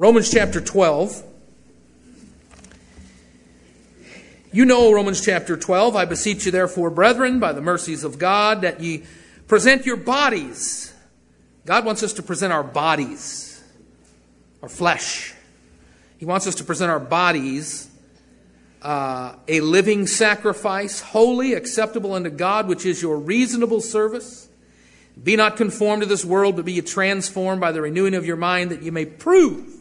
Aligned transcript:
Romans 0.00 0.30
chapter 0.30 0.62
12. 0.62 1.22
You 4.50 4.64
know 4.64 4.94
Romans 4.94 5.22
chapter 5.22 5.58
12. 5.58 5.94
I 5.94 6.06
beseech 6.06 6.46
you, 6.46 6.52
therefore, 6.52 6.88
brethren, 6.88 7.38
by 7.38 7.52
the 7.52 7.60
mercies 7.60 8.02
of 8.02 8.18
God, 8.18 8.62
that 8.62 8.80
ye 8.80 9.04
present 9.46 9.84
your 9.84 9.98
bodies. 9.98 10.94
God 11.66 11.84
wants 11.84 12.02
us 12.02 12.14
to 12.14 12.22
present 12.22 12.50
our 12.50 12.62
bodies, 12.62 13.62
our 14.62 14.70
flesh. 14.70 15.34
He 16.16 16.24
wants 16.24 16.46
us 16.46 16.54
to 16.54 16.64
present 16.64 16.90
our 16.90 16.98
bodies 16.98 17.90
uh, 18.80 19.34
a 19.48 19.60
living 19.60 20.06
sacrifice, 20.06 21.00
holy, 21.00 21.52
acceptable 21.52 22.14
unto 22.14 22.30
God, 22.30 22.68
which 22.68 22.86
is 22.86 23.02
your 23.02 23.18
reasonable 23.18 23.82
service. 23.82 24.48
Be 25.22 25.36
not 25.36 25.58
conformed 25.58 26.00
to 26.00 26.08
this 26.08 26.24
world, 26.24 26.56
but 26.56 26.64
be 26.64 26.72
ye 26.72 26.80
transformed 26.80 27.60
by 27.60 27.70
the 27.70 27.82
renewing 27.82 28.14
of 28.14 28.24
your 28.24 28.36
mind, 28.36 28.70
that 28.70 28.80
you 28.80 28.92
may 28.92 29.04
prove 29.04 29.76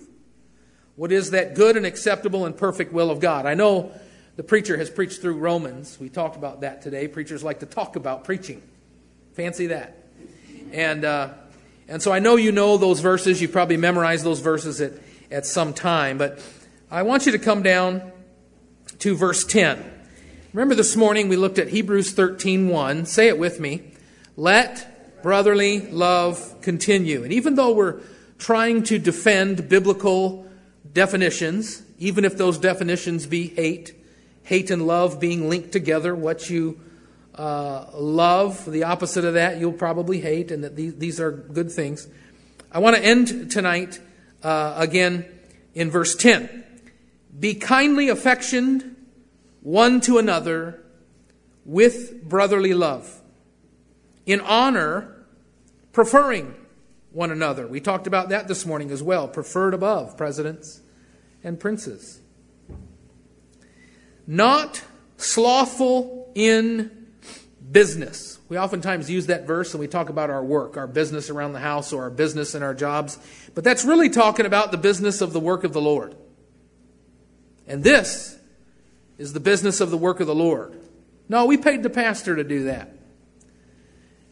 what 1.00 1.14
is 1.14 1.32
that 1.32 1.56
good 1.56 1.78
and 1.78 1.86
acceptable 1.86 2.46
and 2.46 2.58
perfect 2.58 2.92
will 2.92 3.10
of 3.10 3.22
God. 3.22 3.46
I 3.46 3.54
know 3.54 3.94
the 4.36 4.44
preacher 4.44 4.76
has 4.76 4.90
preached 4.90 5.22
through 5.22 5.38
Romans. 5.38 5.98
We 5.98 6.10
talked 6.10 6.36
about 6.36 6.60
that 6.60 6.82
today. 6.82 7.08
Preachers 7.08 7.42
like 7.42 7.62
to 7.62 7.66
talk 7.66 7.96
about 7.96 8.26
preaching. 8.26 8.62
Fancy 9.32 9.68
that. 9.68 9.96
And, 10.74 11.06
uh, 11.06 11.30
and 11.88 12.02
so 12.02 12.12
I 12.12 12.20
know 12.20 12.36
you 12.36 12.52
know 12.52 12.76
those 12.76 13.00
verses. 13.00 13.42
You 13.42 13.48
probably 13.48 13.78
memorized 13.78 14.26
those 14.26 14.42
verses 14.42 14.82
at, 14.82 14.92
at 15.32 15.46
some 15.46 15.74
time. 15.74 16.18
But 16.18 16.44
I 16.92 17.04
want 17.04 17.26
you 17.26 17.32
to 17.32 17.40
come 17.40 17.64
down 17.64 18.12
to 18.98 19.16
verse 19.16 19.46
10. 19.46 19.82
Remember 20.52 20.76
this 20.76 20.98
morning 20.98 21.30
we 21.30 21.38
looked 21.38 21.60
at 21.60 21.70
Hebrews 21.70 22.14
13:1. 22.14 23.08
Say 23.08 23.30
it 23.30 23.40
with 23.40 23.62
me. 23.62 23.94
Let 24.36 25.24
brotherly 25.24 25.80
love 25.80 26.56
continue. 26.62 27.24
And 27.24 27.32
even 27.32 27.56
though 27.56 27.72
we're 27.72 28.02
trying 28.38 28.84
to 28.84 29.00
defend 29.00 29.70
biblical 29.70 30.46
definitions, 30.92 31.84
even 31.98 32.26
if 32.26 32.38
those 32.38 32.58
definitions 32.58 33.26
be 33.26 33.48
hate, 33.48 33.94
hate 34.44 34.72
and 34.72 34.86
love 34.86 35.20
being 35.20 35.50
linked 35.50 35.72
together, 35.72 36.16
what 36.16 36.50
you 36.50 36.80
uh, 37.36 37.86
love, 37.94 38.70
the 38.70 38.84
opposite 38.84 39.24
of 39.24 39.36
that, 39.36 39.60
you'll 39.60 39.72
probably 39.72 40.20
hate, 40.20 40.52
and 40.52 40.64
that 40.64 40.76
these, 40.76 40.96
these 40.96 41.20
are 41.20 41.32
good 41.32 41.72
things. 41.72 42.08
I 42.72 42.80
want 42.80 42.96
to 42.96 43.04
end 43.04 43.52
tonight 43.52 44.00
uh, 44.44 44.76
again 44.78 45.26
in 45.74 45.90
verse 45.90 46.16
10. 46.16 46.66
Be 47.40 47.54
kindly 47.56 48.10
affectioned 48.10 48.96
one 49.62 50.02
to 50.02 50.18
another 50.18 50.84
with 51.66 52.28
brotherly 52.28 52.74
love, 52.74 53.22
in 54.26 54.42
honor, 54.42 55.26
preferring 55.94 56.56
one 57.20 57.32
another. 57.32 57.68
We 57.68 57.82
talked 57.82 58.08
about 58.08 58.30
that 58.30 58.48
this 58.48 58.66
morning 58.66 58.92
as 58.92 59.04
well, 59.04 59.28
preferred 59.28 59.74
above 59.74 60.16
presidents 60.16 60.80
and 61.44 61.60
princes. 61.60 62.22
Not 64.26 64.82
slothful 65.18 66.32
in 66.34 67.08
business. 67.70 68.40
We 68.48 68.58
oftentimes 68.58 69.10
use 69.10 69.26
that 69.26 69.46
verse 69.46 69.74
and 69.74 69.82
we 69.82 69.88
talk 69.88 70.08
about 70.08 70.30
our 70.30 70.42
work, 70.42 70.78
our 70.78 70.88
business 70.88 71.30
around 71.30 71.52
the 71.52 71.60
house, 71.60 71.92
or 71.92 72.04
our 72.04 72.10
business 72.10 72.56
in 72.56 72.64
our 72.64 72.74
jobs. 72.74 73.20
But 73.54 73.66
that's 73.66 73.84
really 73.84 74.10
talking 74.10 74.46
about 74.46 74.72
the 74.72 74.78
business 74.78 75.20
of 75.20 75.34
the 75.34 75.42
work 75.42 75.66
of 75.66 75.74
the 75.74 75.82
Lord. 75.82 76.16
And 77.68 77.84
this 77.84 78.40
is 79.18 79.34
the 79.34 79.42
business 79.42 79.82
of 79.82 79.92
the 79.92 79.98
work 79.98 80.22
of 80.22 80.28
the 80.28 80.34
Lord. 80.34 80.80
No, 81.28 81.44
we 81.44 81.58
paid 81.58 81.84
the 81.84 81.90
pastor 81.90 82.38
to 82.38 82.46
do 82.46 82.64
that. 82.64 82.96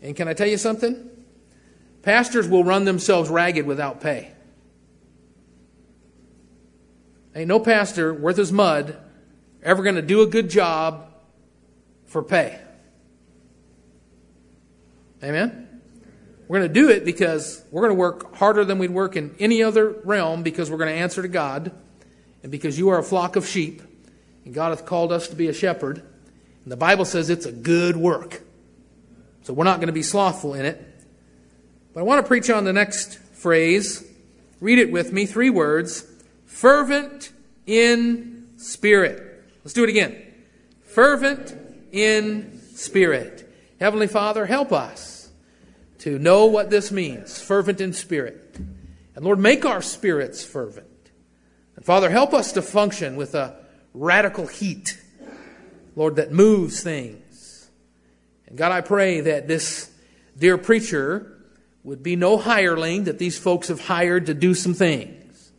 And 0.02 0.15
can 0.15 0.30
I 0.30 0.33
tell 0.33 0.47
you 0.47 0.58
something? 0.58 1.17
Pastors 2.08 2.47
will 2.47 2.63
run 2.63 2.86
themselves 2.86 3.30
ragged 3.30 3.66
without 3.66 4.00
pay. 4.00 4.31
Ain't 7.36 7.49
no 7.49 7.59
pastor 7.59 8.14
worth 8.14 8.38
his 8.38 8.49
mud 8.49 8.95
ever 9.61 9.83
going 9.83 9.97
to 9.97 10.02
do 10.02 10.22
a 10.22 10.25
good 10.25 10.49
job 10.49 11.11
for 12.05 12.23
pay. 12.23 12.61
Amen? 15.21 15.82
We're 16.48 16.59
going 16.59 16.73
to 16.73 16.73
do 16.73 16.87
it 16.87 17.04
because 17.04 17.61
we're 17.71 17.82
going 17.82 17.92
to 17.92 17.99
work 17.99 18.33
harder 18.37 18.64
than 18.64 18.80
we'd 18.80 18.92
work 18.92 19.17
in 19.17 19.36
any 19.37 19.61
other 19.61 19.99
realm 20.05 20.43
because 20.43 20.71
we're 20.71 20.77
going 20.77 20.95
to 20.95 21.02
answer 21.02 21.21
to 21.21 21.27
God 21.27 21.73
and 22.42 22.49
because 22.49 22.80
you 22.80 22.87
are 22.87 22.99
a 22.99 23.03
flock 23.03 23.36
of 23.36 23.45
sheep, 23.45 23.82
and 24.45 24.53
God 24.53 24.70
hath 24.70 24.86
called 24.86 25.11
us 25.11 25.27
to 25.27 25.36
be 25.36 25.49
a 25.49 25.53
shepherd, 25.53 25.98
and 26.64 26.71
the 26.71 26.77
Bible 26.77 27.03
says 27.03 27.30
it's 27.30 27.45
a 27.45 27.52
good 27.52 27.98
work. 27.98 28.43
So 29.42 29.52
we're 29.52 29.65
not 29.65 29.82
going 29.82 29.87
to 29.87 29.93
be 29.93 30.03
slothful 30.03 30.53
in 30.53 30.65
it. 30.65 30.93
But 31.97 32.02
I 32.02 32.05
want 32.05 32.23
to 32.23 32.27
preach 32.27 32.52
on 32.52 32.63
the 32.63 32.73
next 32.73 33.17
phrase. 33.17 34.08
Read 34.61 34.77
it 34.77 34.91
with 34.91 35.11
me, 35.11 35.25
three 35.25 35.49
words. 35.49 36.05
Fervent 36.45 37.31
in 37.65 38.49
spirit. 38.58 39.43
Let's 39.63 39.73
do 39.73 39.83
it 39.83 39.89
again. 39.89 40.15
Fervent 40.83 41.58
in 41.91 42.61
spirit. 42.75 43.52
Heavenly 43.80 44.05
Father, 44.05 44.45
help 44.45 44.71
us 44.71 45.31
to 45.97 46.19
know 46.19 46.45
what 46.45 46.69
this 46.69 46.91
means. 46.91 47.41
Fervent 47.41 47.81
in 47.81 47.93
spirit. 47.93 48.59
And 49.15 49.25
Lord, 49.25 49.39
make 49.39 49.65
our 49.65 49.81
spirits 49.81 50.45
fervent. 50.45 51.09
And 51.75 51.83
Father, 51.83 52.11
help 52.11 52.31
us 52.31 52.52
to 52.52 52.61
function 52.61 53.15
with 53.15 53.33
a 53.33 53.55
radical 53.95 54.45
heat, 54.45 55.02
Lord, 55.95 56.17
that 56.17 56.31
moves 56.31 56.83
things. 56.83 57.71
And 58.45 58.55
God, 58.55 58.71
I 58.71 58.81
pray 58.81 59.21
that 59.21 59.47
this 59.47 59.89
dear 60.37 60.59
preacher 60.59 61.33
would 61.87 62.03
be 62.03 62.17
no 62.17 62.37
hireling 62.37 63.05
that 63.05 63.17
these 63.17 63.39
folks 63.39 63.70
have 63.70 63.80
hired 63.80 64.25
to 64.25 64.33
do 64.33 64.53
some 64.53 64.73
things. 64.73 65.53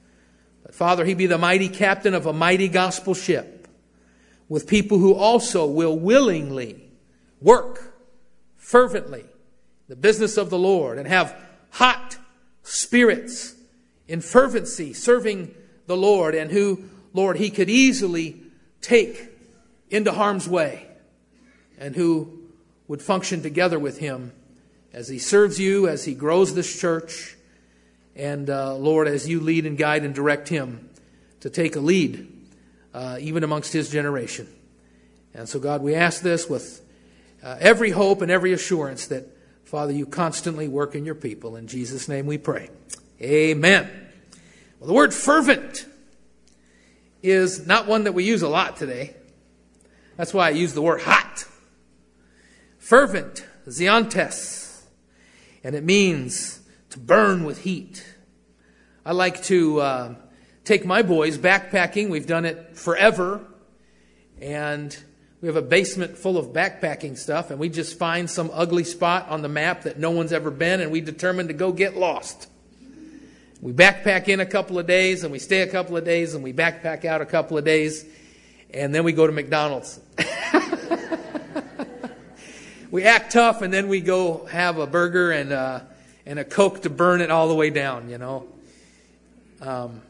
But 0.62 0.74
Father, 0.74 1.06
he 1.06 1.14
be 1.14 1.24
the 1.24 1.38
mighty 1.38 1.70
captain 1.70 2.12
of 2.12 2.26
a 2.26 2.34
mighty 2.34 2.68
gospel 2.68 3.14
ship 3.14 3.66
with 4.46 4.66
people 4.66 4.98
who 4.98 5.14
also 5.14 5.64
will 5.66 5.98
willingly 5.98 6.90
work 7.40 7.94
fervently 8.56 9.24
the 9.88 9.96
business 9.96 10.36
of 10.36 10.50
the 10.50 10.58
Lord 10.58 10.98
and 10.98 11.08
have 11.08 11.34
hot 11.70 12.18
spirits 12.62 13.54
in 14.06 14.20
fervency, 14.20 14.92
serving 14.92 15.54
the 15.86 15.96
Lord 15.96 16.34
and 16.34 16.50
who, 16.50 16.90
Lord, 17.14 17.38
he 17.38 17.48
could 17.48 17.70
easily 17.70 18.38
take 18.82 19.30
into 19.88 20.12
harm's 20.12 20.46
way 20.46 20.88
and 21.78 21.96
who 21.96 22.50
would 22.86 23.00
function 23.00 23.40
together 23.40 23.78
with 23.78 23.96
him 23.96 24.32
as 24.92 25.08
he 25.08 25.18
serves 25.18 25.58
you, 25.60 25.88
as 25.88 26.04
he 26.04 26.14
grows 26.14 26.54
this 26.54 26.80
church, 26.80 27.36
and 28.16 28.50
uh, 28.50 28.74
Lord, 28.74 29.06
as 29.06 29.28
you 29.28 29.40
lead 29.40 29.66
and 29.66 29.78
guide 29.78 30.04
and 30.04 30.14
direct 30.14 30.48
him 30.48 30.90
to 31.40 31.50
take 31.50 31.76
a 31.76 31.80
lead, 31.80 32.32
uh, 32.92 33.18
even 33.20 33.44
amongst 33.44 33.72
his 33.72 33.90
generation. 33.90 34.48
And 35.34 35.48
so, 35.48 35.60
God, 35.60 35.82
we 35.82 35.94
ask 35.94 36.22
this 36.22 36.48
with 36.48 36.80
uh, 37.42 37.56
every 37.60 37.90
hope 37.90 38.22
and 38.22 38.30
every 38.30 38.52
assurance 38.52 39.06
that, 39.08 39.26
Father, 39.64 39.92
you 39.92 40.04
constantly 40.04 40.66
work 40.66 40.94
in 40.94 41.04
your 41.04 41.14
people. 41.14 41.56
In 41.56 41.68
Jesus' 41.68 42.08
name 42.08 42.26
we 42.26 42.38
pray. 42.38 42.70
Amen. 43.20 43.88
Well, 44.80 44.88
the 44.88 44.94
word 44.94 45.14
fervent 45.14 45.86
is 47.22 47.66
not 47.66 47.86
one 47.86 48.04
that 48.04 48.12
we 48.12 48.24
use 48.24 48.42
a 48.42 48.48
lot 48.48 48.76
today. 48.76 49.14
That's 50.16 50.34
why 50.34 50.48
I 50.48 50.50
use 50.50 50.72
the 50.72 50.82
word 50.82 51.02
hot. 51.02 51.44
Fervent, 52.78 53.46
zeontes, 53.68 54.67
and 55.64 55.74
it 55.74 55.84
means 55.84 56.60
to 56.90 56.98
burn 56.98 57.44
with 57.44 57.62
heat. 57.62 58.04
I 59.04 59.12
like 59.12 59.42
to 59.44 59.80
uh, 59.80 60.14
take 60.64 60.84
my 60.84 61.02
boys 61.02 61.38
backpacking. 61.38 62.10
We've 62.10 62.26
done 62.26 62.44
it 62.44 62.76
forever. 62.76 63.44
And 64.40 64.96
we 65.40 65.48
have 65.48 65.56
a 65.56 65.62
basement 65.62 66.16
full 66.16 66.36
of 66.36 66.48
backpacking 66.48 67.16
stuff, 67.16 67.50
and 67.50 67.60
we 67.60 67.68
just 67.68 67.98
find 67.98 68.28
some 68.28 68.50
ugly 68.52 68.84
spot 68.84 69.28
on 69.28 69.42
the 69.42 69.48
map 69.48 69.82
that 69.82 69.98
no 69.98 70.10
one's 70.10 70.32
ever 70.32 70.50
been, 70.50 70.80
and 70.80 70.90
we 70.90 71.00
determine 71.00 71.48
to 71.48 71.54
go 71.54 71.72
get 71.72 71.96
lost. 71.96 72.48
We 73.60 73.72
backpack 73.72 74.28
in 74.28 74.38
a 74.38 74.46
couple 74.46 74.78
of 74.78 74.86
days 74.86 75.24
and 75.24 75.32
we 75.32 75.40
stay 75.40 75.62
a 75.62 75.66
couple 75.66 75.96
of 75.96 76.04
days 76.04 76.34
and 76.34 76.44
we 76.44 76.52
backpack 76.52 77.04
out 77.04 77.20
a 77.20 77.26
couple 77.26 77.58
of 77.58 77.64
days 77.64 78.04
and 78.72 78.94
then 78.94 79.02
we 79.02 79.10
go 79.10 79.26
to 79.26 79.32
McDonald's. 79.32 79.98
we 82.90 83.04
act 83.04 83.32
tough 83.32 83.62
and 83.62 83.72
then 83.72 83.88
we 83.88 84.00
go 84.00 84.46
have 84.46 84.78
a 84.78 84.86
burger 84.86 85.30
and, 85.30 85.52
uh, 85.52 85.80
and 86.26 86.38
a 86.38 86.44
Coke 86.44 86.82
to 86.82 86.90
burn 86.90 87.20
it 87.20 87.30
all 87.30 87.48
the 87.48 87.54
way 87.54 87.70
down, 87.70 88.08
you 88.08 88.18
know. 88.18 88.46
Um, 89.60 90.00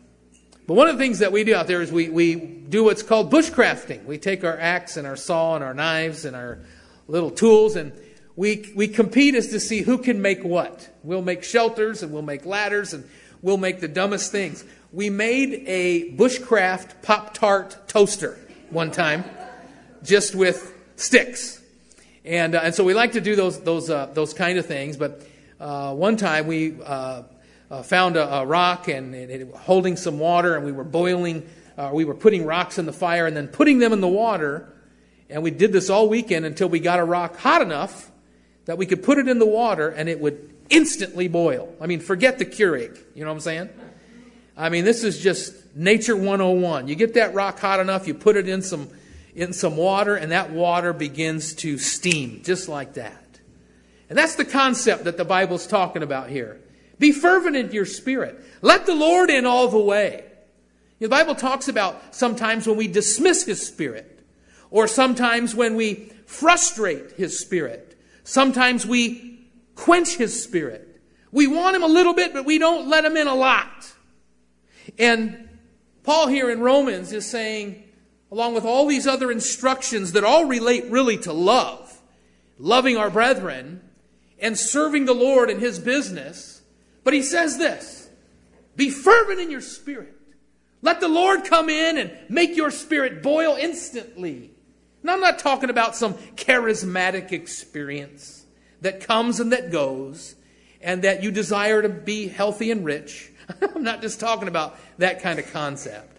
but 0.66 0.74
one 0.74 0.88
of 0.88 0.98
the 0.98 1.02
things 1.02 1.20
that 1.20 1.32
we 1.32 1.44
do 1.44 1.54
out 1.54 1.66
there 1.66 1.80
is 1.80 1.90
we, 1.90 2.08
we 2.10 2.34
do 2.34 2.84
what's 2.84 3.02
called 3.02 3.32
bushcrafting. 3.32 4.04
We 4.04 4.18
take 4.18 4.44
our 4.44 4.58
axe 4.58 4.96
and 4.96 5.06
our 5.06 5.16
saw 5.16 5.54
and 5.54 5.64
our 5.64 5.74
knives 5.74 6.24
and 6.24 6.36
our 6.36 6.58
little 7.08 7.30
tools 7.30 7.74
and 7.74 7.92
we, 8.36 8.70
we 8.76 8.86
compete 8.86 9.34
as 9.34 9.48
to 9.48 9.58
see 9.58 9.82
who 9.82 9.98
can 9.98 10.22
make 10.22 10.44
what. 10.44 10.88
We'll 11.02 11.22
make 11.22 11.42
shelters 11.42 12.04
and 12.04 12.12
we'll 12.12 12.22
make 12.22 12.46
ladders 12.46 12.94
and 12.94 13.04
we'll 13.42 13.56
make 13.56 13.80
the 13.80 13.88
dumbest 13.88 14.30
things. 14.30 14.64
We 14.92 15.10
made 15.10 15.64
a 15.66 16.12
bushcraft 16.12 17.02
Pop 17.02 17.34
Tart 17.34 17.88
toaster 17.88 18.38
one 18.70 18.92
time, 18.92 19.24
just 20.04 20.36
with 20.36 20.72
sticks, 20.94 21.57
and 22.28 22.54
uh, 22.54 22.60
and 22.62 22.74
so 22.74 22.84
we 22.84 22.92
like 22.92 23.12
to 23.12 23.20
do 23.20 23.34
those 23.34 23.60
those 23.60 23.88
uh, 23.88 24.06
those 24.12 24.34
kind 24.34 24.58
of 24.58 24.66
things. 24.66 24.96
But 24.96 25.26
uh, 25.58 25.94
one 25.94 26.16
time 26.16 26.46
we 26.46 26.76
uh, 26.84 27.22
uh, 27.70 27.82
found 27.82 28.16
a, 28.16 28.40
a, 28.40 28.46
rock 28.46 28.88
and, 28.88 29.14
and 29.14 29.30
it, 29.30 29.54
holding 29.54 29.96
some 29.96 30.18
water, 30.18 30.54
and 30.54 30.64
we 30.64 30.70
were 30.70 30.84
boiling, 30.84 31.48
uh, 31.78 31.90
we 31.92 32.04
were 32.04 32.14
putting 32.14 32.44
rocks 32.44 32.78
in 32.78 32.86
the 32.86 32.92
fire 32.92 33.26
and 33.26 33.36
then 33.36 33.48
putting 33.48 33.78
them 33.78 33.92
in 33.92 34.00
the 34.00 34.08
water. 34.08 34.72
And 35.30 35.42
we 35.42 35.50
did 35.50 35.72
this 35.72 35.90
all 35.90 36.08
weekend 36.08 36.44
until 36.44 36.68
we 36.68 36.80
got 36.80 36.98
a 36.98 37.04
rock 37.04 37.36
hot 37.36 37.60
enough 37.60 38.10
that 38.66 38.78
we 38.78 38.86
could 38.86 39.02
put 39.02 39.18
it 39.18 39.28
in 39.28 39.38
the 39.38 39.46
water 39.46 39.88
and 39.88 40.08
it 40.08 40.20
would 40.20 40.54
instantly 40.70 41.28
boil. 41.28 41.74
I 41.80 41.86
mean, 41.86 42.00
forget 42.00 42.38
the 42.38 42.46
Keurig. 42.46 42.98
You 43.14 43.24
know 43.24 43.30
what 43.30 43.34
I'm 43.34 43.40
saying? 43.40 43.68
I 44.56 44.68
mean, 44.70 44.84
this 44.84 45.04
is 45.04 45.18
just 45.18 45.54
nature 45.76 46.16
101. 46.16 46.88
You 46.88 46.94
get 46.94 47.14
that 47.14 47.34
rock 47.34 47.58
hot 47.58 47.80
enough, 47.80 48.06
you 48.06 48.14
put 48.14 48.36
it 48.36 48.48
in 48.48 48.62
some 48.62 48.88
in 49.34 49.52
some 49.52 49.76
water, 49.76 50.16
and 50.16 50.32
that 50.32 50.50
water 50.50 50.92
begins 50.92 51.54
to 51.54 51.78
steam, 51.78 52.42
just 52.44 52.68
like 52.68 52.94
that. 52.94 53.40
And 54.08 54.16
that's 54.16 54.36
the 54.36 54.44
concept 54.44 55.04
that 55.04 55.16
the 55.16 55.24
Bible's 55.24 55.66
talking 55.66 56.02
about 56.02 56.30
here. 56.30 56.60
Be 56.98 57.12
fervent 57.12 57.56
in 57.56 57.70
your 57.70 57.84
spirit. 57.84 58.42
Let 58.62 58.86
the 58.86 58.94
Lord 58.94 59.30
in 59.30 59.46
all 59.46 59.68
the 59.68 59.78
way. 59.78 60.24
The 60.98 61.08
Bible 61.08 61.34
talks 61.34 61.68
about 61.68 62.14
sometimes 62.14 62.66
when 62.66 62.76
we 62.76 62.88
dismiss 62.88 63.44
His 63.44 63.64
Spirit, 63.64 64.24
or 64.70 64.88
sometimes 64.88 65.54
when 65.54 65.76
we 65.76 66.12
frustrate 66.26 67.12
His 67.12 67.38
Spirit. 67.38 67.96
Sometimes 68.24 68.84
we 68.84 69.48
quench 69.76 70.16
His 70.16 70.42
Spirit. 70.42 71.00
We 71.30 71.46
want 71.46 71.76
Him 71.76 71.84
a 71.84 71.88
little 71.88 72.14
bit, 72.14 72.32
but 72.32 72.44
we 72.44 72.58
don't 72.58 72.88
let 72.88 73.04
Him 73.04 73.16
in 73.16 73.28
a 73.28 73.34
lot. 73.34 73.92
And 74.98 75.48
Paul 76.02 76.26
here 76.26 76.50
in 76.50 76.60
Romans 76.60 77.12
is 77.12 77.28
saying, 77.28 77.84
along 78.30 78.54
with 78.54 78.64
all 78.64 78.86
these 78.86 79.06
other 79.06 79.30
instructions 79.30 80.12
that 80.12 80.24
all 80.24 80.44
relate 80.44 80.84
really 80.90 81.16
to 81.18 81.32
love, 81.32 82.00
loving 82.58 82.96
our 82.96 83.10
brethren, 83.10 83.80
and 84.38 84.56
serving 84.58 85.04
the 85.04 85.14
Lord 85.14 85.50
in 85.50 85.58
His 85.58 85.78
business. 85.78 86.62
But 87.04 87.14
he 87.14 87.22
says 87.22 87.58
this 87.58 88.10
Be 88.76 88.90
fervent 88.90 89.40
in 89.40 89.50
your 89.50 89.60
spirit. 89.60 90.14
Let 90.80 91.00
the 91.00 91.08
Lord 91.08 91.44
come 91.44 91.68
in 91.68 91.98
and 91.98 92.16
make 92.28 92.56
your 92.56 92.70
spirit 92.70 93.22
boil 93.22 93.56
instantly. 93.56 94.52
And 95.02 95.10
I'm 95.10 95.20
not 95.20 95.38
talking 95.38 95.70
about 95.70 95.96
some 95.96 96.14
charismatic 96.36 97.32
experience 97.32 98.44
that 98.80 99.00
comes 99.00 99.40
and 99.40 99.52
that 99.52 99.72
goes 99.72 100.36
and 100.80 101.02
that 101.02 101.22
you 101.22 101.30
desire 101.30 101.82
to 101.82 101.88
be 101.88 102.28
healthy 102.28 102.70
and 102.70 102.84
rich. 102.84 103.32
I'm 103.74 103.82
not 103.82 104.02
just 104.02 104.20
talking 104.20 104.48
about 104.48 104.78
that 104.98 105.22
kind 105.22 105.38
of 105.38 105.52
concept. 105.52 106.17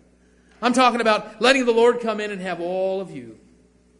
I'm 0.62 0.74
talking 0.74 1.02
about 1.02 1.42
letting 1.42 1.66
the 1.66 1.72
Lord 1.72 2.02
come 2.02 2.20
in 2.20 2.32
and 2.32 2.42
have 2.42 2.60
all 2.60 3.02
of 3.02 3.12
you 3.12 3.38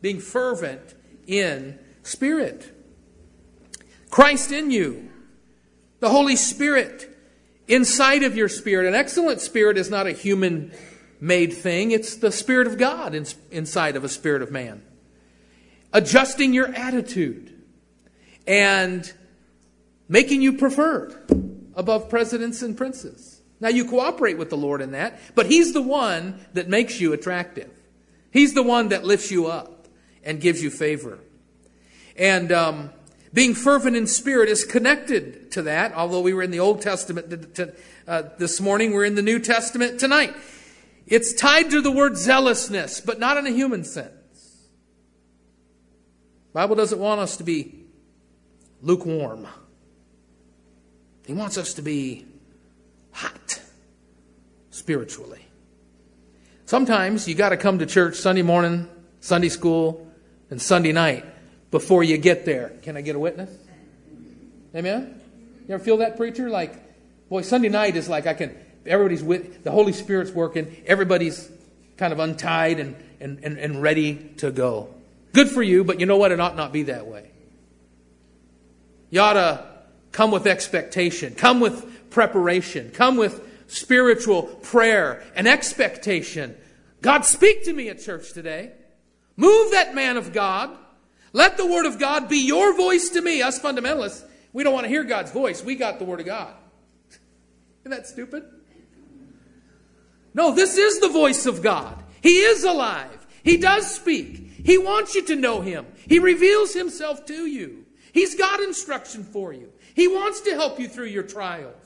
being 0.02 0.20
fervent 0.20 0.96
in 1.28 1.80
spirit. 2.04 2.76
Christ 4.10 4.52
in 4.52 4.72
you, 4.72 5.10
the 6.00 6.10
Holy 6.10 6.36
Spirit 6.36 7.16
inside 7.68 8.24
of 8.24 8.36
your 8.36 8.50
spirit. 8.50 8.88
An 8.88 8.96
excellent 8.96 9.42
spirit 9.42 9.78
is 9.78 9.90
not 9.90 10.08
a 10.08 10.12
human 10.12 10.72
made 11.22 11.54
thing, 11.54 11.92
it's 11.92 12.16
the 12.16 12.32
Spirit 12.32 12.66
of 12.66 12.78
God 12.78 13.14
inside 13.52 13.96
of 13.96 14.04
a 14.04 14.10
spirit 14.10 14.42
of 14.42 14.52
man. 14.52 14.84
Adjusting 15.92 16.54
your 16.54 16.74
attitude 16.74 17.62
and 18.48 19.12
making 20.08 20.42
you 20.42 20.54
preferred 20.54 21.14
above 21.76 22.10
presidents 22.10 22.62
and 22.62 22.78
princes. 22.78 23.39
Now, 23.62 23.70
you 23.70 23.86
cooperate 23.86 24.38
with 24.38 24.50
the 24.50 24.58
Lord 24.58 24.82
in 24.82 24.92
that, 24.92 25.20
but 25.36 25.46
He's 25.46 25.74
the 25.74 25.82
one 25.82 26.46
that 26.54 26.70
makes 26.70 27.00
you 27.00 27.14
attractive. 27.14 27.72
He's 28.32 28.54
the 28.54 28.64
one 28.64 28.90
that 28.90 29.04
lifts 29.04 29.32
you 29.32 29.48
up 29.48 29.88
and 30.24 30.40
gives 30.40 30.64
you 30.64 30.70
favor. 30.70 31.20
And 32.16 32.52
um, 32.52 32.92
being 33.34 33.54
fervent 33.54 33.96
in 33.96 34.08
spirit 34.08 34.50
is 34.50 34.64
connected 34.64 35.52
to 35.52 35.64
that, 35.64 35.94
although 35.94 36.22
we 36.22 36.34
were 36.34 36.44
in 36.44 36.52
the 36.52 36.60
Old 36.60 36.82
Testament 36.82 37.60
uh, 38.08 38.24
this 38.38 38.62
morning, 38.62 38.92
we're 38.92 39.06
in 39.06 39.16
the 39.16 39.22
New 39.22 39.40
Testament 39.40 40.00
tonight. 40.00 40.36
It's 41.06 41.34
tied 41.34 41.72
to 41.72 41.82
the 41.82 41.92
word 41.92 42.18
zealousness, 42.18 43.02
but 43.02 43.20
not 43.20 43.38
in 43.38 43.48
a 43.48 43.52
human 43.52 43.84
sense. 43.84 44.12
The 46.48 46.54
Bible 46.54 46.76
doesn't 46.76 47.00
want 47.00 47.20
us 47.20 47.38
to 47.38 47.44
be 47.44 47.84
lukewarm. 48.82 49.48
He 51.26 51.34
wants 51.34 51.58
us 51.58 51.74
to 51.76 51.82
be 51.82 52.26
hot 53.20 53.60
spiritually. 54.70 55.46
Sometimes 56.66 57.28
you 57.28 57.36
got 57.36 57.50
to 57.50 57.58
come 57.58 57.80
to 57.80 57.86
church 57.86 58.16
Sunday 58.16 58.44
morning, 58.44 58.88
Sunday 59.20 59.50
school, 59.50 60.08
and 60.50 60.62
Sunday 60.62 60.94
night 60.94 61.26
before 61.70 62.02
you 62.02 62.18
get 62.18 62.46
there. 62.46 62.70
Can 62.82 62.96
I 62.96 63.02
get 63.02 63.16
a 63.16 63.20
witness? 63.20 63.50
Amen? 64.74 65.20
You 65.68 65.76
ever 65.76 65.84
feel 65.84 65.98
that, 65.98 66.16
preacher? 66.16 66.50
Like, 66.50 66.74
boy, 67.28 67.42
Sunday 67.42 67.70
night 67.70 67.96
is 67.96 68.08
like 68.08 68.26
I 68.26 68.34
can, 68.34 68.56
everybody's 68.86 69.24
with, 69.24 69.64
the 69.64 69.72
Holy 69.72 69.94
Spirit's 69.94 70.32
working, 70.32 70.84
everybody's 70.86 71.50
kind 71.98 72.14
of 72.14 72.20
untied 72.20 72.80
and, 72.80 72.96
and, 73.20 73.44
and, 73.44 73.58
and 73.58 73.82
ready 73.82 74.16
to 74.38 74.52
go. 74.52 74.94
Good 75.34 75.50
for 75.50 75.62
you, 75.62 75.84
but 75.84 76.00
you 76.00 76.06
know 76.06 76.18
what? 76.18 76.32
It 76.32 76.40
ought 76.40 76.56
not 76.56 76.72
be 76.72 76.84
that 76.84 77.06
way. 77.06 77.32
You 79.10 79.20
ought 79.22 79.34
to 79.34 79.66
come 80.12 80.32
with 80.32 80.48
expectation, 80.48 81.36
come 81.36 81.60
with 81.60 81.89
preparation, 82.20 82.92
come 82.92 83.16
with 83.16 83.42
spiritual 83.68 84.44
prayer 84.44 85.24
and 85.36 85.48
expectation. 85.48 86.54
God, 87.02 87.24
speak 87.24 87.64
to 87.64 87.72
me 87.72 87.88
at 87.88 88.02
church 88.02 88.34
today. 88.34 88.74
Move 89.38 89.72
that 89.72 89.96
man 89.96 90.18
of 90.18 90.34
God. 90.34 90.70
Let 91.32 91.56
the 91.56 91.66
Word 91.66 91.86
of 91.86 91.98
God 91.98 92.28
be 92.28 92.40
your 92.40 92.76
voice 92.76 93.12
to 93.12 93.22
me. 93.22 93.42
Us 93.42 93.58
fundamentalists, 93.58 94.26
we 94.52 94.66
don't 94.66 94.74
want 94.74 94.84
to 94.84 94.90
hear 94.90 95.06
God's 95.06 95.32
voice. 95.32 95.64
We 95.64 95.76
got 95.76 95.98
the 95.98 96.04
Word 96.04 96.20
of 96.20 96.26
God. 96.26 96.54
Isn't 97.86 97.92
that 97.92 98.06
stupid? 98.06 98.44
No, 100.34 100.54
this 100.54 100.78
is 100.78 101.00
the 101.00 101.08
voice 101.08 101.46
of 101.46 101.64
God. 101.64 102.04
He 102.22 102.40
is 102.40 102.66
alive. 102.66 103.26
He 103.44 103.56
does 103.56 103.90
speak. 103.90 104.66
He 104.66 104.78
wants 104.78 105.16
you 105.16 105.24
to 105.28 105.38
know 105.38 105.62
Him. 105.62 105.86
He 106.06 106.20
reveals 106.20 106.74
Himself 106.74 107.26
to 107.28 107.46
you. 107.46 107.86
He's 108.12 108.36
got 108.36 108.60
instruction 108.60 109.24
for 109.24 109.54
you. 109.54 109.72
He 109.96 110.10
wants 110.10 110.42
to 110.42 110.52
help 110.52 110.82
you 110.82 110.90
through 110.90 111.06
your 111.06 111.24
trials. 111.24 111.79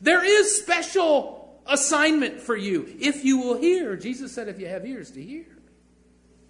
There 0.00 0.24
is 0.24 0.56
special 0.56 1.60
assignment 1.66 2.40
for 2.40 2.56
you 2.56 2.94
if 2.98 3.24
you 3.24 3.38
will 3.38 3.56
hear. 3.56 3.96
Jesus 3.96 4.32
said, 4.32 4.48
if 4.48 4.58
you 4.58 4.66
have 4.66 4.86
ears 4.86 5.10
to 5.12 5.22
hear. 5.22 5.46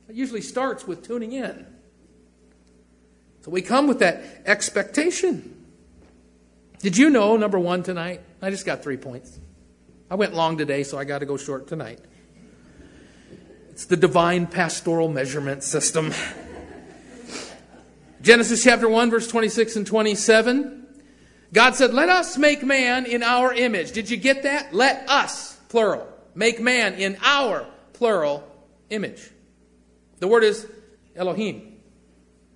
It 0.08 0.14
usually 0.14 0.40
starts 0.40 0.86
with 0.86 1.06
tuning 1.06 1.32
in. 1.32 1.66
So 3.42 3.50
we 3.50 3.62
come 3.62 3.86
with 3.86 4.00
that 4.00 4.22
expectation. 4.44 5.56
Did 6.80 6.96
you 6.96 7.10
know, 7.10 7.36
number 7.36 7.58
one 7.58 7.82
tonight? 7.82 8.20
I 8.42 8.50
just 8.50 8.66
got 8.66 8.82
three 8.82 8.96
points. 8.96 9.38
I 10.10 10.14
went 10.14 10.34
long 10.34 10.58
today, 10.58 10.82
so 10.82 10.98
I 10.98 11.04
got 11.04 11.20
to 11.20 11.26
go 11.26 11.36
short 11.36 11.68
tonight. 11.68 12.00
It's 13.70 13.84
the 13.84 13.96
divine 13.96 14.46
pastoral 14.46 15.08
measurement 15.08 15.62
system. 15.62 16.12
Genesis 18.20 18.62
chapter 18.62 18.88
1, 18.88 19.10
verse 19.10 19.28
26 19.28 19.76
and 19.76 19.86
27. 19.86 20.79
God 21.52 21.74
said, 21.74 21.92
Let 21.92 22.08
us 22.08 22.38
make 22.38 22.62
man 22.62 23.06
in 23.06 23.22
our 23.22 23.52
image. 23.52 23.92
Did 23.92 24.10
you 24.10 24.16
get 24.16 24.44
that? 24.44 24.72
Let 24.74 25.08
us, 25.08 25.56
plural. 25.68 26.06
Make 26.34 26.60
man 26.60 26.94
in 26.94 27.16
our, 27.22 27.66
plural, 27.92 28.46
image. 28.88 29.30
The 30.18 30.28
word 30.28 30.44
is 30.44 30.66
Elohim. 31.16 31.78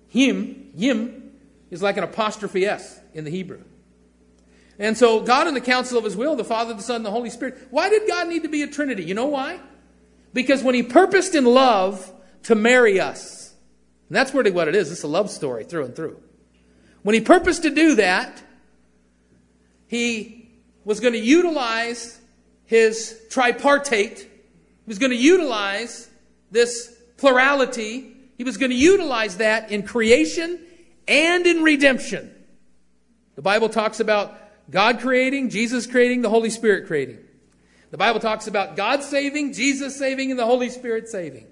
Him, 0.07 0.71
Yim, 0.75 1.31
is 1.71 1.81
like 1.81 1.97
an 1.97 2.03
apostrophe 2.03 2.65
S 2.65 2.99
in 3.13 3.25
the 3.25 3.31
Hebrew. 3.31 3.61
And 4.77 4.97
so, 4.97 5.21
God, 5.21 5.47
in 5.47 5.53
the 5.53 5.61
counsel 5.61 5.97
of 5.97 6.03
His 6.03 6.15
will, 6.15 6.35
the 6.35 6.43
Father, 6.43 6.73
the 6.73 6.81
Son, 6.81 6.97
and 6.97 7.05
the 7.05 7.11
Holy 7.11 7.29
Spirit. 7.29 7.67
Why 7.71 7.89
did 7.89 8.07
God 8.07 8.27
need 8.27 8.43
to 8.43 8.49
be 8.49 8.61
a 8.61 8.67
Trinity? 8.67 9.03
You 9.03 9.13
know 9.13 9.27
why? 9.27 9.59
Because 10.33 10.63
when 10.63 10.75
He 10.75 10.83
purposed 10.83 11.35
in 11.35 11.45
love 11.45 12.11
to 12.43 12.55
marry 12.55 12.99
us, 12.99 13.53
and 14.09 14.15
that's 14.15 14.33
really 14.33 14.51
what 14.51 14.67
it 14.67 14.75
is. 14.75 14.91
It's 14.91 15.03
a 15.03 15.07
love 15.07 15.29
story 15.31 15.63
through 15.63 15.85
and 15.85 15.95
through. 15.95 16.21
When 17.01 17.15
He 17.15 17.21
purposed 17.21 17.63
to 17.63 17.69
do 17.69 17.95
that, 17.95 18.41
He 19.87 20.49
was 20.83 20.99
going 20.99 21.13
to 21.13 21.19
utilize 21.19 22.19
His 22.65 23.21
tripartite. 23.29 24.19
He 24.19 24.87
was 24.87 24.99
going 24.99 25.11
to 25.11 25.17
utilize 25.17 26.09
this 26.51 26.95
plurality 27.17 28.15
he 28.37 28.43
was 28.43 28.57
going 28.57 28.71
to 28.71 28.77
utilize 28.77 29.37
that 29.37 29.71
in 29.71 29.83
creation 29.83 30.59
and 31.07 31.45
in 31.45 31.63
redemption. 31.63 32.31
The 33.35 33.41
Bible 33.41 33.69
talks 33.69 33.99
about 33.99 34.37
God 34.69 34.99
creating, 34.99 35.49
Jesus 35.49 35.87
creating, 35.87 36.21
the 36.21 36.29
Holy 36.29 36.49
Spirit 36.49 36.87
creating. 36.87 37.19
The 37.91 37.97
Bible 37.97 38.19
talks 38.19 38.47
about 38.47 38.75
God 38.75 39.03
saving, 39.03 39.53
Jesus 39.53 39.97
saving, 39.97 40.31
and 40.31 40.39
the 40.39 40.45
Holy 40.45 40.69
Spirit 40.69 41.07
saving. 41.07 41.47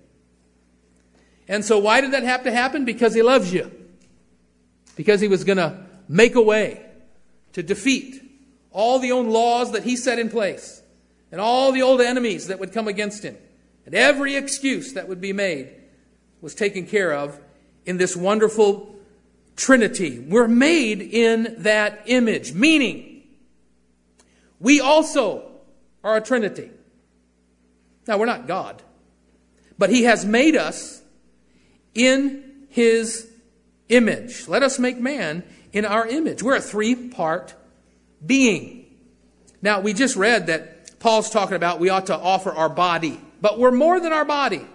And 1.48 1.64
so, 1.64 1.78
why 1.78 2.02
did 2.02 2.12
that 2.12 2.24
have 2.24 2.44
to 2.44 2.52
happen? 2.52 2.86
Because 2.86 3.14
He 3.14 3.22
loves 3.22 3.54
you. 3.54 3.72
Because 4.96 5.22
He 5.22 5.28
was 5.28 5.44
going 5.44 5.58
to 5.58 5.86
make 6.08 6.36
a 6.36 6.42
way 6.42 6.86
to 7.54 7.64
defeat 7.64 8.22
all 8.74 9.00
the 9.00 9.12
old 9.12 9.28
laws 9.28 9.72
that 9.72 9.84
He 9.84 9.96
set 9.96 10.20
in 10.20 10.30
place 10.30 10.82
and 11.32 11.40
all 11.40 11.72
the 11.72 11.82
old 11.82 12.02
enemies 12.02 12.48
that 12.48 12.60
would 12.60 12.74
come 12.74 12.88
against 12.88 13.24
Him 13.24 13.38
and 13.86 13.96
every 13.96 14.36
excuse 14.36 14.94
that 14.94 15.08
would 15.08 15.22
be 15.22 15.34
made 15.34 15.70
was 16.42 16.56
taken 16.56 16.86
care 16.86 17.14
of 17.14 17.40
in 17.86 17.98
this 17.98 18.16
wonderful 18.16 18.96
Trinity. 19.56 20.20
We're 20.20 20.48
made 20.48 21.02
in 21.02 21.56
that 21.60 22.04
image, 22.06 22.54
meaning 22.54 23.24
We 24.60 24.80
also 24.80 25.52
are 26.04 26.18
a 26.18 26.22
Trinity. 26.22 26.72
Now, 28.08 28.18
we're 28.18 28.26
not 28.26 28.48
God, 28.48 28.82
but 29.78 29.90
He 29.90 30.04
has 30.04 30.26
made 30.26 30.56
us 30.56 31.02
in 31.94 32.66
His 32.70 33.30
image. 33.90 34.48
Let 34.48 34.64
us 34.64 34.80
make 34.80 35.00
man 35.00 35.44
in 35.72 35.86
our 35.86 36.08
image. 36.08 36.42
We're 36.42 36.56
a 36.56 36.62
three 36.62 36.96
part 36.96 37.56
being. 38.26 38.86
Now, 39.62 39.80
we 39.80 39.94
just 39.94 40.16
read 40.16 40.48
that 40.48 41.00
Paul's 41.00 41.30
talking 41.30 41.56
about 41.56 41.80
we 41.80 41.90
ought 41.90 42.08
to 42.08 42.18
offer 42.18 42.52
our 42.52 42.70
body, 42.70 43.20
but 43.42 43.60
we're 43.60 43.72
more 43.72 44.00
than 44.00 44.14
our 44.14 44.26
body. 44.26 44.66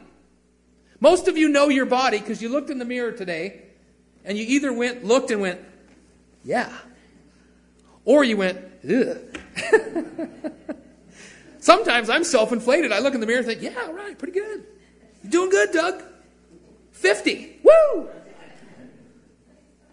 Most 1.01 1.29
of 1.29 1.37
you 1.37 1.49
know 1.49 1.69
your 1.69 1.87
body 1.87 2.19
because 2.19 2.43
you 2.43 2.49
looked 2.49 2.71
in 2.71 2.79
the 2.79 2.85
mirror 2.85 3.13
today 3.13 3.63
and 4.25 4.37
you 4.37 4.45
either 4.47 4.73
went, 4.73 5.05
looked 5.05 5.31
and 5.31 5.41
went, 5.41 5.61
yeah, 6.45 6.73
or 8.05 8.25
you 8.25 8.37
went, 8.37 8.59
ugh. 8.85 9.19
Sometimes 11.61 12.09
I'm 12.09 12.25
self 12.25 12.53
inflated. 12.53 12.93
I 12.93 13.01
look 13.01 13.15
in 13.15 13.21
the 13.21 13.27
mirror 13.27 13.39
and 13.39 13.47
think, 13.47 13.63
yeah, 13.63 13.85
all 13.87 13.93
right, 13.93 14.19
pretty 14.19 14.33
good. 14.33 14.65
You're 15.23 15.31
doing 15.31 15.51
good, 15.51 15.73
Doug. 15.73 16.03
50. 16.93 17.61
Woo! 17.63 18.09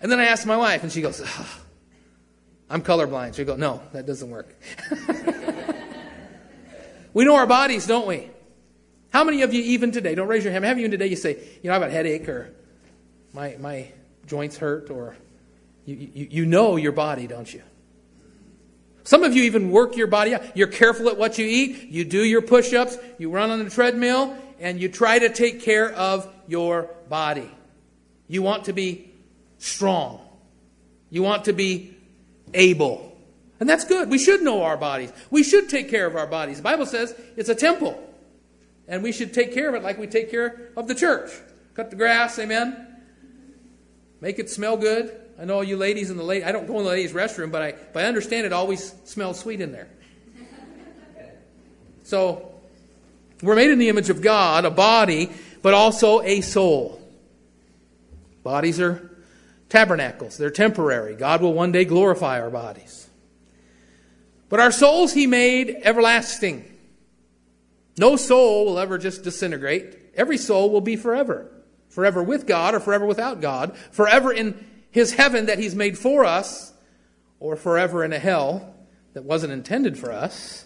And 0.01 0.11
then 0.11 0.19
I 0.19 0.25
ask 0.25 0.45
my 0.45 0.57
wife, 0.57 0.83
and 0.83 0.91
she 0.91 1.01
goes, 1.01 1.21
oh, 1.23 1.64
I'm 2.69 2.81
colorblind. 2.81 3.35
She 3.35 3.43
go, 3.43 3.55
no, 3.55 3.81
that 3.93 4.05
doesn't 4.05 4.29
work. 4.29 4.55
we 7.13 7.25
know 7.25 7.35
our 7.35 7.45
bodies, 7.45 7.85
don't 7.85 8.07
we? 8.07 8.29
How 9.11 9.23
many 9.23 9.43
of 9.43 9.53
you, 9.53 9.61
even 9.61 9.91
today, 9.91 10.15
don't 10.15 10.27
raise 10.27 10.43
your 10.43 10.51
hand, 10.51 10.65
have 10.65 10.77
you 10.77 10.81
even 10.81 10.91
today, 10.91 11.07
you 11.07 11.15
say, 11.15 11.37
you 11.61 11.69
know, 11.69 11.71
I 11.71 11.79
have 11.79 11.83
a 11.83 11.89
headache 11.89 12.27
or 12.27 12.53
my, 13.33 13.55
my 13.59 13.87
joints 14.25 14.57
hurt 14.57 14.89
or 14.89 15.15
you, 15.85 15.95
you, 15.95 16.27
you 16.31 16.45
know 16.45 16.75
your 16.75 16.91
body, 16.91 17.27
don't 17.27 17.51
you? 17.53 17.61
Some 19.03 19.23
of 19.23 19.35
you 19.35 19.43
even 19.43 19.69
work 19.69 19.95
your 19.95 20.07
body 20.07 20.33
out. 20.33 20.57
You're 20.57 20.67
careful 20.67 21.07
at 21.09 21.17
what 21.17 21.37
you 21.37 21.45
eat. 21.45 21.89
You 21.89 22.03
do 22.03 22.23
your 22.23 22.41
push 22.41 22.73
ups. 22.73 22.97
You 23.19 23.29
run 23.29 23.51
on 23.51 23.63
the 23.63 23.69
treadmill 23.69 24.35
and 24.59 24.81
you 24.81 24.89
try 24.89 25.19
to 25.19 25.29
take 25.29 25.61
care 25.61 25.93
of 25.93 26.27
your 26.47 26.89
body. 27.07 27.49
You 28.27 28.41
want 28.41 28.65
to 28.65 28.73
be 28.73 29.11
strong. 29.59 30.27
You 31.11 31.21
want 31.21 31.45
to 31.45 31.53
be 31.53 31.94
able. 32.55 33.15
And 33.59 33.69
that's 33.69 33.85
good. 33.85 34.09
We 34.09 34.17
should 34.17 34.41
know 34.41 34.63
our 34.63 34.77
bodies. 34.77 35.13
We 35.29 35.43
should 35.43 35.69
take 35.69 35.89
care 35.89 36.05
of 36.05 36.15
our 36.15 36.27
bodies. 36.27 36.57
The 36.57 36.63
Bible 36.63 36.85
says 36.85 37.15
it's 37.37 37.49
a 37.49 37.55
temple. 37.55 38.01
And 38.87 39.01
we 39.01 39.11
should 39.11 39.33
take 39.33 39.53
care 39.53 39.69
of 39.69 39.75
it 39.75 39.83
like 39.83 39.97
we 39.97 40.07
take 40.07 40.29
care 40.29 40.71
of 40.75 40.87
the 40.87 40.95
church. 40.95 41.31
Cut 41.73 41.89
the 41.89 41.95
grass, 41.95 42.37
amen. 42.39 42.87
Make 44.21 44.39
it 44.39 44.49
smell 44.49 44.77
good. 44.77 45.21
I 45.39 45.45
know 45.45 45.55
all 45.55 45.63
you 45.63 45.77
ladies 45.77 46.09
in 46.09 46.17
the 46.17 46.23
late 46.23 46.43
I 46.43 46.51
don't 46.51 46.67
go 46.67 46.77
in 46.79 46.85
the 46.85 46.89
ladies' 46.89 47.13
restroom, 47.13 47.51
but 47.51 47.61
I 47.61 47.71
but 47.93 48.03
I 48.03 48.07
understand 48.07 48.45
it 48.45 48.53
always 48.53 48.93
smells 49.03 49.39
sweet 49.39 49.59
in 49.59 49.71
there. 49.71 49.89
So 52.03 52.53
we're 53.41 53.55
made 53.55 53.71
in 53.71 53.79
the 53.79 53.89
image 53.89 54.09
of 54.09 54.21
God, 54.21 54.63
a 54.63 54.71
body, 54.71 55.31
but 55.61 55.73
also 55.73 56.21
a 56.21 56.41
soul. 56.41 57.01
Bodies 58.43 58.79
are 58.79 59.14
tabernacles, 59.69 60.37
they're 60.37 60.49
temporary. 60.49 61.15
God 61.15 61.41
will 61.41 61.53
one 61.53 61.71
day 61.71 61.85
glorify 61.85 62.39
our 62.39 62.49
bodies. 62.49 63.09
But 64.49 64.59
our 64.59 64.71
souls 64.71 65.13
he 65.13 65.27
made 65.27 65.75
everlasting. 65.83 66.71
No 67.97 68.15
soul 68.15 68.65
will 68.65 68.79
ever 68.79 68.97
just 68.97 69.23
disintegrate. 69.23 69.97
Every 70.15 70.37
soul 70.37 70.69
will 70.69 70.81
be 70.81 70.95
forever. 70.95 71.51
Forever 71.89 72.21
with 72.21 72.45
God 72.45 72.75
or 72.75 72.79
forever 72.79 73.05
without 73.05 73.41
God. 73.41 73.77
Forever 73.91 74.31
in 74.31 74.65
his 74.91 75.13
heaven 75.13 75.47
that 75.47 75.59
he's 75.59 75.75
made 75.75 75.97
for 75.97 76.23
us, 76.23 76.73
or 77.39 77.55
forever 77.55 78.03
in 78.03 78.13
a 78.13 78.19
hell 78.19 78.75
that 79.13 79.23
wasn't 79.23 79.51
intended 79.51 79.97
for 79.97 80.11
us. 80.11 80.65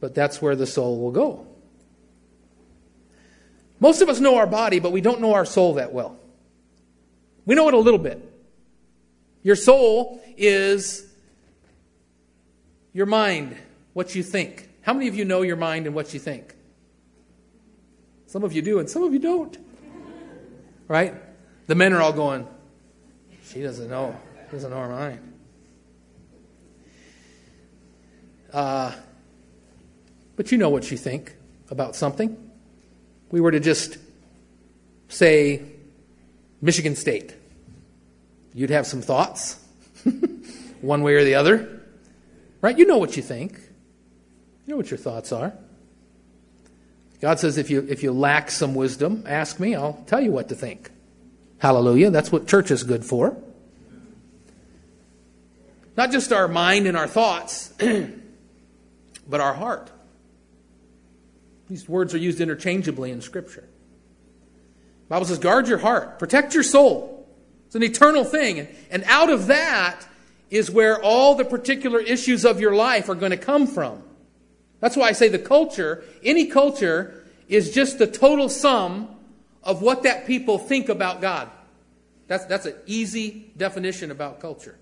But 0.00 0.14
that's 0.14 0.40
where 0.40 0.56
the 0.56 0.66
soul 0.66 1.00
will 1.00 1.10
go. 1.10 1.46
Most 3.78 4.00
of 4.00 4.08
us 4.08 4.20
know 4.20 4.36
our 4.36 4.46
body, 4.46 4.80
but 4.80 4.92
we 4.92 5.00
don't 5.00 5.20
know 5.20 5.34
our 5.34 5.44
soul 5.44 5.74
that 5.74 5.92
well. 5.92 6.18
We 7.46 7.54
know 7.54 7.68
it 7.68 7.74
a 7.74 7.78
little 7.78 7.98
bit. 7.98 8.20
Your 9.42 9.56
soul 9.56 10.20
is 10.36 11.06
your 12.92 13.06
mind, 13.06 13.56
what 13.92 14.14
you 14.14 14.22
think. 14.22 14.68
How 14.82 14.92
many 14.92 15.08
of 15.08 15.14
you 15.14 15.24
know 15.24 15.42
your 15.42 15.56
mind 15.56 15.86
and 15.86 15.94
what 15.94 16.12
you 16.12 16.20
think? 16.20 16.54
Some 18.26 18.42
of 18.42 18.52
you 18.52 18.62
do, 18.62 18.80
and 18.80 18.90
some 18.90 19.04
of 19.04 19.12
you 19.12 19.20
don't. 19.20 19.56
Right? 20.88 21.14
The 21.68 21.74
men 21.74 21.92
are 21.92 22.02
all 22.02 22.12
going, 22.12 22.46
she 23.44 23.62
doesn't 23.62 23.88
know. 23.88 24.18
Doesn't 24.50 24.70
know 24.70 24.80
her 24.80 24.88
mind. 24.88 25.32
Uh, 28.52 28.92
but 30.34 30.50
you 30.50 30.58
know 30.58 30.70
what 30.70 30.90
you 30.90 30.96
think 30.96 31.36
about 31.70 31.94
something. 31.94 32.36
We 33.30 33.40
were 33.40 33.50
to 33.52 33.60
just 33.60 33.98
say 35.08 35.62
Michigan 36.60 36.96
State. 36.96 37.35
You'd 38.56 38.70
have 38.70 38.86
some 38.86 39.02
thoughts, 39.02 39.62
one 40.80 41.02
way 41.02 41.12
or 41.12 41.24
the 41.24 41.34
other. 41.34 41.82
Right? 42.62 42.78
You 42.78 42.86
know 42.86 42.96
what 42.96 43.14
you 43.14 43.22
think. 43.22 43.52
You 44.64 44.72
know 44.72 44.78
what 44.78 44.90
your 44.90 44.96
thoughts 44.96 45.30
are. 45.30 45.52
God 47.20 47.38
says, 47.38 47.58
if 47.58 47.68
you, 47.68 47.86
if 47.86 48.02
you 48.02 48.12
lack 48.12 48.50
some 48.50 48.74
wisdom, 48.74 49.24
ask 49.26 49.60
me, 49.60 49.74
I'll 49.74 50.02
tell 50.06 50.22
you 50.22 50.32
what 50.32 50.48
to 50.48 50.54
think. 50.54 50.90
Hallelujah. 51.58 52.08
That's 52.08 52.32
what 52.32 52.48
church 52.48 52.70
is 52.70 52.82
good 52.82 53.04
for. 53.04 53.36
Not 55.94 56.10
just 56.10 56.32
our 56.32 56.48
mind 56.48 56.86
and 56.86 56.96
our 56.96 57.06
thoughts, 57.06 57.68
but 59.28 59.40
our 59.40 59.52
heart. 59.52 59.90
These 61.68 61.86
words 61.86 62.14
are 62.14 62.18
used 62.18 62.40
interchangeably 62.40 63.10
in 63.10 63.20
Scripture. 63.20 63.68
The 65.08 65.08
Bible 65.10 65.26
says, 65.26 65.38
guard 65.38 65.68
your 65.68 65.78
heart, 65.78 66.18
protect 66.18 66.54
your 66.54 66.62
soul. 66.62 67.15
It's 67.66 67.74
an 67.74 67.82
eternal 67.82 68.24
thing. 68.24 68.68
And, 68.90 69.04
out 69.04 69.30
of 69.30 69.48
that 69.48 70.06
is 70.50 70.70
where 70.70 71.02
all 71.02 71.34
the 71.34 71.44
particular 71.44 71.98
issues 71.98 72.44
of 72.44 72.60
your 72.60 72.74
life 72.74 73.08
are 73.08 73.14
going 73.14 73.32
to 73.32 73.36
come 73.36 73.66
from. 73.66 74.02
That's 74.80 74.96
why 74.96 75.08
I 75.08 75.12
say 75.12 75.28
the 75.28 75.38
culture, 75.38 76.04
any 76.22 76.46
culture, 76.46 77.24
is 77.48 77.72
just 77.72 77.98
the 77.98 78.06
total 78.06 78.48
sum 78.48 79.08
of 79.62 79.82
what 79.82 80.04
that 80.04 80.26
people 80.26 80.58
think 80.58 80.88
about 80.88 81.20
God. 81.20 81.50
That's, 82.28 82.44
that's 82.46 82.66
an 82.66 82.74
easy 82.86 83.50
definition 83.56 84.10
about 84.10 84.40
culture. 84.40 84.76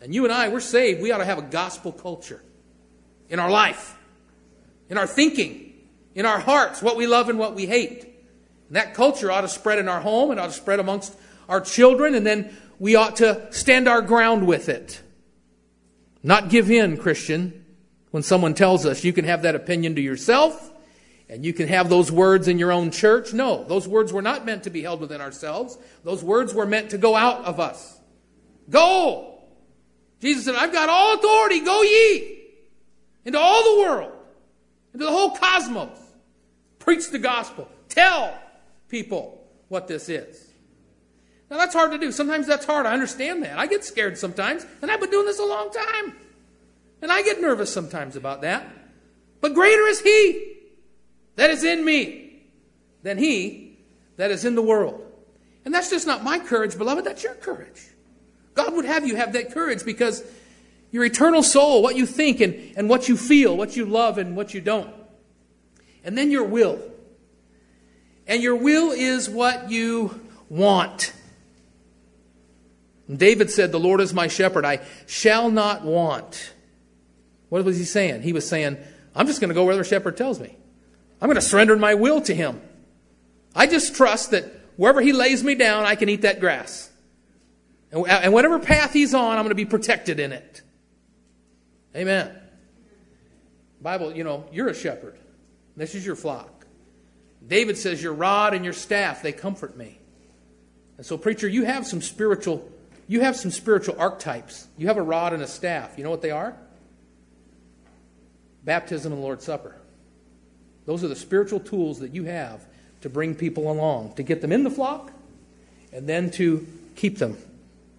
And 0.00 0.14
you 0.14 0.24
and 0.24 0.32
I, 0.32 0.48
we're 0.48 0.60
saved. 0.60 1.00
We 1.00 1.12
ought 1.12 1.18
to 1.18 1.24
have 1.24 1.38
a 1.38 1.42
gospel 1.42 1.92
culture 1.92 2.42
in 3.28 3.38
our 3.38 3.50
life, 3.50 3.96
in 4.88 4.98
our 4.98 5.06
thinking, 5.06 5.72
in 6.14 6.26
our 6.26 6.38
hearts, 6.38 6.82
what 6.82 6.96
we 6.96 7.06
love 7.06 7.28
and 7.28 7.38
what 7.38 7.54
we 7.54 7.66
hate. 7.66 8.04
And 8.68 8.76
that 8.76 8.94
culture 8.94 9.30
ought 9.30 9.42
to 9.42 9.48
spread 9.48 9.78
in 9.78 9.88
our 9.88 10.00
home, 10.00 10.30
it 10.30 10.38
ought 10.38 10.46
to 10.46 10.52
spread 10.52 10.80
amongst 10.80 11.14
our 11.48 11.60
children, 11.60 12.14
and 12.14 12.26
then 12.26 12.56
we 12.78 12.96
ought 12.96 13.16
to 13.16 13.52
stand 13.52 13.88
our 13.88 14.02
ground 14.02 14.46
with 14.46 14.68
it. 14.68 15.00
Not 16.22 16.50
give 16.50 16.70
in, 16.70 16.96
Christian 16.96 17.64
when 18.16 18.22
someone 18.22 18.54
tells 18.54 18.86
us 18.86 19.04
you 19.04 19.12
can 19.12 19.26
have 19.26 19.42
that 19.42 19.54
opinion 19.54 19.94
to 19.94 20.00
yourself 20.00 20.72
and 21.28 21.44
you 21.44 21.52
can 21.52 21.68
have 21.68 21.90
those 21.90 22.10
words 22.10 22.48
in 22.48 22.58
your 22.58 22.72
own 22.72 22.90
church. 22.90 23.34
No, 23.34 23.62
those 23.64 23.86
words 23.86 24.10
were 24.10 24.22
not 24.22 24.46
meant 24.46 24.62
to 24.62 24.70
be 24.70 24.80
held 24.80 25.00
within 25.00 25.20
ourselves. 25.20 25.76
Those 26.02 26.24
words 26.24 26.54
were 26.54 26.64
meant 26.64 26.88
to 26.92 26.98
go 26.98 27.14
out 27.14 27.44
of 27.44 27.60
us. 27.60 28.00
Go! 28.70 29.40
Jesus 30.22 30.46
said, 30.46 30.54
I've 30.54 30.72
got 30.72 30.88
all 30.88 31.16
authority. 31.16 31.60
Go 31.60 31.82
ye 31.82 32.44
into 33.26 33.38
all 33.38 33.62
the 33.74 33.80
world, 33.82 34.12
into 34.94 35.04
the 35.04 35.12
whole 35.12 35.32
cosmos. 35.32 35.98
Preach 36.78 37.10
the 37.10 37.18
gospel. 37.18 37.68
Tell 37.90 38.34
people 38.88 39.46
what 39.68 39.88
this 39.88 40.08
is. 40.08 40.45
Now 41.50 41.58
that's 41.58 41.74
hard 41.74 41.92
to 41.92 41.98
do. 41.98 42.10
Sometimes 42.12 42.46
that's 42.46 42.66
hard. 42.66 42.86
I 42.86 42.92
understand 42.92 43.42
that. 43.44 43.58
I 43.58 43.66
get 43.66 43.84
scared 43.84 44.18
sometimes, 44.18 44.66
and 44.82 44.90
I've 44.90 45.00
been 45.00 45.10
doing 45.10 45.26
this 45.26 45.38
a 45.38 45.44
long 45.44 45.70
time. 45.70 46.16
And 47.02 47.12
I 47.12 47.22
get 47.22 47.40
nervous 47.40 47.72
sometimes 47.72 48.16
about 48.16 48.40
that. 48.40 48.66
But 49.40 49.54
greater 49.54 49.86
is 49.86 50.00
He 50.00 50.56
that 51.36 51.50
is 51.50 51.62
in 51.62 51.84
me 51.84 52.42
than 53.02 53.18
He 53.18 53.78
that 54.16 54.30
is 54.30 54.44
in 54.44 54.54
the 54.54 54.62
world. 54.62 55.02
And 55.64 55.74
that's 55.74 55.90
just 55.90 56.06
not 56.06 56.24
my 56.24 56.38
courage, 56.38 56.78
beloved, 56.78 57.04
that's 57.04 57.22
your 57.22 57.34
courage. 57.34 57.88
God 58.54 58.74
would 58.74 58.84
have 58.84 59.06
you 59.06 59.16
have 59.16 59.34
that 59.34 59.52
courage 59.52 59.84
because 59.84 60.24
your 60.90 61.04
eternal 61.04 61.42
soul, 61.42 61.82
what 61.82 61.96
you 61.96 62.06
think 62.06 62.40
and, 62.40 62.72
and 62.76 62.88
what 62.88 63.08
you 63.08 63.16
feel, 63.16 63.56
what 63.56 63.76
you 63.76 63.84
love 63.84 64.18
and 64.18 64.36
what 64.36 64.54
you 64.54 64.60
don't. 64.60 64.94
And 66.04 66.16
then 66.16 66.30
your 66.30 66.44
will. 66.44 66.80
And 68.26 68.42
your 68.42 68.56
will 68.56 68.92
is 68.92 69.28
what 69.28 69.70
you 69.70 70.20
want. 70.48 71.12
David 73.14 73.50
said, 73.50 73.72
The 73.72 73.80
Lord 73.80 74.00
is 74.00 74.12
my 74.12 74.28
shepherd, 74.28 74.64
I 74.64 74.80
shall 75.06 75.50
not 75.50 75.82
want. 75.82 76.52
What 77.48 77.64
was 77.64 77.78
he 77.78 77.84
saying? 77.84 78.22
He 78.22 78.32
was 78.32 78.48
saying, 78.48 78.78
I'm 79.14 79.26
just 79.26 79.40
going 79.40 79.48
to 79.48 79.54
go 79.54 79.64
where 79.64 79.76
the 79.76 79.84
shepherd 79.84 80.16
tells 80.16 80.40
me. 80.40 80.56
I'm 81.20 81.28
going 81.28 81.36
to 81.36 81.40
surrender 81.40 81.76
my 81.76 81.94
will 81.94 82.20
to 82.22 82.34
him. 82.34 82.60
I 83.54 83.66
just 83.66 83.94
trust 83.94 84.32
that 84.32 84.44
wherever 84.76 85.00
he 85.00 85.12
lays 85.12 85.42
me 85.42 85.54
down, 85.54 85.84
I 85.84 85.94
can 85.94 86.08
eat 86.08 86.22
that 86.22 86.40
grass. 86.40 86.90
And 87.92 88.32
whatever 88.32 88.58
path 88.58 88.92
he's 88.92 89.14
on, 89.14 89.38
I'm 89.38 89.44
going 89.44 89.50
to 89.50 89.54
be 89.54 89.64
protected 89.64 90.20
in 90.20 90.32
it. 90.32 90.62
Amen. 91.94 92.36
Bible, 93.80 94.14
you 94.14 94.24
know, 94.24 94.44
you're 94.52 94.68
a 94.68 94.74
shepherd. 94.74 95.16
This 95.76 95.94
is 95.94 96.04
your 96.04 96.16
flock. 96.16 96.66
David 97.46 97.78
says, 97.78 98.02
Your 98.02 98.12
rod 98.12 98.54
and 98.54 98.64
your 98.64 98.74
staff, 98.74 99.22
they 99.22 99.32
comfort 99.32 99.76
me. 99.76 99.98
And 100.96 101.06
so, 101.06 101.16
preacher, 101.16 101.46
you 101.46 101.64
have 101.64 101.86
some 101.86 102.02
spiritual, 102.02 102.68
you 103.08 103.20
have 103.20 103.36
some 103.36 103.50
spiritual 103.50 103.96
archetypes. 103.98 104.66
You 104.76 104.88
have 104.88 104.96
a 104.96 105.02
rod 105.02 105.32
and 105.32 105.42
a 105.42 105.46
staff. 105.46 105.96
You 105.96 106.04
know 106.04 106.10
what 106.10 106.22
they 106.22 106.30
are? 106.30 106.56
Baptism 108.64 109.12
and 109.12 109.20
the 109.20 109.24
Lord's 109.24 109.44
Supper. 109.44 109.76
Those 110.86 111.04
are 111.04 111.08
the 111.08 111.16
spiritual 111.16 111.60
tools 111.60 112.00
that 112.00 112.14
you 112.14 112.24
have 112.24 112.64
to 113.02 113.08
bring 113.08 113.34
people 113.34 113.70
along, 113.70 114.14
to 114.14 114.22
get 114.22 114.40
them 114.40 114.52
in 114.52 114.64
the 114.64 114.70
flock, 114.70 115.12
and 115.92 116.08
then 116.08 116.30
to 116.32 116.66
keep 116.96 117.18
them 117.18 117.36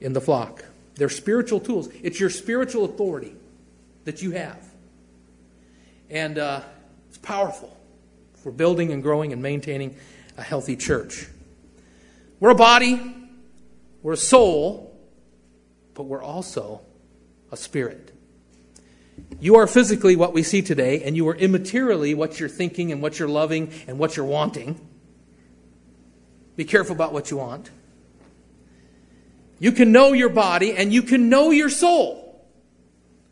in 0.02 0.14
the 0.14 0.22
flock. 0.22 0.64
They're 0.96 1.10
spiritual 1.10 1.60
tools. 1.60 1.90
It's 2.02 2.20
your 2.20 2.30
spiritual 2.30 2.86
authority 2.86 3.34
that 4.06 4.22
you 4.22 4.32
have. 4.32 4.60
And 6.10 6.38
uh, 6.38 6.62
it's 7.10 7.18
powerful 7.18 7.78
for 8.36 8.52
building 8.52 8.92
and 8.92 9.04
growing 9.04 9.34
and 9.34 9.42
maintaining 9.42 9.96
a 10.38 10.42
healthy 10.42 10.76
church. 10.76 11.28
We're 12.40 12.52
a 12.52 12.56
body, 12.56 13.16
we're 14.02 14.14
a 14.14 14.18
soul, 14.18 14.87
but 15.98 16.04
we're 16.04 16.22
also 16.22 16.80
a 17.52 17.58
spirit. 17.58 18.14
You 19.40 19.56
are 19.56 19.66
physically 19.66 20.16
what 20.16 20.32
we 20.32 20.44
see 20.44 20.62
today, 20.62 21.02
and 21.02 21.16
you 21.16 21.28
are 21.28 21.34
immaterially 21.36 22.16
what 22.16 22.40
you're 22.40 22.48
thinking 22.48 22.92
and 22.92 23.02
what 23.02 23.18
you're 23.18 23.28
loving 23.28 23.74
and 23.88 23.98
what 23.98 24.16
you're 24.16 24.26
wanting. 24.28 24.80
Be 26.56 26.66
careful 26.66 26.96
about 26.96 27.14
what 27.14 27.32
you 27.32 27.38
want. 27.38 27.72
You 29.60 29.72
can 29.72 29.92
know 29.92 30.14
your 30.14 30.30
body 30.30 30.74
and 30.74 30.94
you 30.94 31.02
can 31.02 31.30
know 31.30 31.50
your 31.50 31.70
soul. 31.70 32.46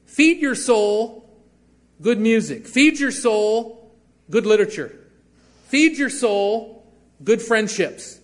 Feed 0.07 0.41
your 0.41 0.55
soul 0.55 1.29
good 2.01 2.19
music. 2.19 2.67
Feed 2.67 2.99
your 2.99 3.11
soul 3.11 3.95
good 4.31 4.47
literature. 4.47 4.91
Feed 5.67 5.99
your 5.99 6.09
soul 6.09 6.91
good 7.23 7.43
friendships. 7.43 8.19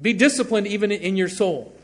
Be 0.00 0.12
disciplined 0.12 0.68
even 0.68 0.92
in 0.92 1.16
your 1.16 1.28
soul. 1.28 1.74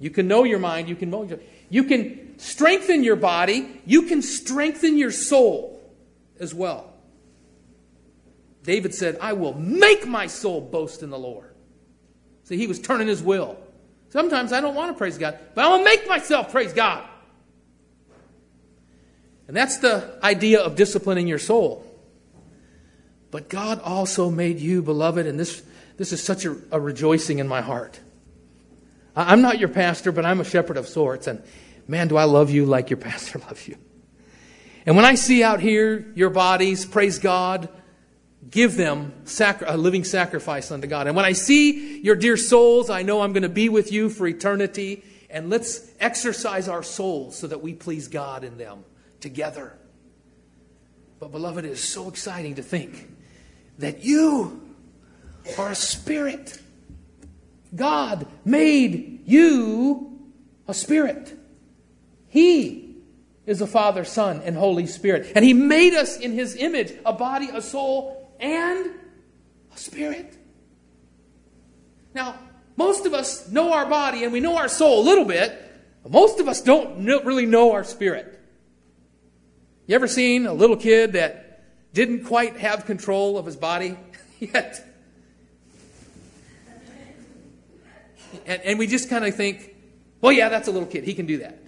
You 0.00 0.10
can 0.10 0.26
know 0.26 0.44
your 0.44 0.58
mind, 0.58 0.88
you 0.88 0.96
can 0.96 1.10
know 1.10 1.28
you 1.68 1.84
can 1.84 2.38
strengthen 2.38 3.04
your 3.04 3.16
body, 3.16 3.80
you 3.84 4.02
can 4.02 4.22
strengthen 4.22 4.96
your 4.96 5.12
soul 5.12 5.80
as 6.40 6.54
well. 6.54 6.92
David 8.62 8.94
said, 8.94 9.18
I 9.20 9.34
will 9.34 9.54
make 9.54 10.06
my 10.06 10.26
soul 10.26 10.62
boast 10.62 11.02
in 11.02 11.10
the 11.10 11.18
Lord. 11.18 11.54
See, 12.44 12.56
he 12.56 12.66
was 12.66 12.80
turning 12.80 13.08
his 13.08 13.22
will. 13.22 13.58
Sometimes 14.08 14.52
I 14.52 14.60
don't 14.60 14.74
want 14.74 14.90
to 14.90 14.98
praise 14.98 15.18
God, 15.18 15.38
but 15.54 15.64
I 15.64 15.68
will 15.68 15.84
make 15.84 16.08
myself 16.08 16.50
praise 16.50 16.72
God. 16.72 17.06
And 19.46 19.56
that's 19.56 19.78
the 19.78 20.18
idea 20.22 20.60
of 20.60 20.76
disciplining 20.76 21.28
your 21.28 21.38
soul. 21.38 21.84
But 23.30 23.48
God 23.48 23.80
also 23.82 24.30
made 24.30 24.60
you, 24.60 24.82
beloved, 24.82 25.26
and 25.26 25.38
this, 25.38 25.62
this 25.96 26.12
is 26.12 26.22
such 26.22 26.44
a, 26.44 26.56
a 26.72 26.80
rejoicing 26.80 27.38
in 27.38 27.46
my 27.46 27.60
heart. 27.60 28.00
I'm 29.16 29.42
not 29.42 29.58
your 29.58 29.68
pastor, 29.68 30.12
but 30.12 30.24
I'm 30.24 30.40
a 30.40 30.44
shepherd 30.44 30.76
of 30.76 30.88
sorts. 30.88 31.26
And 31.26 31.42
man, 31.86 32.08
do 32.08 32.16
I 32.16 32.24
love 32.24 32.50
you 32.50 32.66
like 32.66 32.90
your 32.90 32.96
pastor 33.08 33.38
loves 33.38 33.66
you. 33.66 33.76
And 34.86 34.96
when 34.96 35.04
I 35.04 35.14
see 35.14 35.42
out 35.42 35.60
here 35.60 36.10
your 36.14 36.30
bodies, 36.30 36.86
praise 36.86 37.18
God, 37.18 37.68
give 38.48 38.76
them 38.76 39.12
sacri- 39.24 39.66
a 39.68 39.76
living 39.76 40.04
sacrifice 40.04 40.70
unto 40.70 40.86
God. 40.86 41.06
And 41.06 41.14
when 41.14 41.24
I 41.24 41.32
see 41.32 42.00
your 42.00 42.16
dear 42.16 42.36
souls, 42.36 42.88
I 42.88 43.02
know 43.02 43.20
I'm 43.20 43.32
going 43.32 43.42
to 43.42 43.48
be 43.48 43.68
with 43.68 43.92
you 43.92 44.08
for 44.08 44.26
eternity. 44.26 45.04
And 45.28 45.50
let's 45.50 45.88
exercise 46.00 46.68
our 46.68 46.82
souls 46.82 47.38
so 47.38 47.46
that 47.46 47.60
we 47.60 47.74
please 47.74 48.08
God 48.08 48.42
in 48.42 48.58
them 48.58 48.84
together. 49.20 49.76
But, 51.20 51.30
beloved, 51.30 51.64
it 51.64 51.70
is 51.70 51.86
so 51.86 52.08
exciting 52.08 52.54
to 52.54 52.62
think 52.62 53.08
that 53.78 54.02
you 54.02 54.74
are 55.58 55.70
a 55.70 55.74
spirit. 55.74 56.59
God 57.74 58.26
made 58.44 59.22
you 59.26 60.18
a 60.66 60.74
spirit. 60.74 61.36
He 62.28 62.96
is 63.46 63.58
the 63.58 63.66
Father, 63.66 64.04
Son, 64.04 64.42
and 64.44 64.56
Holy 64.56 64.86
Spirit. 64.86 65.32
And 65.34 65.44
He 65.44 65.54
made 65.54 65.94
us 65.94 66.18
in 66.18 66.32
His 66.32 66.56
image 66.56 66.92
a 67.04 67.12
body, 67.12 67.48
a 67.52 67.62
soul, 67.62 68.34
and 68.38 68.90
a 69.74 69.78
spirit. 69.78 70.36
Now, 72.14 72.36
most 72.76 73.06
of 73.06 73.14
us 73.14 73.48
know 73.50 73.72
our 73.72 73.86
body 73.86 74.24
and 74.24 74.32
we 74.32 74.40
know 74.40 74.56
our 74.56 74.68
soul 74.68 75.00
a 75.00 75.04
little 75.04 75.24
bit, 75.24 75.52
but 76.02 76.12
most 76.12 76.40
of 76.40 76.48
us 76.48 76.62
don't 76.62 77.04
really 77.04 77.46
know 77.46 77.72
our 77.72 77.84
spirit. 77.84 78.40
You 79.86 79.94
ever 79.96 80.08
seen 80.08 80.46
a 80.46 80.52
little 80.52 80.76
kid 80.76 81.12
that 81.12 81.64
didn't 81.92 82.24
quite 82.24 82.56
have 82.56 82.86
control 82.86 83.36
of 83.36 83.46
his 83.46 83.56
body 83.56 83.96
yet? 84.40 84.86
And, 88.46 88.62
and 88.62 88.78
we 88.78 88.86
just 88.86 89.08
kind 89.08 89.24
of 89.24 89.34
think, 89.34 89.74
well, 90.20 90.32
yeah, 90.32 90.48
that's 90.48 90.68
a 90.68 90.70
little 90.70 90.88
kid. 90.88 91.04
He 91.04 91.14
can 91.14 91.26
do 91.26 91.38
that. 91.38 91.58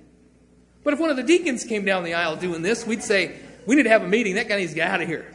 But 0.85 0.95
if 0.95 1.01
one 1.01 1.11
of 1.11 1.17
the 1.17 1.23
deacons 1.23 1.65
came 1.65 1.85
down 1.85 2.05
the 2.05 2.15
aisle 2.15 2.37
doing 2.37 2.63
this, 2.63 2.87
we'd 2.87 3.03
say, 3.03 3.37
we 3.67 3.77
need 3.77 3.85
to 3.85 3.91
have 3.91 4.03
a 4.03 4.09
meeting. 4.09 4.35
That 4.35 4.49
guy 4.49 4.59
needs 4.59 4.73
to 4.73 4.77
get 4.77 4.91
out 4.91 5.01
of 5.01 5.09
here 5.09 5.33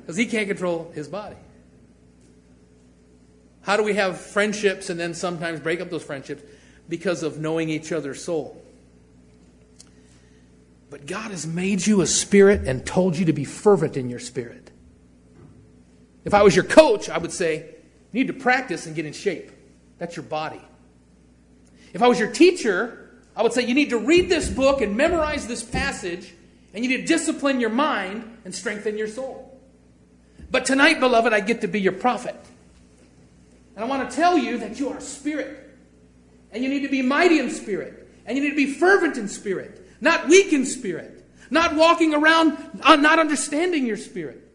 because 0.00 0.16
he 0.16 0.26
can't 0.26 0.48
control 0.48 0.90
his 0.94 1.08
body. 1.08 1.36
How 3.62 3.76
do 3.76 3.82
we 3.82 3.94
have 3.94 4.20
friendships 4.20 4.90
and 4.90 4.98
then 4.98 5.14
sometimes 5.14 5.60
break 5.60 5.80
up 5.80 5.88
those 5.88 6.02
friendships? 6.02 6.42
Because 6.88 7.22
of 7.22 7.38
knowing 7.38 7.70
each 7.70 7.92
other's 7.92 8.22
soul. 8.22 8.60
But 10.90 11.06
God 11.06 11.30
has 11.30 11.46
made 11.46 11.86
you 11.86 12.02
a 12.02 12.06
spirit 12.06 12.66
and 12.66 12.84
told 12.84 13.16
you 13.16 13.26
to 13.26 13.32
be 13.32 13.44
fervent 13.44 13.96
in 13.96 14.10
your 14.10 14.18
spirit. 14.18 14.70
If 16.24 16.34
I 16.34 16.42
was 16.42 16.54
your 16.54 16.64
coach, 16.64 17.08
I 17.08 17.18
would 17.18 17.32
say, 17.32 17.56
you 18.12 18.24
need 18.24 18.26
to 18.26 18.34
practice 18.34 18.84
and 18.86 18.94
get 18.94 19.06
in 19.06 19.12
shape. 19.12 19.50
That's 20.02 20.16
your 20.16 20.24
body. 20.24 20.60
If 21.92 22.02
I 22.02 22.08
was 22.08 22.18
your 22.18 22.32
teacher, 22.32 23.08
I 23.36 23.42
would 23.44 23.52
say 23.52 23.64
you 23.64 23.72
need 23.72 23.90
to 23.90 23.98
read 23.98 24.28
this 24.28 24.50
book 24.50 24.80
and 24.80 24.96
memorize 24.96 25.46
this 25.46 25.62
passage, 25.62 26.34
and 26.74 26.84
you 26.84 26.90
need 26.90 27.02
to 27.02 27.06
discipline 27.06 27.60
your 27.60 27.70
mind 27.70 28.38
and 28.44 28.52
strengthen 28.52 28.98
your 28.98 29.06
soul. 29.06 29.60
But 30.50 30.64
tonight, 30.66 30.98
beloved, 30.98 31.32
I 31.32 31.38
get 31.38 31.60
to 31.60 31.68
be 31.68 31.80
your 31.80 31.92
prophet. 31.92 32.34
And 33.76 33.84
I 33.84 33.86
want 33.86 34.10
to 34.10 34.16
tell 34.16 34.36
you 34.36 34.58
that 34.58 34.80
you 34.80 34.88
are 34.88 35.00
spirit. 35.00 35.72
And 36.50 36.64
you 36.64 36.68
need 36.68 36.82
to 36.82 36.88
be 36.88 37.02
mighty 37.02 37.38
in 37.38 37.48
spirit. 37.48 38.08
And 38.26 38.36
you 38.36 38.42
need 38.42 38.50
to 38.50 38.56
be 38.56 38.74
fervent 38.74 39.16
in 39.18 39.28
spirit, 39.28 39.86
not 40.00 40.26
weak 40.26 40.52
in 40.52 40.66
spirit, 40.66 41.24
not 41.48 41.76
walking 41.76 42.12
around 42.12 42.58
uh, 42.82 42.96
not 42.96 43.20
understanding 43.20 43.86
your 43.86 43.96
spirit, 43.96 44.52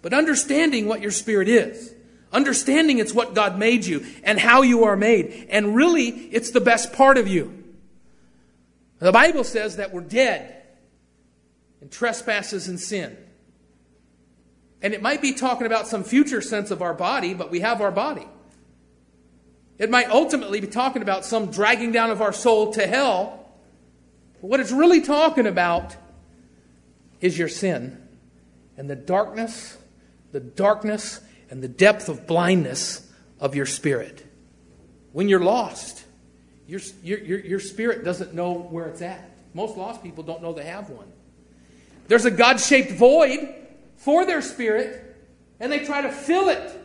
but 0.00 0.14
understanding 0.14 0.86
what 0.88 1.02
your 1.02 1.10
spirit 1.10 1.48
is. 1.48 1.92
Understanding 2.36 2.98
it's 2.98 3.14
what 3.14 3.32
God 3.32 3.58
made 3.58 3.86
you 3.86 4.04
and 4.22 4.38
how 4.38 4.60
you 4.60 4.84
are 4.84 4.94
made. 4.94 5.46
And 5.48 5.74
really, 5.74 6.08
it's 6.08 6.50
the 6.50 6.60
best 6.60 6.92
part 6.92 7.16
of 7.16 7.26
you. 7.26 7.64
The 8.98 9.10
Bible 9.10 9.42
says 9.42 9.76
that 9.76 9.94
we're 9.94 10.02
dead 10.02 10.62
in 11.80 11.88
trespasses 11.88 12.68
and 12.68 12.78
sin. 12.78 13.16
And 14.82 14.92
it 14.92 15.00
might 15.00 15.22
be 15.22 15.32
talking 15.32 15.66
about 15.66 15.86
some 15.86 16.04
future 16.04 16.42
sense 16.42 16.70
of 16.70 16.82
our 16.82 16.92
body, 16.92 17.32
but 17.32 17.50
we 17.50 17.60
have 17.60 17.80
our 17.80 17.90
body. 17.90 18.28
It 19.78 19.88
might 19.88 20.10
ultimately 20.10 20.60
be 20.60 20.66
talking 20.66 21.00
about 21.00 21.24
some 21.24 21.50
dragging 21.50 21.90
down 21.90 22.10
of 22.10 22.20
our 22.20 22.34
soul 22.34 22.74
to 22.74 22.86
hell. 22.86 23.50
But 24.42 24.48
what 24.48 24.60
it's 24.60 24.72
really 24.72 25.00
talking 25.00 25.46
about 25.46 25.96
is 27.22 27.38
your 27.38 27.48
sin 27.48 28.06
and 28.76 28.90
the 28.90 28.94
darkness, 28.94 29.78
the 30.32 30.40
darkness 30.40 31.20
and 31.50 31.62
the 31.62 31.68
depth 31.68 32.08
of 32.08 32.26
blindness 32.26 33.10
of 33.40 33.54
your 33.54 33.66
spirit. 33.66 34.24
When 35.12 35.28
you're 35.28 35.40
lost, 35.40 36.04
your, 36.66 36.80
your, 37.02 37.18
your, 37.18 37.38
your 37.40 37.60
spirit 37.60 38.04
doesn't 38.04 38.34
know 38.34 38.54
where 38.54 38.86
it's 38.86 39.02
at. 39.02 39.30
Most 39.54 39.76
lost 39.76 40.02
people 40.02 40.24
don't 40.24 40.42
know 40.42 40.52
they 40.52 40.64
have 40.64 40.90
one. 40.90 41.10
There's 42.08 42.24
a 42.24 42.30
God 42.30 42.60
shaped 42.60 42.92
void 42.92 43.54
for 43.96 44.26
their 44.26 44.42
spirit, 44.42 45.16
and 45.58 45.72
they 45.72 45.84
try 45.84 46.02
to 46.02 46.12
fill 46.12 46.48
it 46.48 46.80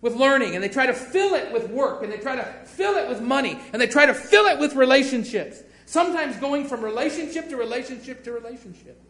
with 0.00 0.16
learning, 0.16 0.54
and 0.54 0.64
they 0.64 0.68
try 0.68 0.86
to 0.86 0.94
fill 0.94 1.34
it 1.34 1.52
with 1.52 1.68
work, 1.70 2.02
and 2.02 2.12
they 2.12 2.16
try 2.16 2.34
to 2.34 2.44
fill 2.64 2.94
it 2.96 3.08
with 3.08 3.20
money, 3.20 3.58
and 3.72 3.80
they 3.80 3.86
try 3.86 4.06
to 4.06 4.14
fill 4.14 4.46
it 4.46 4.58
with 4.58 4.74
relationships. 4.74 5.62
Sometimes 5.86 6.36
going 6.38 6.66
from 6.66 6.82
relationship 6.82 7.48
to 7.50 7.56
relationship 7.56 8.24
to 8.24 8.32
relationship. 8.32 9.00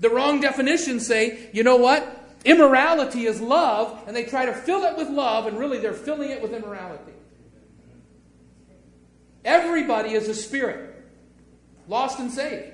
The 0.00 0.10
wrong 0.10 0.40
definitions 0.40 1.06
say, 1.06 1.50
you 1.52 1.62
know 1.62 1.76
what? 1.76 2.21
Immorality 2.44 3.26
is 3.26 3.40
love, 3.40 4.02
and 4.06 4.16
they 4.16 4.24
try 4.24 4.46
to 4.46 4.52
fill 4.52 4.82
it 4.82 4.96
with 4.96 5.08
love, 5.08 5.46
and 5.46 5.58
really 5.58 5.78
they're 5.78 5.92
filling 5.92 6.30
it 6.30 6.42
with 6.42 6.52
immorality. 6.52 7.12
Everybody 9.44 10.14
is 10.14 10.28
a 10.28 10.34
spirit, 10.34 11.04
lost 11.88 12.18
and 12.18 12.30
saved. 12.30 12.72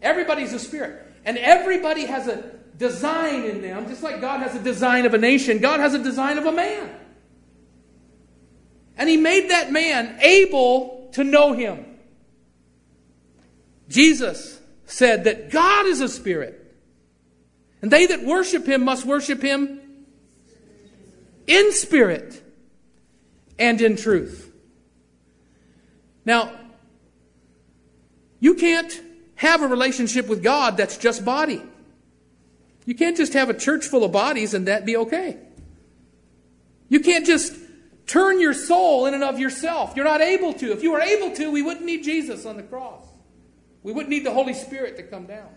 Everybody's 0.00 0.52
a 0.52 0.58
spirit. 0.58 1.06
And 1.24 1.36
everybody 1.38 2.06
has 2.06 2.28
a 2.28 2.58
design 2.76 3.44
in 3.44 3.60
them, 3.60 3.88
just 3.88 4.02
like 4.02 4.20
God 4.20 4.40
has 4.40 4.54
a 4.54 4.62
design 4.62 5.04
of 5.04 5.14
a 5.14 5.18
nation, 5.18 5.58
God 5.58 5.80
has 5.80 5.94
a 5.94 6.02
design 6.02 6.38
of 6.38 6.46
a 6.46 6.52
man. 6.52 6.90
And 8.96 9.08
He 9.08 9.16
made 9.16 9.50
that 9.50 9.72
man 9.72 10.18
able 10.20 11.10
to 11.12 11.24
know 11.24 11.52
Him. 11.52 11.84
Jesus 13.88 14.60
said 14.84 15.24
that 15.24 15.50
God 15.50 15.86
is 15.86 16.00
a 16.00 16.08
spirit, 16.08 16.67
and 17.82 17.90
they 17.90 18.06
that 18.06 18.24
worship 18.24 18.66
him 18.66 18.84
must 18.84 19.04
worship 19.04 19.42
him 19.42 19.80
in 21.46 21.72
spirit 21.72 22.42
and 23.58 23.80
in 23.80 23.96
truth. 23.96 24.52
Now, 26.24 26.52
you 28.40 28.54
can't 28.54 29.00
have 29.36 29.62
a 29.62 29.68
relationship 29.68 30.28
with 30.28 30.42
God 30.42 30.76
that's 30.76 30.98
just 30.98 31.24
body. 31.24 31.62
You 32.84 32.94
can't 32.94 33.16
just 33.16 33.32
have 33.34 33.50
a 33.50 33.54
church 33.54 33.84
full 33.84 34.04
of 34.04 34.12
bodies 34.12 34.54
and 34.54 34.66
that 34.66 34.84
be 34.84 34.96
okay. 34.96 35.38
You 36.88 37.00
can't 37.00 37.26
just 37.26 37.54
turn 38.06 38.40
your 38.40 38.54
soul 38.54 39.06
in 39.06 39.14
and 39.14 39.22
of 39.22 39.38
yourself. 39.38 39.92
You're 39.94 40.04
not 40.04 40.20
able 40.20 40.54
to. 40.54 40.72
If 40.72 40.82
you 40.82 40.92
were 40.92 41.00
able 41.00 41.34
to, 41.36 41.50
we 41.50 41.62
wouldn't 41.62 41.84
need 41.84 42.02
Jesus 42.02 42.46
on 42.46 42.56
the 42.56 42.62
cross. 42.62 43.06
We 43.82 43.92
wouldn't 43.92 44.10
need 44.10 44.24
the 44.24 44.32
Holy 44.32 44.54
Spirit 44.54 44.96
to 44.96 45.02
come 45.02 45.26
down 45.26 45.48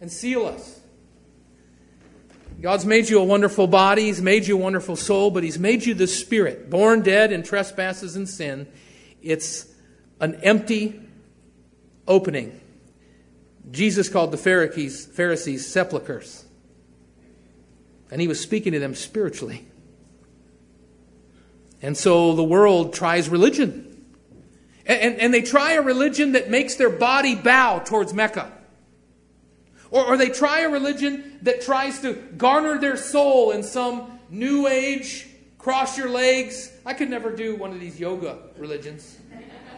and 0.00 0.10
seal 0.10 0.46
us. 0.46 0.80
God's 2.60 2.84
made 2.84 3.08
you 3.08 3.20
a 3.20 3.24
wonderful 3.24 3.66
body, 3.66 4.04
He's 4.06 4.20
made 4.20 4.46
you 4.46 4.56
a 4.56 4.60
wonderful 4.60 4.96
soul, 4.96 5.30
but 5.30 5.44
He's 5.44 5.58
made 5.58 5.86
you 5.86 5.94
the 5.94 6.06
spirit, 6.06 6.68
born 6.68 7.02
dead 7.02 7.32
in 7.32 7.42
trespasses 7.42 8.16
and 8.16 8.28
sin. 8.28 8.66
It's 9.22 9.66
an 10.20 10.36
empty 10.36 11.00
opening. 12.06 12.60
Jesus 13.70 14.08
called 14.08 14.32
the 14.32 14.38
Pharisees, 14.38 15.06
Pharisees 15.06 15.66
sepulchres. 15.66 16.44
And 18.10 18.20
he 18.20 18.26
was 18.26 18.40
speaking 18.40 18.72
to 18.72 18.78
them 18.78 18.94
spiritually. 18.94 19.66
And 21.82 21.96
so 21.96 22.34
the 22.34 22.44
world 22.44 22.94
tries 22.94 23.28
religion. 23.28 23.84
And, 24.86 25.00
and, 25.00 25.20
and, 25.20 25.34
they 25.34 25.42
try 25.42 25.72
a 25.72 25.82
religion 25.82 26.32
that 26.32 26.48
makes 26.50 26.76
their 26.76 26.88
body 26.88 27.34
bow 27.34 27.80
towards 27.80 28.14
Mecca. 28.14 28.50
Or, 29.90 30.04
or 30.04 30.16
they 30.16 30.28
try 30.28 30.60
a 30.60 30.68
religion 30.68 31.38
that 31.42 31.62
tries 31.62 32.00
to 32.00 32.12
garner 32.12 32.78
their 32.78 32.96
soul 32.96 33.50
in 33.52 33.62
some 33.62 34.18
new 34.30 34.66
age, 34.66 35.26
cross 35.56 35.96
your 35.96 36.10
legs. 36.10 36.72
I 36.84 36.94
could 36.94 37.10
never 37.10 37.34
do 37.34 37.56
one 37.56 37.72
of 37.72 37.80
these 37.80 37.98
yoga 37.98 38.38
religions. 38.56 39.18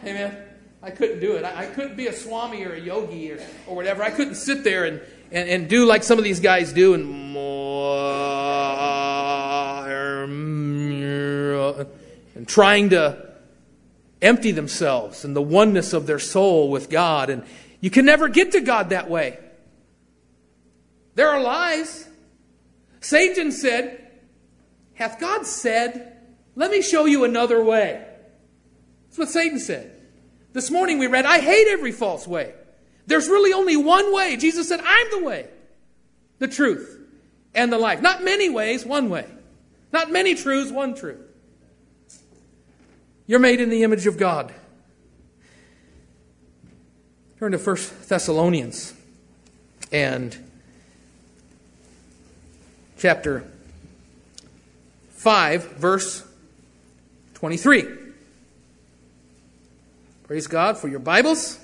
Amen. 0.05 0.37
I 0.83 0.91
couldn't 0.91 1.21
do 1.21 1.37
it. 1.37 1.45
I, 1.45 1.65
I 1.65 1.67
couldn't 1.67 1.97
be 1.97 2.07
a 2.07 2.13
swami 2.13 2.65
or 2.65 2.73
a 2.73 2.81
yogi 2.81 3.33
or, 3.33 3.39
or 3.67 3.77
whatever. 3.77 4.03
I 4.03 4.11
couldn't 4.11 4.37
sit 4.37 4.65
there 4.65 4.87
and, 4.87 5.01
and, 5.31 5.49
and 5.49 5.69
do 5.69 5.85
like 5.85 6.03
some 6.03 6.19
of 6.19 6.25
these 6.25 6.41
guys 6.41 6.73
do 6.73 6.95
and 6.95 7.31
and 12.35 12.49
trying 12.49 12.89
to 12.91 13.29
empty 14.23 14.53
themselves 14.53 15.25
and 15.25 15.37
the 15.37 15.43
oneness 15.43 15.93
of 15.93 16.07
their 16.07 16.19
soul 16.19 16.71
with 16.71 16.89
God. 16.89 17.29
And 17.29 17.45
you 17.81 17.91
can 17.91 18.07
never 18.07 18.29
get 18.29 18.53
to 18.53 18.61
God 18.61 18.91
that 18.91 19.11
way. 19.11 19.39
There 21.21 21.29
are 21.29 21.43
lies. 21.43 22.09
Satan 23.01 23.53
said, 23.53 24.11
Hath 24.95 25.21
God 25.21 25.45
said, 25.45 26.17
Let 26.57 26.71
me 26.71 26.81
show 26.81 27.05
you 27.05 27.25
another 27.25 27.63
way? 27.63 28.03
That's 29.05 29.19
what 29.19 29.29
Satan 29.29 29.59
said. 29.59 30.01
This 30.55 30.71
morning 30.71 30.99
we 30.99 31.09
read, 31.09 31.27
I 31.27 31.41
hate 31.41 31.69
every 31.69 31.93
false 31.93 32.27
way. 32.27 32.55
There's 33.07 33.29
really 33.29 33.53
only 33.53 33.77
one 33.77 34.15
way. 34.15 34.39
Jesus 34.39 34.67
said, 34.67 34.81
I'm 34.83 35.11
the 35.11 35.23
way, 35.23 35.49
the 36.39 36.49
truth, 36.49 36.99
and 37.55 37.71
the 37.71 37.77
life. 37.77 38.01
Not 38.01 38.25
many 38.25 38.49
ways, 38.49 38.87
one 38.87 39.11
way. 39.11 39.27
Not 39.93 40.11
many 40.11 40.35
truths, 40.35 40.73
one 40.73 40.95
truth. 40.95 41.21
You're 43.27 43.41
made 43.41 43.61
in 43.61 43.69
the 43.69 43.83
image 43.83 44.07
of 44.07 44.17
God. 44.17 44.55
Turn 47.39 47.53
to 47.53 47.59
1 47.59 47.77
Thessalonians 48.09 48.95
and 49.93 50.50
chapter 53.01 53.45
5, 55.13 55.77
verse 55.79 56.23
23. 57.35 57.87
Praise 60.25 60.47
God 60.47 60.77
for 60.77 60.87
your 60.87 60.99
Bibles. 60.99 61.59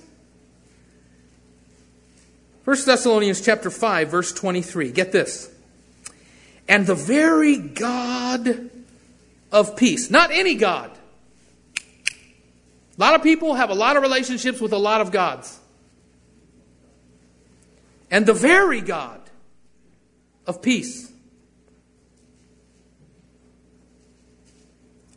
1 2.64 2.76
Thessalonians 2.86 3.42
chapter 3.42 3.70
5 3.70 4.08
verse 4.08 4.32
23. 4.32 4.90
Get 4.92 5.12
this. 5.12 5.52
And 6.68 6.86
the 6.86 6.94
very 6.94 7.58
God 7.58 8.70
of 9.52 9.76
peace, 9.76 10.10
not 10.10 10.30
any 10.30 10.54
God, 10.54 10.90
a 11.78 13.00
lot 13.00 13.14
of 13.14 13.22
people 13.22 13.54
have 13.54 13.68
a 13.68 13.74
lot 13.74 13.98
of 13.98 14.02
relationships 14.02 14.58
with 14.58 14.72
a 14.72 14.78
lot 14.78 15.02
of 15.02 15.12
gods. 15.12 15.60
And 18.10 18.24
the 18.24 18.32
very 18.32 18.80
God 18.80 19.20
of 20.46 20.62
peace 20.62 21.12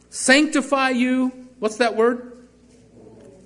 sanctify 0.10 0.89
you. 0.89 1.50
What's 1.60 1.78
that 1.78 1.95
word? 1.95 2.48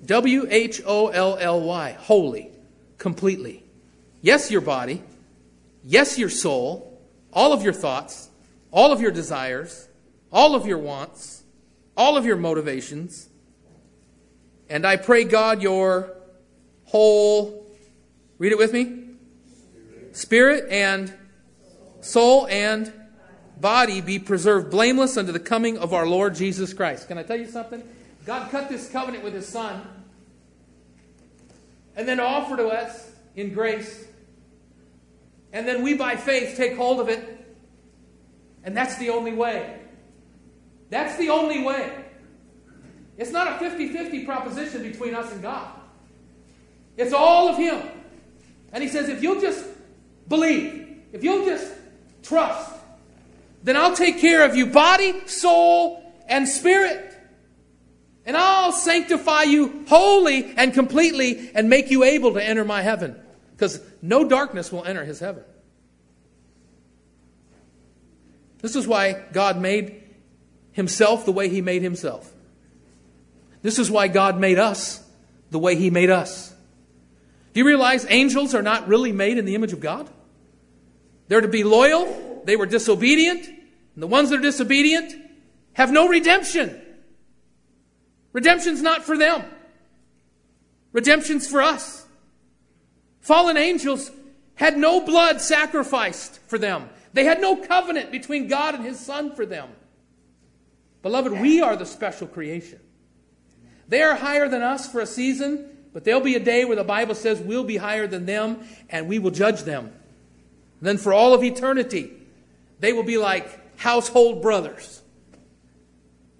W 0.06 0.46
H 0.48 0.82
O 0.84 1.08
L 1.08 1.36
L 1.38 1.60
Y. 1.60 1.92
Holy. 2.00 2.50
Completely. 2.98 3.64
Yes, 4.20 4.50
your 4.50 4.60
body. 4.60 5.02
Yes, 5.82 6.18
your 6.18 6.30
soul. 6.30 7.00
All 7.32 7.52
of 7.52 7.62
your 7.62 7.72
thoughts. 7.72 8.30
All 8.70 8.92
of 8.92 9.00
your 9.00 9.10
desires. 9.10 9.88
All 10.32 10.54
of 10.54 10.66
your 10.66 10.78
wants. 10.78 11.42
All 11.96 12.16
of 12.16 12.26
your 12.26 12.36
motivations 12.36 13.28
and 14.68 14.86
I 14.86 14.96
pray, 14.96 15.24
God, 15.24 15.62
your 15.62 16.16
whole, 16.84 17.66
read 18.38 18.52
it 18.52 18.58
with 18.58 18.72
me, 18.72 19.04
spirit 20.12 20.70
and 20.70 21.12
soul 22.00 22.46
and 22.48 22.92
body 23.60 24.00
be 24.00 24.18
preserved 24.18 24.70
blameless 24.70 25.16
unto 25.16 25.32
the 25.32 25.40
coming 25.40 25.78
of 25.78 25.92
our 25.92 26.06
Lord 26.06 26.34
Jesus 26.34 26.72
Christ. 26.72 27.08
Can 27.08 27.18
I 27.18 27.22
tell 27.22 27.38
you 27.38 27.46
something? 27.46 27.82
God 28.26 28.50
cut 28.50 28.68
this 28.68 28.88
covenant 28.88 29.22
with 29.22 29.34
his 29.34 29.46
son 29.46 29.86
and 31.96 32.08
then 32.08 32.20
offer 32.20 32.56
to 32.56 32.68
us 32.68 33.10
in 33.36 33.52
grace. 33.52 34.04
And 35.52 35.66
then 35.68 35.82
we, 35.82 35.94
by 35.94 36.16
faith, 36.16 36.56
take 36.56 36.76
hold 36.76 37.00
of 37.00 37.08
it. 37.08 37.30
And 38.64 38.76
that's 38.76 38.96
the 38.96 39.10
only 39.10 39.32
way. 39.32 39.78
That's 40.90 41.16
the 41.16 41.28
only 41.30 41.62
way. 41.62 42.04
It's 43.16 43.30
not 43.30 43.52
a 43.52 43.58
50 43.58 43.88
50 43.88 44.24
proposition 44.24 44.82
between 44.82 45.14
us 45.14 45.30
and 45.30 45.42
God. 45.42 45.68
It's 46.96 47.12
all 47.12 47.48
of 47.48 47.56
Him. 47.56 47.80
And 48.72 48.82
He 48.82 48.88
says, 48.88 49.08
if 49.08 49.22
you'll 49.22 49.40
just 49.40 49.64
believe, 50.28 51.02
if 51.12 51.22
you'll 51.22 51.44
just 51.44 51.72
trust, 52.22 52.73
then 53.64 53.76
I'll 53.76 53.96
take 53.96 54.20
care 54.20 54.44
of 54.44 54.54
you, 54.54 54.66
body, 54.66 55.26
soul, 55.26 56.00
and 56.28 56.48
spirit. 56.48 57.10
And 58.24 58.36
I'll 58.36 58.70
sanctify 58.70 59.42
you 59.42 59.84
wholly 59.88 60.54
and 60.56 60.72
completely 60.72 61.50
and 61.54 61.68
make 61.68 61.90
you 61.90 62.04
able 62.04 62.34
to 62.34 62.42
enter 62.42 62.64
my 62.64 62.82
heaven. 62.82 63.20
Because 63.50 63.80
no 64.00 64.28
darkness 64.28 64.70
will 64.70 64.84
enter 64.84 65.04
his 65.04 65.18
heaven. 65.18 65.42
This 68.62 68.76
is 68.76 68.86
why 68.86 69.24
God 69.32 69.60
made 69.60 70.02
himself 70.70 71.26
the 71.26 71.32
way 71.32 71.48
he 71.48 71.60
made 71.60 71.82
himself. 71.82 72.32
This 73.64 73.78
is 73.78 73.90
why 73.90 74.08
God 74.08 74.38
made 74.38 74.58
us 74.58 75.02
the 75.54 75.58
way 75.58 75.76
He 75.76 75.88
made 75.88 76.10
us. 76.10 76.52
Do 77.52 77.60
you 77.60 77.66
realize 77.66 78.04
angels 78.10 78.54
are 78.54 78.62
not 78.62 78.88
really 78.88 79.12
made 79.12 79.38
in 79.38 79.44
the 79.44 79.54
image 79.54 79.72
of 79.72 79.80
God? 79.80 80.10
They're 81.28 81.40
to 81.40 81.48
be 81.48 81.64
loyal, 81.64 82.04
they 82.44 82.56
were 82.56 82.66
disobedient, 82.66 83.46
and 83.46 84.02
the 84.02 84.06
ones 84.06 84.30
that 84.30 84.38
are 84.38 84.42
disobedient 84.42 85.14
have 85.74 85.90
no 85.90 86.08
redemption. 86.08 86.80
Redemption's 88.32 88.82
not 88.82 89.04
for 89.04 89.16
them. 89.16 89.44
Redemption's 90.92 91.48
for 91.48 91.62
us. 91.62 92.06
Fallen 93.20 93.56
angels 93.56 94.10
had 94.56 94.76
no 94.76 95.00
blood 95.00 95.40
sacrificed 95.40 96.38
for 96.46 96.58
them. 96.58 96.88
They 97.12 97.24
had 97.24 97.40
no 97.40 97.56
covenant 97.56 98.10
between 98.10 98.48
God 98.48 98.74
and 98.74 98.84
His 98.84 98.98
Son 98.98 99.34
for 99.34 99.46
them. 99.46 99.68
Beloved, 101.02 101.32
we 101.32 101.60
are 101.60 101.76
the 101.76 101.86
special 101.86 102.26
creation. 102.26 102.80
They 103.88 104.02
are 104.02 104.14
higher 104.14 104.48
than 104.48 104.62
us 104.62 104.90
for 104.90 105.00
a 105.00 105.06
season, 105.06 105.68
but 105.92 106.04
there'll 106.04 106.20
be 106.20 106.34
a 106.36 106.40
day 106.40 106.64
where 106.64 106.76
the 106.76 106.84
Bible 106.84 107.14
says 107.14 107.40
we'll 107.40 107.64
be 107.64 107.76
higher 107.76 108.06
than 108.06 108.26
them 108.26 108.66
and 108.88 109.08
we 109.08 109.18
will 109.18 109.30
judge 109.30 109.62
them. 109.62 109.86
And 109.86 110.88
then 110.88 110.98
for 110.98 111.12
all 111.12 111.34
of 111.34 111.44
eternity, 111.44 112.12
they 112.80 112.92
will 112.92 113.02
be 113.02 113.18
like 113.18 113.78
household 113.78 114.42
brothers. 114.42 115.02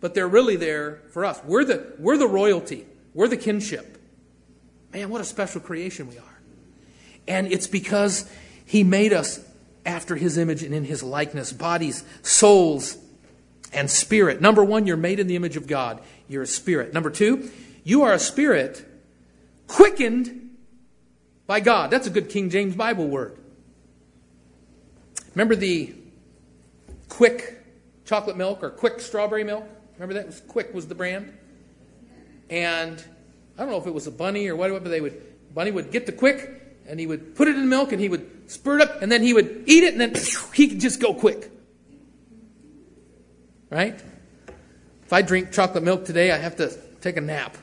But 0.00 0.14
they're 0.14 0.28
really 0.28 0.56
there 0.56 1.02
for 1.10 1.24
us. 1.24 1.40
We're 1.44 1.64
the, 1.64 1.94
we're 1.98 2.18
the 2.18 2.28
royalty, 2.28 2.86
we're 3.14 3.28
the 3.28 3.36
kinship. 3.36 3.98
Man, 4.92 5.10
what 5.10 5.20
a 5.20 5.24
special 5.24 5.60
creation 5.60 6.08
we 6.08 6.18
are. 6.18 6.40
And 7.26 7.50
it's 7.50 7.66
because 7.66 8.30
He 8.64 8.84
made 8.84 9.12
us 9.12 9.40
after 9.84 10.14
His 10.16 10.38
image 10.38 10.62
and 10.62 10.74
in 10.74 10.84
His 10.84 11.02
likeness 11.02 11.52
bodies, 11.52 12.04
souls, 12.22 12.96
and 13.72 13.90
spirit. 13.90 14.40
Number 14.40 14.62
one, 14.62 14.86
you're 14.86 14.96
made 14.96 15.18
in 15.18 15.26
the 15.26 15.36
image 15.36 15.56
of 15.56 15.66
God. 15.66 16.00
You're 16.28 16.42
a 16.42 16.46
spirit. 16.46 16.92
Number 16.92 17.10
two, 17.10 17.50
you 17.82 18.02
are 18.02 18.12
a 18.12 18.18
spirit 18.18 18.86
quickened 19.66 20.56
by 21.46 21.60
God. 21.60 21.90
That's 21.90 22.06
a 22.06 22.10
good 22.10 22.28
King 22.28 22.50
James 22.50 22.76
Bible 22.76 23.08
word. 23.08 23.36
Remember 25.34 25.56
the 25.56 25.94
Quik 27.14 27.54
chocolate 28.04 28.36
milk 28.36 28.62
or 28.64 28.70
Quik 28.70 29.00
strawberry 29.00 29.44
milk? 29.44 29.64
Remember 29.94 30.14
that? 30.14 30.26
Was 30.26 30.40
Quik 30.40 30.74
was 30.74 30.88
the 30.88 30.96
brand. 30.96 31.32
And 32.50 33.02
I 33.56 33.62
don't 33.62 33.70
know 33.70 33.78
if 33.78 33.86
it 33.86 33.94
was 33.94 34.08
a 34.08 34.10
bunny 34.10 34.48
or 34.48 34.56
what, 34.56 34.70
but 34.70 34.88
they 34.88 35.00
would 35.00 35.54
bunny 35.54 35.70
would 35.70 35.92
get 35.92 36.06
the 36.06 36.12
quick 36.12 36.60
and 36.88 36.98
he 36.98 37.06
would 37.06 37.36
put 37.36 37.46
it 37.46 37.54
in 37.54 37.60
the 37.60 37.66
milk 37.66 37.92
and 37.92 38.00
he 38.00 38.08
would 38.08 38.50
spurt 38.50 38.80
up 38.80 39.00
and 39.00 39.12
then 39.12 39.22
he 39.22 39.32
would 39.32 39.62
eat 39.66 39.84
it 39.84 39.92
and 39.92 40.00
then 40.00 40.14
he 40.54 40.66
could 40.66 40.80
just 40.80 41.00
go 41.00 41.14
quick. 41.14 41.52
Right? 43.70 43.94
If 45.04 45.12
I 45.12 45.22
drink 45.22 45.52
chocolate 45.52 45.84
milk 45.84 46.04
today, 46.04 46.32
I 46.32 46.38
have 46.38 46.56
to 46.56 46.76
take 47.00 47.16
a 47.16 47.20
nap 47.20 47.56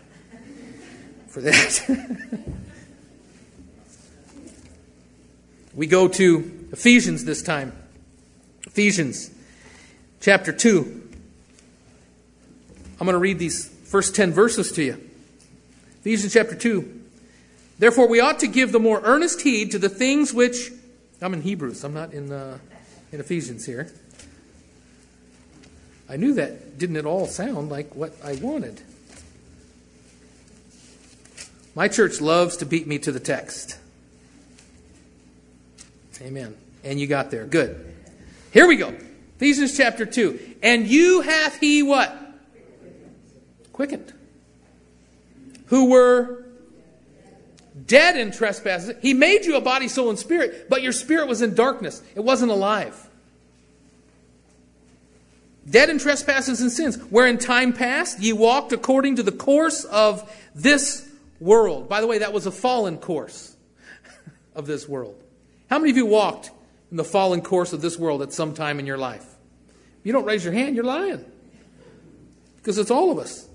for 1.27 1.41
that. 1.41 2.07
we 5.75 5.87
go 5.87 6.07
to 6.07 6.67
Ephesians 6.71 7.25
this 7.25 7.41
time. 7.41 7.73
Ephesians 8.65 9.31
chapter 10.21 10.53
2. 10.53 11.09
I'm 12.99 13.05
going 13.05 13.13
to 13.13 13.19
read 13.19 13.39
these 13.39 13.67
first 13.67 14.15
10 14.15 14.31
verses 14.31 14.71
to 14.73 14.83
you. 14.83 15.09
Ephesians 15.99 16.33
chapter 16.33 16.55
2. 16.55 16.99
Therefore, 17.79 18.07
we 18.07 18.19
ought 18.19 18.39
to 18.39 18.47
give 18.47 18.71
the 18.71 18.79
more 18.79 19.01
earnest 19.03 19.41
heed 19.41 19.71
to 19.71 19.79
the 19.79 19.89
things 19.89 20.33
which. 20.33 20.71
I'm 21.21 21.33
in 21.33 21.41
Hebrews, 21.41 21.83
I'm 21.83 21.93
not 21.93 22.13
in, 22.13 22.31
uh, 22.31 22.57
in 23.11 23.19
Ephesians 23.19 23.65
here. 23.65 23.91
I 26.09 26.17
knew 26.17 26.33
that 26.35 26.77
didn't 26.77 26.97
at 26.97 27.05
all 27.05 27.25
sound 27.25 27.69
like 27.69 27.95
what 27.95 28.13
I 28.23 28.35
wanted. 28.35 28.81
My 31.73 31.87
church 31.87 32.19
loves 32.19 32.57
to 32.57 32.65
beat 32.65 32.85
me 32.85 32.99
to 32.99 33.11
the 33.11 33.19
text. 33.19 33.77
Amen. 36.21 36.55
And 36.83 36.99
you 36.99 37.07
got 37.07 37.31
there. 37.31 37.45
Good. 37.45 37.93
Here 38.51 38.67
we 38.67 38.75
go. 38.75 38.93
Ephesians 39.41 39.75
chapter 39.75 40.05
2. 40.05 40.57
And 40.61 40.85
you 40.85 41.21
hath 41.21 41.59
he 41.59 41.81
what? 41.81 42.15
Quickened. 43.73 44.13
Who 45.65 45.89
were 45.89 46.45
dead 47.87 48.17
in 48.17 48.31
trespasses. 48.31 48.95
He 49.01 49.15
made 49.15 49.45
you 49.45 49.55
a 49.55 49.61
body, 49.61 49.87
soul, 49.87 50.11
and 50.11 50.19
spirit, 50.19 50.69
but 50.69 50.83
your 50.83 50.91
spirit 50.91 51.27
was 51.27 51.41
in 51.41 51.55
darkness. 51.55 52.03
It 52.13 52.19
wasn't 52.19 52.51
alive. 52.51 53.09
Dead 55.67 55.89
in 55.89 55.97
trespasses 55.97 56.61
and 56.61 56.71
sins, 56.71 56.97
where 57.09 57.25
in 57.25 57.39
time 57.39 57.73
past 57.73 58.19
ye 58.19 58.33
walked 58.33 58.73
according 58.73 59.15
to 59.15 59.23
the 59.23 59.31
course 59.31 59.85
of 59.85 60.31
this 60.53 61.09
world. 61.39 61.89
By 61.89 62.01
the 62.01 62.05
way, 62.05 62.19
that 62.19 62.31
was 62.31 62.45
a 62.45 62.51
fallen 62.51 62.99
course 62.99 63.55
of 64.55 64.67
this 64.67 64.87
world. 64.87 65.19
How 65.67 65.79
many 65.79 65.89
of 65.89 65.97
you 65.97 66.05
walked 66.05 66.51
in 66.91 66.97
the 66.97 67.03
fallen 67.03 67.41
course 67.41 67.73
of 67.73 67.81
this 67.81 67.97
world 67.97 68.21
at 68.21 68.33
some 68.33 68.53
time 68.53 68.79
in 68.79 68.85
your 68.85 68.99
life? 68.99 69.30
You 70.03 70.13
don't 70.13 70.25
raise 70.25 70.43
your 70.43 70.53
hand, 70.53 70.75
you're 70.75 70.85
lying. 70.85 71.23
Because 72.57 72.77
it's 72.77 72.91
all 72.91 73.11
of 73.11 73.17
us. 73.17 73.47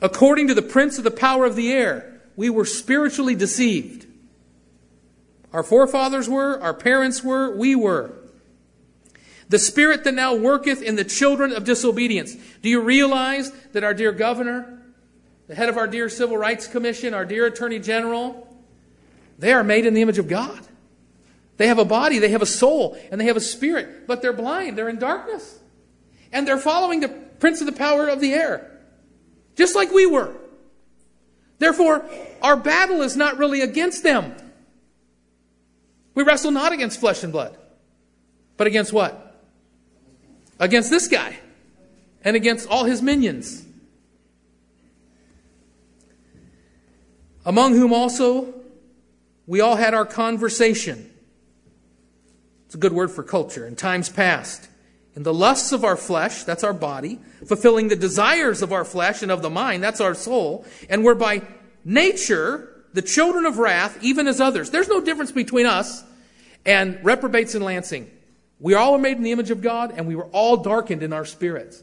According 0.00 0.48
to 0.48 0.54
the 0.54 0.62
prince 0.62 0.98
of 0.98 1.04
the 1.04 1.10
power 1.10 1.44
of 1.44 1.56
the 1.56 1.72
air, 1.72 2.20
we 2.36 2.50
were 2.50 2.64
spiritually 2.64 3.34
deceived. 3.34 4.06
Our 5.52 5.62
forefathers 5.62 6.28
were, 6.28 6.60
our 6.60 6.74
parents 6.74 7.22
were, 7.22 7.56
we 7.56 7.74
were. 7.76 8.12
The 9.48 9.58
spirit 9.58 10.04
that 10.04 10.14
now 10.14 10.34
worketh 10.34 10.82
in 10.82 10.96
the 10.96 11.04
children 11.04 11.52
of 11.52 11.64
disobedience. 11.64 12.34
Do 12.62 12.68
you 12.68 12.80
realize 12.80 13.52
that 13.72 13.84
our 13.84 13.94
dear 13.94 14.10
governor, 14.10 14.82
the 15.46 15.54
head 15.54 15.68
of 15.68 15.76
our 15.76 15.86
dear 15.86 16.08
Civil 16.08 16.36
Rights 16.36 16.66
Commission, 16.66 17.14
our 17.14 17.24
dear 17.24 17.46
Attorney 17.46 17.78
General, 17.78 18.48
they 19.38 19.52
are 19.52 19.62
made 19.62 19.86
in 19.86 19.94
the 19.94 20.02
image 20.02 20.18
of 20.18 20.28
God. 20.28 20.60
They 21.56 21.68
have 21.68 21.78
a 21.78 21.84
body, 21.84 22.18
they 22.18 22.30
have 22.30 22.42
a 22.42 22.46
soul, 22.46 22.98
and 23.10 23.20
they 23.20 23.26
have 23.26 23.36
a 23.36 23.40
spirit, 23.40 24.06
but 24.06 24.22
they're 24.22 24.32
blind, 24.32 24.76
they're 24.76 24.88
in 24.88 24.98
darkness. 24.98 25.58
And 26.32 26.48
they're 26.48 26.58
following 26.58 27.00
the 27.00 27.08
prince 27.08 27.60
of 27.60 27.66
the 27.66 27.72
power 27.72 28.08
of 28.08 28.20
the 28.20 28.32
air, 28.32 28.80
just 29.56 29.76
like 29.76 29.92
we 29.92 30.06
were. 30.06 30.34
Therefore, 31.58 32.04
our 32.42 32.56
battle 32.56 33.02
is 33.02 33.16
not 33.16 33.38
really 33.38 33.60
against 33.60 34.02
them. 34.02 34.34
We 36.14 36.24
wrestle 36.24 36.50
not 36.50 36.72
against 36.72 36.98
flesh 36.98 37.22
and 37.22 37.32
blood, 37.32 37.56
but 38.56 38.66
against 38.66 38.92
what? 38.92 39.42
Against 40.58 40.90
this 40.90 41.06
guy 41.08 41.38
and 42.22 42.34
against 42.34 42.68
all 42.68 42.84
his 42.84 43.00
minions. 43.00 43.64
Among 47.44 47.74
whom 47.74 47.92
also 47.92 48.54
we 49.46 49.60
all 49.60 49.76
had 49.76 49.94
our 49.94 50.06
conversation. 50.06 51.13
It's 52.74 52.78
a 52.80 52.80
good 52.80 52.92
word 52.92 53.12
for 53.12 53.22
culture. 53.22 53.68
In 53.68 53.76
times 53.76 54.08
past, 54.08 54.68
in 55.14 55.22
the 55.22 55.32
lusts 55.32 55.70
of 55.70 55.84
our 55.84 55.96
flesh, 55.96 56.42
that's 56.42 56.64
our 56.64 56.72
body, 56.72 57.20
fulfilling 57.46 57.86
the 57.86 57.94
desires 57.94 58.62
of 58.62 58.72
our 58.72 58.84
flesh 58.84 59.22
and 59.22 59.30
of 59.30 59.42
the 59.42 59.48
mind, 59.48 59.80
that's 59.80 60.00
our 60.00 60.12
soul, 60.12 60.66
and 60.90 61.04
we're 61.04 61.14
by 61.14 61.42
nature 61.84 62.84
the 62.92 63.00
children 63.00 63.46
of 63.46 63.58
wrath, 63.58 64.02
even 64.02 64.26
as 64.26 64.40
others. 64.40 64.70
There's 64.70 64.88
no 64.88 65.00
difference 65.00 65.30
between 65.30 65.66
us 65.66 66.02
and 66.66 66.98
reprobates 67.04 67.54
in 67.54 67.62
Lansing. 67.62 68.10
We 68.58 68.74
all 68.74 68.96
are 68.96 68.98
made 68.98 69.18
in 69.18 69.22
the 69.22 69.30
image 69.30 69.52
of 69.52 69.62
God, 69.62 69.94
and 69.96 70.08
we 70.08 70.16
were 70.16 70.26
all 70.32 70.56
darkened 70.56 71.04
in 71.04 71.12
our 71.12 71.24
spirits. 71.24 71.80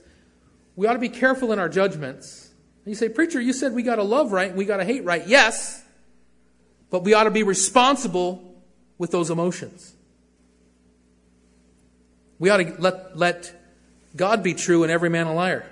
We 0.75 0.88
ought 0.88 0.93
to 0.93 0.99
be 0.99 1.08
careful 1.08 1.54
in 1.54 1.60
our 1.60 1.69
judgments. 1.69 2.49
And 2.84 2.91
you 2.91 2.95
say, 2.95 3.08
Preacher, 3.08 3.39
you 3.39 3.54
said 3.54 3.71
we 3.71 3.84
got 3.84 3.95
to 3.95 4.04
love 4.04 4.34
right 4.34 4.49
and 4.49 4.58
we 4.58 4.65
got 4.65 4.77
to 4.77 4.86
hate 4.86 5.06
right. 5.06 5.25
Yes, 5.25 5.86
but 6.89 7.06
we 7.06 7.13
ought 7.13 7.23
to 7.23 7.32
be 7.32 7.43
responsible 7.43 8.62
with 8.97 9.12
those 9.12 9.30
emotions. 9.30 9.95
We 12.41 12.49
ought 12.49 12.58
to 12.58 12.73
let, 12.80 13.15
let 13.15 13.54
God 14.15 14.41
be 14.41 14.56
true 14.56 14.82
and 14.82 14.91
every 14.91 15.10
man 15.10 15.27
a 15.27 15.34
liar. 15.36 15.63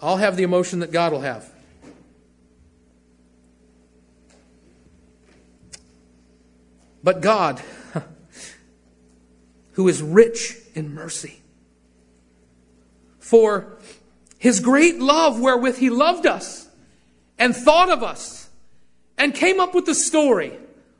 I'll 0.00 0.16
have 0.16 0.38
the 0.38 0.42
emotion 0.42 0.78
that 0.78 0.90
God 0.90 1.12
will 1.12 1.20
have. 1.20 1.52
But 7.04 7.20
God, 7.20 7.60
who 9.72 9.86
is 9.86 10.00
rich 10.00 10.56
in 10.74 10.94
mercy, 10.94 11.42
for 13.18 13.76
his 14.38 14.60
great 14.60 14.98
love 14.98 15.40
wherewith 15.40 15.76
he 15.76 15.90
loved 15.90 16.24
us 16.24 16.70
and 17.38 17.54
thought 17.54 17.90
of 17.90 18.02
us 18.02 18.48
and 19.18 19.34
came 19.34 19.60
up 19.60 19.74
with 19.74 19.84
the 19.84 19.94
story 19.94 20.54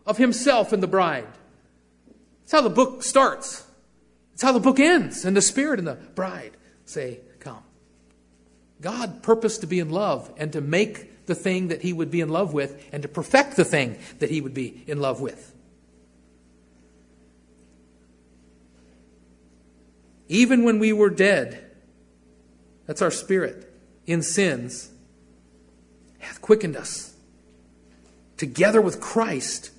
of 0.05 0.19
himself 0.19 0.75
and 0.75 0.83
the 0.83 0.87
bride. 0.87 1.27
That's 2.43 2.53
how 2.53 2.61
the 2.61 2.69
book 2.69 3.03
starts. 3.03 3.65
It's 4.41 4.45
how 4.47 4.53
the 4.53 4.59
book 4.59 4.81
ends. 4.81 5.27
And 5.27 5.37
the 5.37 5.43
Spirit 5.43 5.79
and 5.79 5.87
the 5.87 5.97
bride 6.15 6.53
say, 6.87 7.21
Come. 7.41 7.63
God 8.81 9.23
purposed 9.23 9.61
to 9.61 9.67
be 9.67 9.79
in 9.79 9.91
love 9.91 10.33
and 10.39 10.51
to 10.55 10.63
make 10.63 11.27
the 11.27 11.35
thing 11.35 11.69
that 11.69 11.83
he 11.83 11.93
would 11.93 12.11
be 12.11 12.23
in 12.23 12.31
love 12.31 12.55
with 12.55 12.89
and 12.91 13.03
to 13.03 13.09
perfect 13.09 13.57
the 13.57 13.67
thing 13.67 13.99
that 14.19 14.31
he 14.31 14.41
would 14.41 14.55
be 14.55 14.83
in 14.87 14.99
love 14.99 15.21
with. 15.21 15.55
Even 20.29 20.65
when 20.65 20.79
we 20.79 20.95
were 20.95 21.11
dead, 21.11 21.63
that's 22.87 23.03
our 23.03 23.11
spirit, 23.11 23.71
in 24.07 24.23
sins, 24.23 24.91
hath 26.19 26.41
quickened 26.41 26.77
us. 26.77 27.15
Together 28.39 28.81
with 28.81 29.03
Christ, 29.03 29.71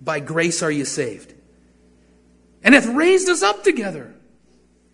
by 0.00 0.18
grace 0.18 0.62
are 0.62 0.70
you 0.70 0.86
saved. 0.86 1.33
And 2.64 2.74
hath 2.74 2.86
raised 2.86 3.28
us 3.28 3.42
up 3.42 3.62
together, 3.62 4.14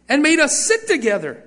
and 0.08 0.22
made 0.22 0.40
us 0.40 0.66
sit 0.66 0.88
together 0.88 1.44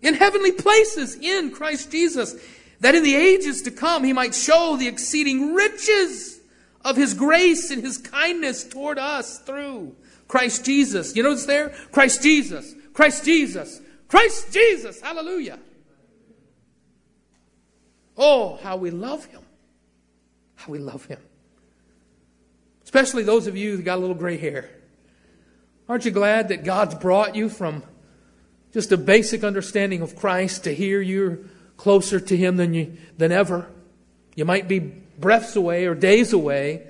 in 0.00 0.14
heavenly 0.14 0.52
places 0.52 1.16
in 1.16 1.50
Christ 1.50 1.90
Jesus, 1.90 2.36
that 2.80 2.94
in 2.94 3.02
the 3.02 3.16
ages 3.16 3.62
to 3.62 3.72
come 3.72 4.04
he 4.04 4.12
might 4.12 4.34
show 4.34 4.76
the 4.76 4.86
exceeding 4.86 5.54
riches 5.54 6.38
of 6.84 6.96
his 6.96 7.14
grace 7.14 7.72
and 7.72 7.82
his 7.82 7.98
kindness 7.98 8.62
toward 8.62 8.96
us 8.98 9.40
through 9.40 9.96
Christ 10.28 10.64
Jesus. 10.64 11.16
You 11.16 11.24
know 11.24 11.30
what's 11.30 11.46
there? 11.46 11.70
Christ 11.90 12.22
Jesus. 12.22 12.72
Christ 12.92 13.24
Jesus. 13.24 13.80
Christ 14.06 14.52
Jesus. 14.52 15.00
Hallelujah. 15.00 15.58
Oh, 18.16 18.56
how 18.62 18.76
we 18.76 18.90
love 18.90 19.24
him. 19.26 19.42
How 20.54 20.72
we 20.72 20.78
love 20.78 21.04
him. 21.06 21.18
Especially 22.84 23.24
those 23.24 23.48
of 23.48 23.56
you 23.56 23.76
that 23.76 23.82
got 23.82 23.98
a 23.98 24.00
little 24.00 24.14
gray 24.14 24.36
hair. 24.36 24.70
Aren't 25.88 26.04
you 26.04 26.10
glad 26.10 26.48
that 26.48 26.64
God's 26.64 26.94
brought 26.96 27.36
you 27.36 27.48
from 27.48 27.82
just 28.72 28.90
a 28.90 28.96
basic 28.96 29.44
understanding 29.44 30.02
of 30.02 30.16
Christ 30.16 30.64
to 30.64 30.74
here 30.74 31.00
you're 31.00 31.38
closer 31.76 32.18
to 32.18 32.36
him 32.36 32.56
than 32.56 32.74
you 32.74 32.96
than 33.16 33.30
ever? 33.30 33.68
You 34.34 34.44
might 34.44 34.66
be 34.68 34.80
breaths 34.80 35.54
away 35.56 35.86
or 35.86 35.94
days 35.94 36.32
away, 36.32 36.86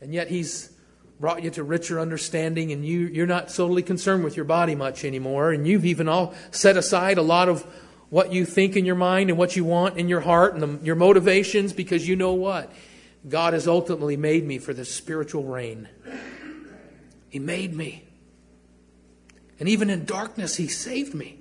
and 0.00 0.12
yet 0.14 0.28
he's 0.28 0.72
brought 1.20 1.44
you 1.44 1.50
to 1.50 1.62
richer 1.62 2.00
understanding 2.00 2.72
and 2.72 2.84
you, 2.84 3.06
you're 3.06 3.28
not 3.28 3.48
solely 3.48 3.80
concerned 3.80 4.24
with 4.24 4.34
your 4.34 4.44
body 4.44 4.74
much 4.74 5.04
anymore. 5.04 5.52
And 5.52 5.68
you've 5.68 5.84
even 5.84 6.08
all 6.08 6.34
set 6.50 6.76
aside 6.76 7.16
a 7.16 7.22
lot 7.22 7.48
of 7.48 7.62
what 8.10 8.32
you 8.32 8.44
think 8.44 8.76
in 8.76 8.84
your 8.84 8.96
mind 8.96 9.30
and 9.30 9.38
what 9.38 9.54
you 9.54 9.64
want 9.64 9.98
in 9.98 10.08
your 10.08 10.20
heart 10.20 10.54
and 10.54 10.62
the, 10.62 10.84
your 10.84 10.96
motivations 10.96 11.72
because 11.72 12.08
you 12.08 12.16
know 12.16 12.32
what? 12.32 12.72
God 13.28 13.52
has 13.52 13.68
ultimately 13.68 14.16
made 14.16 14.44
me 14.44 14.58
for 14.58 14.74
this 14.74 14.92
spiritual 14.92 15.44
reign. 15.44 15.88
He 17.30 17.38
made 17.38 17.72
me. 17.72 18.02
And 19.62 19.68
even 19.68 19.90
in 19.90 20.06
darkness, 20.06 20.56
He 20.56 20.66
saved 20.66 21.14
me. 21.14 21.38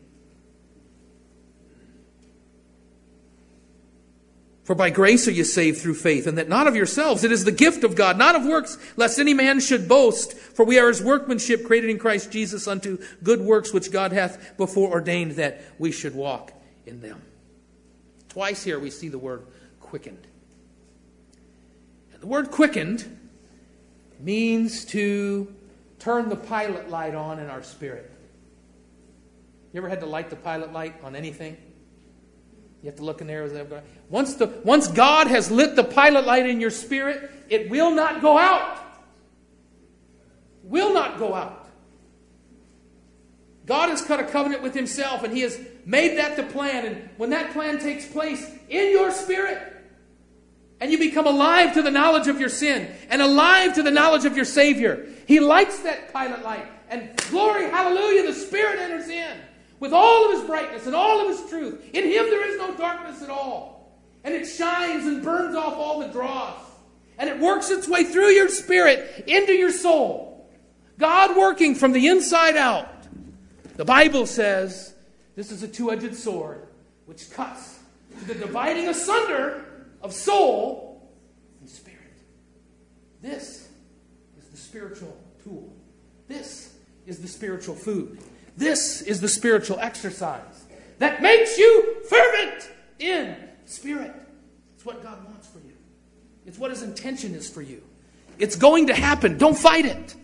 For 4.64 4.76
by 4.76 4.92
grace 4.92 5.28
are 5.28 5.32
you 5.32 5.44
saved 5.44 5.80
through 5.80 5.96
faith, 5.96 6.28
and 6.28 6.38
that 6.38 6.48
not 6.48 6.68
of 6.68 6.76
yourselves. 6.76 7.24
It 7.24 7.32
is 7.32 7.46
the 7.46 7.52
gift 7.52 7.84
of 7.84 7.96
God, 7.96 8.20
not 8.20 8.36
of 8.36 8.46
works, 8.46 8.78
lest 8.96 9.18
any 9.18 9.34
man 9.34 9.60
should 9.60 9.88
boast. 9.88 10.34
For 10.34 10.64
we 10.64 10.78
are 10.78 10.88
his 10.88 11.02
workmanship, 11.02 11.66
created 11.66 11.90
in 11.90 11.98
Christ 11.98 12.32
Jesus 12.32 12.68
unto 12.68 13.00
good 13.24 13.42
works, 13.42 13.74
which 13.74 13.92
God 13.92 14.12
hath 14.12 14.56
before 14.56 14.92
ordained 14.92 15.32
that 15.32 15.64
we 15.80 15.92
should 15.92 16.14
walk 16.14 16.54
in 16.86 17.02
them. 17.02 17.24
Twice 18.30 18.64
here 18.64 18.78
we 18.78 18.92
see 18.92 19.10
the 19.10 19.18
word 19.18 19.48
quickened. 19.80 20.28
And 22.14 22.22
the 22.22 22.28
word 22.28 22.52
quickened 22.52 23.18
means 24.20 24.86
to 24.86 25.52
turn 25.98 26.30
the 26.30 26.36
pilot 26.36 26.88
light 26.88 27.16
on 27.16 27.40
in 27.40 27.50
our 27.50 27.64
spirit. 27.64 28.11
You 29.74 29.80
ever 29.80 29.90
had 29.90 30.02
to 30.02 30.06
light 30.06 30.30
the 30.30 30.36
pilot 30.36 30.74
light 30.74 30.96
on 31.04 31.16
anything? 31.16 31.58
You 32.82 32.88
have 32.88 32.98
to 32.98 33.04
look 33.04 33.22
in 33.22 33.28
there. 33.28 33.84
Once, 34.10 34.36
the, 34.36 34.48
once 34.64 34.88
God 34.88 35.28
has 35.28 35.52
lit 35.52 35.76
the 35.76 35.84
pilot 35.84 36.26
light 36.26 36.48
in 36.48 36.60
your 36.60 36.72
spirit, 36.72 37.30
it 37.48 37.70
will 37.70 37.92
not 37.92 38.22
go 38.22 38.38
out. 38.38 38.80
Will 40.64 40.94
not 40.94 41.20
go 41.20 41.34
out. 41.34 41.70
God 43.68 43.90
has 43.90 44.02
cut 44.02 44.20
a 44.20 44.24
covenant 44.24 44.64
with 44.64 44.74
Himself, 44.74 45.24
and 45.24 45.34
He 45.34 45.42
has 45.42 45.60
made 45.86 46.18
that 46.18 46.36
the 46.36 46.44
plan. 46.44 46.86
And 46.86 47.10
when 47.18 47.30
that 47.30 47.54
plan 47.54 47.80
takes 47.80 48.06
place 48.06 48.50
in 48.68 48.92
your 48.92 49.12
spirit, 49.12 49.68
and 50.82 50.92
you 50.92 50.98
become 50.98 51.28
alive 51.28 51.76
to 51.76 51.84
the 51.84 51.92
knowledge 51.92 52.28
of 52.28 52.40
your 52.40 52.50
sin 52.50 52.92
and 53.12 53.22
alive 53.22 53.76
to 53.76 53.84
the 53.84 53.92
knowledge 53.92 54.26
of 54.26 54.36
your 54.36 54.46
Savior, 54.46 55.08
He 55.28 55.40
lights 55.40 55.84
that 55.84 56.12
pilot 56.12 56.44
light. 56.44 56.66
And 56.90 57.16
glory, 57.30 57.66
hallelujah, 57.66 58.26
the 58.26 58.34
Spirit 58.34 58.80
enters 58.80 59.08
in 59.08 59.38
with 59.82 59.92
all 59.94 60.26
of 60.26 60.40
his 60.40 60.48
brightness 60.48 60.86
and 60.86 60.96
all 60.96 61.20
of 61.20 61.28
his 61.28 61.50
truth. 61.50 61.84
In 61.94 62.06
him 62.06 62.30
there 62.30 62.48
is 62.48 62.58
no 62.58 62.74
darkness 62.76 63.22
at 63.22 63.30
all. 63.30 64.00
And 64.24 64.34
it 64.34 64.46
shines 64.46 65.06
and 65.08 65.24
burns 65.24 65.56
off 65.56 65.74
all 65.74 66.00
the 66.00 66.08
dross. 66.08 66.62
And 67.18 67.28
it 67.28 67.40
works 67.40 67.70
its 67.70 67.88
way 67.88 68.06
through 68.06 68.30
your 68.30 68.48
spirit 68.48 69.26
into 69.28 69.54
your 69.54 69.72
soul. 69.72 70.50
God 71.00 71.36
working 71.36 71.74
from 71.76 71.92
the 71.92 72.08
inside 72.08 72.56
out. 72.56 72.88
The 73.76 73.84
Bible 73.84 74.28
says 74.28 74.94
this 75.36 75.52
is 75.52 75.64
a 75.64 75.68
two 75.68 75.92
edged 75.92 76.16
sword 76.16 76.68
which 77.08 77.32
cuts 77.32 77.80
to 78.20 78.26
the 78.26 78.36
dividing 78.36 78.88
asunder 78.88 79.66
of 80.04 80.14
soul 80.14 81.12
and 81.60 81.68
spirit. 81.68 82.00
This 83.24 83.68
is 84.38 84.48
the 84.52 84.58
spiritual 84.58 85.18
tool. 85.44 85.74
This 86.28 86.76
is 87.08 87.20
the 87.20 87.28
spiritual 87.28 87.76
food. 87.76 88.20
This 88.58 89.02
is 89.02 89.22
the 89.22 89.30
spiritual 89.30 89.80
exercise 89.80 90.66
that 91.00 91.22
makes 91.22 91.58
you 91.58 92.02
fervent 92.10 92.72
in 93.00 93.36
spirit. 93.66 94.14
It's 94.76 94.86
what 94.86 95.04
God 95.04 95.24
wants 95.26 95.48
for 95.48 95.60
you, 95.60 95.74
it's 96.46 96.58
what 96.58 96.72
His 96.72 96.84
intention 96.84 97.34
is 97.34 97.50
for 97.50 97.62
you. 97.62 97.84
It's 98.40 98.56
going 98.56 98.88
to 98.88 98.96
happen. 98.96 99.38
Don't 99.38 99.58
fight 99.58 99.86
it. 99.86 100.16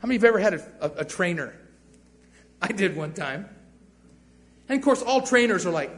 How 0.00 0.06
many 0.06 0.16
of 0.16 0.22
you 0.22 0.26
have 0.26 0.34
ever 0.34 0.38
had 0.38 0.54
a, 0.54 0.62
a, 0.80 1.00
a 1.00 1.04
trainer? 1.04 1.54
I 2.60 2.68
did 2.68 2.96
one 2.96 3.14
time. 3.14 3.48
And 4.68 4.78
of 4.78 4.84
course, 4.84 5.02
all 5.02 5.22
trainers 5.22 5.64
are 5.64 5.70
like, 5.70 5.90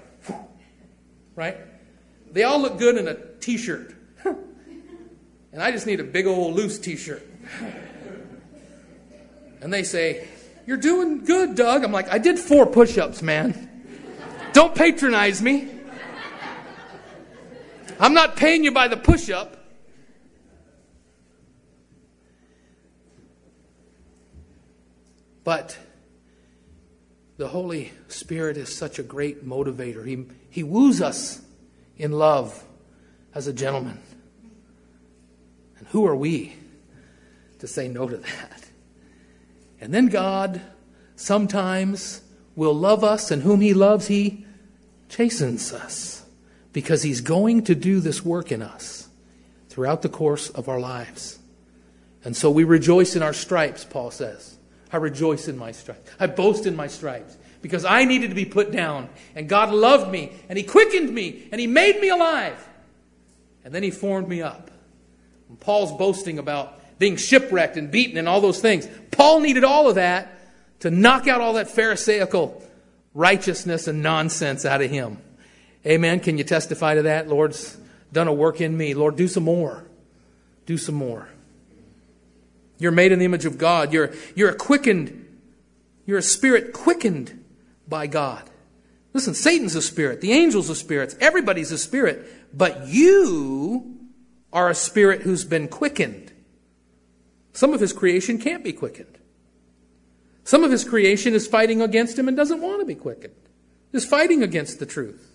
right? 1.35 1.57
They 2.33 2.45
all 2.45 2.61
look 2.61 2.79
good 2.79 2.97
in 2.97 3.09
a 3.09 3.15
t 3.15 3.57
shirt. 3.57 3.95
and 4.25 5.61
I 5.61 5.73
just 5.73 5.87
need 5.87 6.01
a 6.01 6.05
big 6.05 6.27
old 6.27 6.55
loose 6.55 6.79
t 6.79 6.97
shirt. 6.97 7.27
and 9.61 9.73
they 9.73 9.83
say, 9.83 10.29
you're 10.71 10.79
doing 10.79 11.25
good, 11.25 11.57
Doug. 11.57 11.83
I'm 11.83 11.91
like, 11.91 12.13
I 12.13 12.19
did 12.19 12.39
four 12.39 12.65
push 12.65 12.97
ups, 12.97 13.23
man. 13.23 13.69
Don't 14.53 14.73
patronize 14.73 15.43
me. 15.43 15.69
I'm 17.99 18.15
not 18.15 18.37
paying 18.37 18.63
you 18.63 18.71
by 18.71 18.87
the 18.87 18.97
push 18.97 19.31
up. 19.31 19.57
But 25.43 25.77
the 27.37 27.49
Holy 27.49 27.91
Spirit 28.07 28.57
is 28.57 28.73
such 28.73 29.01
a 29.01 29.03
great 29.03 29.45
motivator. 29.45 30.07
He, 30.07 30.25
he 30.51 30.63
woos 30.63 31.03
us 31.03 31.43
in 31.97 32.13
love 32.13 32.63
as 33.35 33.49
a 33.49 33.53
gentleman. 33.53 34.01
And 35.79 35.89
who 35.89 36.07
are 36.07 36.15
we 36.15 36.55
to 37.59 37.67
say 37.67 37.89
no 37.89 38.07
to 38.09 38.19
that? 38.19 38.60
And 39.81 39.95
then 39.95 40.09
God 40.09 40.61
sometimes 41.17 42.23
will 42.57 42.75
love 42.75 43.03
us, 43.03 43.31
and 43.31 43.43
whom 43.43 43.61
He 43.61 43.75
loves, 43.75 44.09
He 44.09 44.45
chastens 45.09 45.73
us 45.73 46.25
because 46.73 47.03
He's 47.03 47.21
going 47.21 47.65
to 47.65 47.75
do 47.75 48.01
this 48.01 48.25
work 48.25 48.53
in 48.53 48.63
us 48.63 49.09
throughout 49.69 50.03
the 50.03 50.09
course 50.09 50.51
of 50.51 50.69
our 50.69 50.81
lives. 50.81 51.39
And 52.25 52.37
so 52.37 52.51
we 52.51 52.65
rejoice 52.65 53.17
in 53.17 53.23
our 53.23 53.33
stripes, 53.33 53.85
Paul 53.85 54.11
says. 54.11 54.59
I 54.93 54.97
rejoice 54.97 55.49
in 55.49 55.57
my 55.57 55.73
stripes. 55.73 56.11
I 56.19 56.27
boast 56.27 56.67
in 56.67 56.77
my 56.77 56.89
stripes 56.89 57.37
because 57.63 57.85
I 57.85 58.05
needed 58.05 58.29
to 58.29 58.35
be 58.35 58.45
put 58.45 58.73
down. 58.73 59.09
And 59.35 59.49
God 59.49 59.73
loved 59.73 60.11
me, 60.11 60.33
and 60.49 60.59
He 60.59 60.65
quickened 60.65 61.15
me, 61.15 61.49
and 61.53 61.61
He 61.61 61.67
made 61.67 62.01
me 62.01 62.09
alive. 62.09 62.69
And 63.65 63.75
then 63.75 63.83
He 63.83 63.91
formed 63.91 64.29
me 64.29 64.43
up. 64.43 64.71
And 65.49 65.59
Paul's 65.59 65.93
boasting 65.97 66.39
about 66.39 66.80
being 67.01 67.17
shipwrecked 67.17 67.79
and 67.79 67.91
beaten 67.91 68.19
and 68.19 68.29
all 68.29 68.43
those 68.43 68.61
things. 68.61 68.87
Paul 69.11 69.41
needed 69.41 69.65
all 69.65 69.89
of 69.89 69.95
that 69.95 70.39
to 70.81 70.91
knock 70.91 71.27
out 71.27 71.41
all 71.41 71.55
that 71.55 71.69
Pharisaical 71.69 72.63
righteousness 73.15 73.89
and 73.89 74.03
nonsense 74.03 74.67
out 74.67 74.83
of 74.83 74.91
him. 74.91 75.19
Amen. 75.87 76.21
Can 76.21 76.37
you 76.37 76.45
testify 76.45 76.95
to 76.97 77.03
that? 77.03 77.27
Lord's 77.27 77.77
done 78.13 78.29
a 78.29 78.33
work 78.33 78.61
in 78.61 78.77
me. 78.77 78.93
Lord, 78.93 79.17
do 79.17 79.29
some 79.29 79.45
more. 79.45 79.85
Do 80.67 80.77
some 80.77 80.95
more. 80.95 81.27
You're 82.79 82.93
made 82.93 83.13
in 83.13 83.19
the 83.19 83.25
image 83.25 83.47
of 83.47 83.57
God. 83.57 83.95
You're, 83.95 84.13
you're 84.35 84.51
a 84.51 84.55
quickened, 84.55 85.27
you're 86.05 86.19
a 86.19 86.23
spirit 86.23 86.75
quickened 86.75 87.43
by 87.89 88.07
God. 88.07 88.43
Listen, 89.15 89.33
Satan's 89.33 89.75
a 89.75 89.83
spirit. 89.83 90.21
The 90.21 90.33
angels 90.33 90.71
are 90.71 90.75
spirits. 90.75 91.17
Everybody's 91.19 91.73
a 91.73 91.79
spirit. 91.79 92.57
But 92.57 92.89
you 92.89 93.97
are 94.53 94.69
a 94.69 94.75
spirit 94.75 95.23
who's 95.23 95.45
been 95.47 95.67
quickened. 95.67 96.30
Some 97.53 97.73
of 97.73 97.81
his 97.81 97.93
creation 97.93 98.39
can't 98.39 98.63
be 98.63 98.73
quickened. 98.73 99.19
Some 100.45 100.65
of 100.65 100.71
his 100.71 100.85
creation 100.85 101.35
is 101.35 101.47
fighting 101.47 101.83
against 101.83 102.19
him 102.19 102.29
and 102.29 102.37
doesn't 102.37 102.61
want 102.61 102.81
to 102.81 102.87
be 102.87 102.95
quickened, 102.95 103.35
is 103.93 104.05
fighting 104.05 104.43
against 104.43 104.79
the 104.79 104.87
truth. 104.87 105.27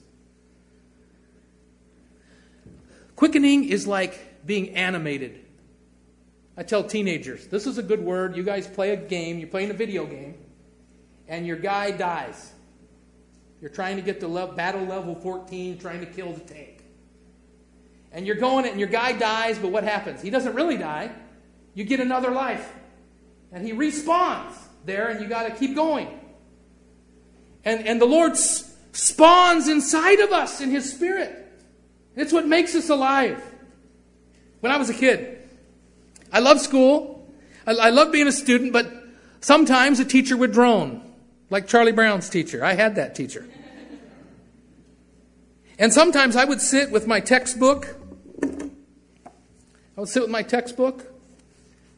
Quickening 3.15 3.65
is 3.65 3.87
like 3.87 4.45
being 4.45 4.75
animated. 4.75 5.39
I 6.57 6.63
tell 6.63 6.83
teenagers, 6.83 7.47
this 7.47 7.67
is 7.67 7.77
a 7.77 7.83
good 7.83 8.01
word. 8.01 8.35
You 8.35 8.43
guys 8.43 8.67
play 8.67 8.91
a 8.91 8.97
game, 8.97 9.39
you're 9.39 9.47
playing 9.47 9.71
a 9.71 9.73
video 9.73 10.05
game, 10.05 10.35
and 11.27 11.45
your 11.45 11.57
guy 11.57 11.91
dies. 11.91 12.51
You're 13.61 13.71
trying 13.71 13.95
to 13.95 14.01
get 14.01 14.19
to 14.19 14.27
level, 14.27 14.55
battle 14.55 14.83
level 14.83 15.15
14, 15.15 15.77
trying 15.79 15.99
to 16.01 16.05
kill 16.05 16.33
the 16.33 16.41
tank. 16.41 16.83
And 18.11 18.25
you're 18.25 18.35
going, 18.35 18.65
it, 18.65 18.71
and 18.71 18.79
your 18.79 18.89
guy 18.89 19.11
dies, 19.13 19.57
but 19.59 19.71
what 19.71 19.83
happens? 19.83 20.21
He 20.21 20.29
doesn't 20.29 20.55
really 20.55 20.77
die 20.77 21.11
you 21.75 21.83
get 21.83 21.99
another 21.99 22.31
life. 22.31 22.73
And 23.51 23.63
he 23.63 23.73
respawns 23.73 24.53
there, 24.85 25.09
and 25.09 25.21
you 25.21 25.27
got 25.27 25.43
to 25.43 25.51
keep 25.51 25.75
going. 25.75 26.07
And, 27.63 27.85
and 27.85 28.01
the 28.01 28.05
Lord 28.05 28.35
spawns 28.37 29.67
inside 29.67 30.19
of 30.19 30.31
us 30.31 30.61
in 30.61 30.71
his 30.71 30.91
spirit. 30.91 31.41
It's 32.15 32.33
what 32.33 32.47
makes 32.47 32.73
us 32.75 32.89
alive. 32.89 33.43
When 34.61 34.71
I 34.71 34.77
was 34.77 34.89
a 34.89 34.93
kid, 34.93 35.47
I 36.31 36.39
loved 36.39 36.61
school. 36.61 37.29
I, 37.67 37.73
I 37.73 37.89
loved 37.89 38.11
being 38.11 38.27
a 38.27 38.31
student, 38.31 38.73
but 38.73 38.91
sometimes 39.41 39.99
a 39.99 40.05
teacher 40.05 40.37
would 40.37 40.53
drone, 40.53 41.01
like 41.49 41.67
Charlie 41.67 41.91
Brown's 41.91 42.29
teacher. 42.29 42.63
I 42.63 42.73
had 42.73 42.95
that 42.95 43.15
teacher. 43.15 43.47
And 45.77 45.91
sometimes 45.91 46.37
I 46.37 46.45
would 46.45 46.61
sit 46.61 46.89
with 46.89 47.05
my 47.05 47.19
textbook. 47.19 47.97
I 48.41 49.99
would 50.01 50.09
sit 50.09 50.21
with 50.21 50.31
my 50.31 50.41
textbook 50.41 51.14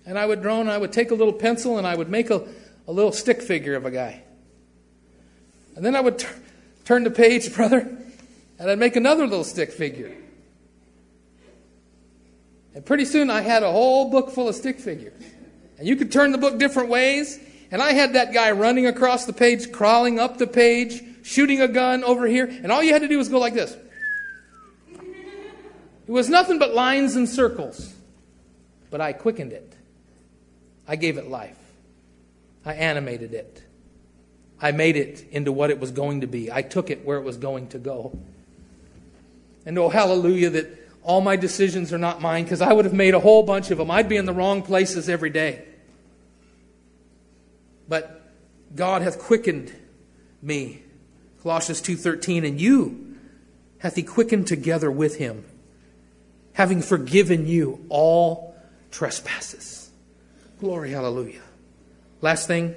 and 0.07 0.17
I 0.17 0.25
would 0.25 0.41
draw 0.41 0.61
and 0.61 0.71
I 0.71 0.77
would 0.77 0.93
take 0.93 1.11
a 1.11 1.15
little 1.15 1.33
pencil 1.33 1.77
and 1.77 1.85
I 1.85 1.93
would 1.93 2.09
make 2.09 2.29
a, 2.29 2.47
a 2.87 2.91
little 2.91 3.11
stick 3.11 3.41
figure 3.41 3.75
of 3.75 3.85
a 3.85 3.91
guy. 3.91 4.23
And 5.75 5.85
then 5.85 5.95
I 5.95 5.99
would 5.99 6.19
t- 6.19 6.27
turn 6.85 7.03
the 7.03 7.11
page, 7.11 7.53
brother, 7.55 7.79
and 8.57 8.71
I'd 8.71 8.79
make 8.79 8.95
another 8.95 9.27
little 9.27 9.43
stick 9.43 9.71
figure. 9.71 10.15
And 12.73 12.85
pretty 12.85 13.03
soon 13.03 13.29
I 13.29 13.41
had 13.41 13.63
a 13.63 13.71
whole 13.71 14.09
book 14.09 14.31
full 14.31 14.47
of 14.47 14.55
stick 14.55 14.79
figures. 14.79 15.21
And 15.77 15.87
you 15.87 15.97
could 15.97 16.11
turn 16.11 16.31
the 16.31 16.37
book 16.37 16.57
different 16.57 16.89
ways. 16.89 17.37
And 17.69 17.81
I 17.81 17.91
had 17.91 18.13
that 18.13 18.33
guy 18.33 18.51
running 18.51 18.87
across 18.87 19.25
the 19.25 19.33
page, 19.33 19.73
crawling 19.73 20.19
up 20.19 20.37
the 20.37 20.47
page, 20.47 21.03
shooting 21.23 21.61
a 21.61 21.67
gun 21.67 22.05
over 22.05 22.25
here. 22.27 22.45
And 22.45 22.71
all 22.71 22.81
you 22.81 22.93
had 22.93 23.01
to 23.01 23.09
do 23.09 23.17
was 23.17 23.27
go 23.27 23.39
like 23.39 23.53
this. 23.53 23.75
It 24.95 26.11
was 26.11 26.29
nothing 26.29 26.59
but 26.59 26.73
lines 26.73 27.17
and 27.17 27.27
circles, 27.27 27.93
but 28.89 29.01
I 29.01 29.11
quickened 29.11 29.51
it. 29.51 29.76
I 30.87 30.95
gave 30.95 31.17
it 31.17 31.27
life. 31.27 31.57
I 32.65 32.73
animated 32.73 33.33
it. 33.33 33.63
I 34.59 34.71
made 34.71 34.95
it 34.95 35.25
into 35.31 35.51
what 35.51 35.69
it 35.69 35.79
was 35.79 35.91
going 35.91 36.21
to 36.21 36.27
be. 36.27 36.51
I 36.51 36.61
took 36.61 36.89
it 36.89 37.05
where 37.05 37.17
it 37.17 37.23
was 37.23 37.37
going 37.37 37.67
to 37.69 37.77
go. 37.77 38.17
And 39.65 39.77
oh, 39.77 39.89
hallelujah, 39.89 40.49
that 40.51 40.89
all 41.03 41.21
my 41.21 41.35
decisions 41.35 41.93
are 41.93 41.97
not 41.97 42.21
mine 42.21 42.43
because 42.43 42.61
I 42.61 42.73
would 42.73 42.85
have 42.85 42.93
made 42.93 43.13
a 43.13 43.19
whole 43.19 43.43
bunch 43.43 43.71
of 43.71 43.77
them. 43.77 43.91
I'd 43.91 44.09
be 44.09 44.17
in 44.17 44.25
the 44.25 44.33
wrong 44.33 44.61
places 44.61 45.09
every 45.09 45.29
day. 45.29 45.63
But 47.87 48.21
God 48.75 49.01
hath 49.01 49.19
quickened 49.19 49.73
me. 50.41 50.83
Colossians 51.41 51.81
2:13 51.81 52.45
and 52.45 52.59
you 52.59 53.15
hath 53.79 53.95
he 53.95 54.03
quickened 54.03 54.47
together 54.47 54.91
with 54.91 55.17
him 55.17 55.45
having 56.57 56.81
forgiven 56.81 57.45
you 57.45 57.85
all 57.87 58.55
trespasses. 58.89 59.76
Glory 60.59 60.91
hallelujah. 60.91 61.41
Last 62.21 62.47
thing 62.47 62.75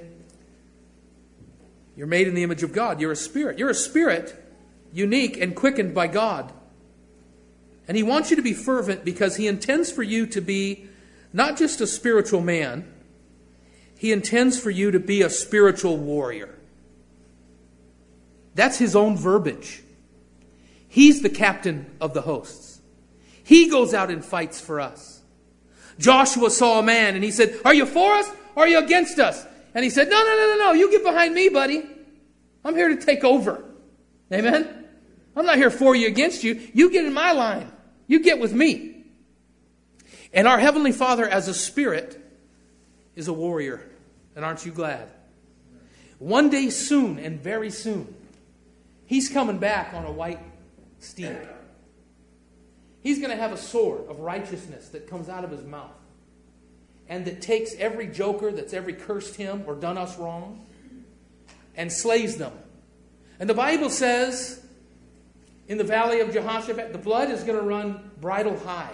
you're 1.95 2.07
made 2.07 2.27
in 2.27 2.35
the 2.35 2.43
image 2.43 2.63
of 2.63 2.73
God. 2.73 3.01
You're 3.01 3.11
a 3.11 3.15
spirit. 3.15 3.59
You're 3.59 3.69
a 3.69 3.75
spirit 3.75 4.35
unique 4.93 5.37
and 5.37 5.55
quickened 5.55 5.93
by 5.93 6.07
God. 6.07 6.51
And 7.87 7.97
he 7.97 8.03
wants 8.03 8.29
you 8.29 8.35
to 8.37 8.41
be 8.41 8.53
fervent 8.53 9.03
because 9.03 9.35
he 9.35 9.47
intends 9.47 9.91
for 9.91 10.03
you 10.03 10.25
to 10.27 10.41
be 10.41 10.87
not 11.33 11.57
just 11.57 11.81
a 11.81 11.87
spiritual 11.87 12.41
man, 12.41 12.91
he 13.97 14.11
intends 14.11 14.59
for 14.59 14.69
you 14.69 14.91
to 14.91 14.99
be 14.99 15.21
a 15.21 15.29
spiritual 15.29 15.97
warrior. 15.97 16.57
That's 18.55 18.77
his 18.77 18.95
own 18.95 19.17
verbiage. 19.17 19.83
He's 20.87 21.21
the 21.21 21.29
captain 21.29 21.85
of 22.01 22.13
the 22.13 22.21
hosts. 22.21 22.81
He 23.43 23.69
goes 23.69 23.93
out 23.93 24.09
and 24.09 24.23
fights 24.23 24.59
for 24.59 24.79
us. 24.79 25.10
Joshua 25.99 26.49
saw 26.49 26.79
a 26.79 26.83
man 26.83 27.15
and 27.15 27.23
he 27.23 27.31
said, 27.31 27.59
Are 27.65 27.73
you 27.73 27.85
for 27.85 28.13
us 28.13 28.29
or 28.55 28.63
are 28.63 28.67
you 28.67 28.79
against 28.79 29.19
us? 29.19 29.45
And 29.73 29.83
he 29.83 29.89
said, 29.89 30.09
No, 30.09 30.17
no, 30.17 30.35
no, 30.35 30.57
no, 30.57 30.65
no. 30.65 30.71
You 30.73 30.91
get 30.91 31.03
behind 31.03 31.33
me, 31.33 31.49
buddy. 31.49 31.83
I'm 32.63 32.75
here 32.75 32.89
to 32.89 32.97
take 32.97 33.23
over. 33.23 33.63
Amen? 34.31 34.85
I'm 35.35 35.45
not 35.45 35.57
here 35.57 35.69
for 35.69 35.95
you, 35.95 36.07
against 36.07 36.43
you. 36.43 36.61
You 36.73 36.91
get 36.91 37.05
in 37.05 37.13
my 37.13 37.31
line. 37.31 37.71
You 38.07 38.21
get 38.21 38.39
with 38.39 38.53
me. 38.53 39.03
And 40.33 40.47
our 40.47 40.59
Heavenly 40.59 40.91
Father, 40.91 41.27
as 41.27 41.47
a 41.47 41.53
spirit, 41.53 42.19
is 43.15 43.27
a 43.27 43.33
warrior. 43.33 43.89
And 44.35 44.45
aren't 44.45 44.65
you 44.65 44.71
glad? 44.71 45.09
One 46.19 46.49
day 46.49 46.69
soon, 46.69 47.19
and 47.19 47.41
very 47.41 47.69
soon, 47.69 48.13
He's 49.05 49.27
coming 49.27 49.57
back 49.57 49.93
on 49.93 50.05
a 50.05 50.11
white 50.11 50.39
steed. 50.99 51.37
He's 53.01 53.17
going 53.17 53.31
to 53.31 53.37
have 53.37 53.51
a 53.51 53.57
sword 53.57 54.07
of 54.07 54.19
righteousness 54.19 54.89
that 54.89 55.09
comes 55.09 55.27
out 55.27 55.43
of 55.43 55.51
his 55.51 55.63
mouth 55.63 55.91
and 57.09 57.25
that 57.25 57.41
takes 57.41 57.73
every 57.75 58.07
joker 58.07 58.51
that's 58.51 58.73
ever 58.73 58.91
cursed 58.91 59.35
him 59.35 59.63
or 59.67 59.75
done 59.75 59.97
us 59.97 60.17
wrong 60.17 60.65
and 61.75 61.91
slays 61.91 62.37
them. 62.37 62.53
And 63.39 63.49
the 63.49 63.53
Bible 63.53 63.89
says 63.89 64.63
in 65.67 65.77
the 65.77 65.83
valley 65.83 66.19
of 66.19 66.31
Jehoshaphat, 66.31 66.93
the 66.93 66.99
blood 66.99 67.29
is 67.31 67.43
going 67.43 67.57
to 67.57 67.65
run 67.65 68.11
bridle 68.21 68.57
high. 68.59 68.93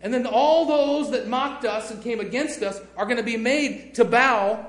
And 0.00 0.12
then 0.12 0.26
all 0.26 0.66
those 0.66 1.10
that 1.12 1.28
mocked 1.28 1.64
us 1.64 1.90
and 1.90 2.02
came 2.02 2.20
against 2.20 2.62
us 2.62 2.80
are 2.96 3.04
going 3.04 3.16
to 3.16 3.22
be 3.22 3.36
made 3.36 3.94
to 3.94 4.04
bow 4.04 4.66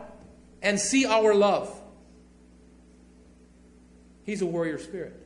and 0.62 0.80
see 0.80 1.06
our 1.06 1.34
love. 1.34 1.74
He's 4.24 4.42
a 4.42 4.46
warrior 4.46 4.78
spirit. 4.78 5.26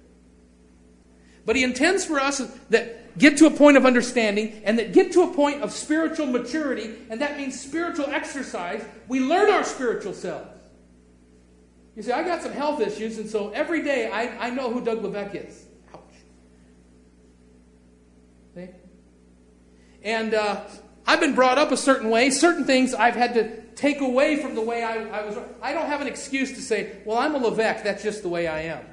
But 1.46 1.56
he 1.56 1.64
intends 1.64 2.06
for 2.06 2.20
us 2.20 2.40
that 2.70 3.18
get 3.18 3.38
to 3.38 3.46
a 3.46 3.52
point 3.52 3.78
of 3.78 3.86
understanding 3.86 4.62
and 4.66 4.80
that 4.80 4.94
get 4.94 5.12
to 5.14 5.24
a 5.24 5.34
point 5.34 5.62
of 5.62 5.72
spiritual 5.72 6.26
maturity, 6.26 6.96
and 7.10 7.22
that 7.22 7.38
means 7.38 7.60
spiritual 7.60 8.08
exercise. 8.08 8.84
We 9.08 9.20
learn 9.20 9.50
our 9.52 9.64
spiritual 9.64 10.14
selves. 10.14 10.50
You 11.96 12.02
see, 12.02 12.12
I 12.12 12.24
got 12.24 12.42
some 12.42 12.54
health 12.54 12.82
issues, 12.82 13.20
and 13.20 13.30
so 13.30 13.50
every 13.50 13.84
day 13.84 14.10
I, 14.10 14.48
I 14.48 14.50
know 14.50 14.72
who 14.72 14.82
Doug 14.82 15.04
Levesque 15.04 15.36
is. 15.36 15.66
Ouch. 15.94 16.02
See? 18.56 18.70
And 20.02 20.34
uh, 20.34 20.62
I've 21.06 21.20
been 21.20 21.36
brought 21.36 21.60
up 21.60 21.72
a 21.72 21.78
certain 21.78 22.10
way. 22.10 22.32
Certain 22.32 22.66
things 22.66 22.96
I've 22.96 23.16
had 23.16 23.36
to 23.36 23.62
take 23.76 24.02
away 24.02 24.42
from 24.42 24.56
the 24.56 24.62
way 24.62 24.84
I, 24.84 25.04
I 25.20 25.26
was. 25.26 25.38
I 25.62 25.74
don't 25.74 25.86
have 25.86 26.02
an 26.02 26.08
excuse 26.08 26.54
to 26.54 26.62
say, 26.62 26.98
well, 27.06 27.18
I'm 27.20 27.36
a 27.36 27.38
Levesque. 27.38 27.84
That's 27.84 28.02
just 28.02 28.24
the 28.24 28.30
way 28.30 28.48
I 28.48 28.62
am. 28.62 28.84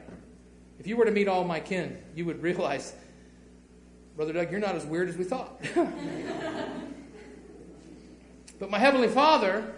If 0.80 0.86
you 0.86 0.96
were 0.96 1.04
to 1.04 1.10
meet 1.10 1.28
all 1.28 1.44
my 1.44 1.60
kin, 1.60 1.98
you 2.14 2.24
would 2.24 2.40
realize, 2.42 2.94
Brother 4.16 4.32
Doug, 4.32 4.50
you're 4.50 4.60
not 4.60 4.76
as 4.76 4.86
weird 4.86 5.10
as 5.10 5.16
we 5.18 5.24
thought. 5.24 5.62
but 8.58 8.70
my 8.70 8.78
Heavenly 8.78 9.08
Father 9.08 9.74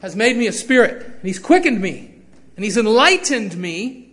has 0.00 0.16
made 0.16 0.38
me 0.38 0.46
a 0.46 0.52
spirit, 0.52 1.04
and 1.04 1.22
He's 1.22 1.38
quickened 1.38 1.82
me, 1.82 2.14
and 2.56 2.64
He's 2.64 2.78
enlightened 2.78 3.58
me. 3.58 4.10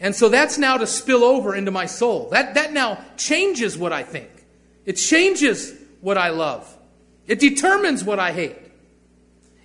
And 0.00 0.16
so 0.16 0.30
that's 0.30 0.56
now 0.56 0.78
to 0.78 0.86
spill 0.86 1.22
over 1.22 1.54
into 1.54 1.70
my 1.70 1.84
soul. 1.84 2.30
That, 2.30 2.54
that 2.54 2.72
now 2.72 3.04
changes 3.18 3.76
what 3.76 3.92
I 3.92 4.02
think. 4.02 4.30
It 4.86 4.94
changes 4.94 5.74
what 6.00 6.16
I 6.16 6.30
love. 6.30 6.78
It 7.26 7.40
determines 7.40 8.04
what 8.04 8.18
I 8.18 8.32
hate. 8.32 8.56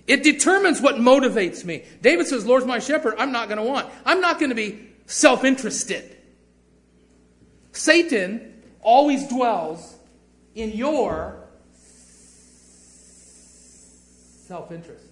It 0.06 0.22
determines 0.22 0.82
what 0.82 0.96
motivates 0.96 1.64
me. 1.64 1.84
David 2.02 2.26
says, 2.26 2.44
Lord's 2.44 2.66
my 2.66 2.78
shepherd, 2.78 3.14
I'm 3.16 3.32
not 3.32 3.48
going 3.48 3.56
to 3.56 3.64
want. 3.64 3.88
I'm 4.04 4.20
not 4.20 4.38
going 4.38 4.50
to 4.50 4.54
be 4.54 4.88
self 5.08 5.42
interested. 5.42 6.16
Satan 7.72 8.62
always 8.80 9.26
dwells 9.26 9.96
in 10.54 10.70
your 10.70 11.48
self 14.46 14.70
interest. 14.70 15.04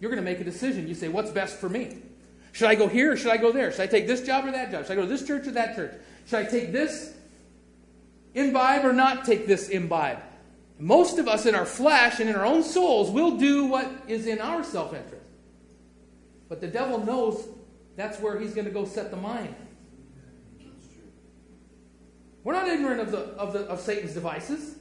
You're 0.00 0.10
going 0.10 0.22
to 0.22 0.28
make 0.30 0.40
a 0.40 0.44
decision. 0.44 0.88
You 0.88 0.94
say, 0.94 1.08
What's 1.08 1.30
best 1.30 1.58
for 1.58 1.68
me? 1.68 1.98
Should 2.52 2.68
I 2.68 2.74
go 2.74 2.88
here 2.88 3.12
or 3.12 3.16
should 3.16 3.30
I 3.30 3.36
go 3.36 3.52
there? 3.52 3.70
Should 3.70 3.82
I 3.82 3.86
take 3.86 4.06
this 4.06 4.22
job 4.22 4.46
or 4.46 4.50
that 4.52 4.70
job? 4.70 4.84
Should 4.84 4.92
I 4.92 4.94
go 4.96 5.02
to 5.02 5.08
this 5.08 5.26
church 5.26 5.46
or 5.46 5.52
that 5.52 5.76
church? 5.76 5.94
Should 6.26 6.38
I 6.38 6.44
take 6.44 6.72
this 6.72 7.14
imbibe 8.34 8.84
or 8.84 8.92
not 8.94 9.24
take 9.24 9.46
this 9.46 9.68
imbibe? 9.68 10.18
Most 10.78 11.18
of 11.18 11.28
us 11.28 11.46
in 11.46 11.54
our 11.54 11.66
flesh 11.66 12.20
and 12.20 12.28
in 12.28 12.36
our 12.36 12.46
own 12.46 12.62
souls 12.62 13.10
will 13.10 13.36
do 13.36 13.66
what 13.66 13.90
is 14.08 14.26
in 14.26 14.40
our 14.40 14.64
self 14.64 14.94
interest. 14.94 15.24
But 16.48 16.60
the 16.60 16.68
devil 16.68 17.04
knows 17.04 17.46
that's 17.96 18.20
where 18.20 18.38
he's 18.38 18.54
going 18.54 18.66
to 18.66 18.70
go 18.70 18.84
set 18.84 19.10
the 19.10 19.16
mind. 19.16 19.54
We're 22.44 22.52
not 22.52 22.68
ignorant 22.68 23.00
of, 23.00 23.10
the, 23.10 23.18
of, 23.18 23.52
the, 23.52 23.60
of 23.62 23.80
Satan's 23.80 24.14
devices. 24.14 24.76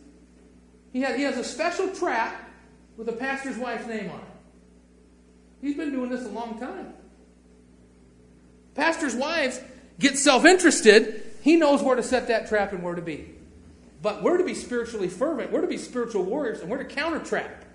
He, 0.94 1.02
has 1.02 1.16
he 1.16 1.24
has 1.24 1.38
a 1.38 1.44
special 1.44 1.90
trap 1.90 2.50
with 2.96 3.10
a 3.10 3.14
pastor's 3.14 3.58
wife's 3.58 3.88
name 3.88 4.10
on 4.10 4.20
it. 4.20 4.26
He's 5.62 5.76
been 5.76 5.92
doing 5.92 6.10
this 6.10 6.26
a 6.26 6.30
long 6.30 6.60
time. 6.60 6.94
Pastors' 8.76 9.16
wives 9.16 9.60
get 10.00 10.18
self 10.18 10.46
interested. 10.46 11.24
He 11.42 11.56
knows 11.56 11.82
where 11.82 11.96
to 11.96 12.04
set 12.04 12.28
that 12.28 12.48
trap 12.48 12.72
and 12.72 12.84
where 12.84 12.96
to 12.96 13.02
be. 13.02 13.32
But 14.02 14.22
we're 14.22 14.38
to 14.38 14.44
be 14.44 14.54
spiritually 14.54 15.08
fervent, 15.08 15.52
we're 15.52 15.62
to 15.62 15.68
be 15.68 15.78
spiritual 15.78 16.24
warriors, 16.24 16.60
and 16.60 16.70
we're 16.70 16.84
to 16.84 16.86
counter 16.86 17.20
trap. 17.20 17.66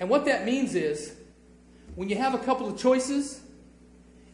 And 0.00 0.08
what 0.08 0.24
that 0.24 0.44
means 0.44 0.74
is 0.74 1.14
when 1.94 2.08
you 2.08 2.16
have 2.16 2.34
a 2.34 2.38
couple 2.38 2.68
of 2.68 2.78
choices, 2.78 3.40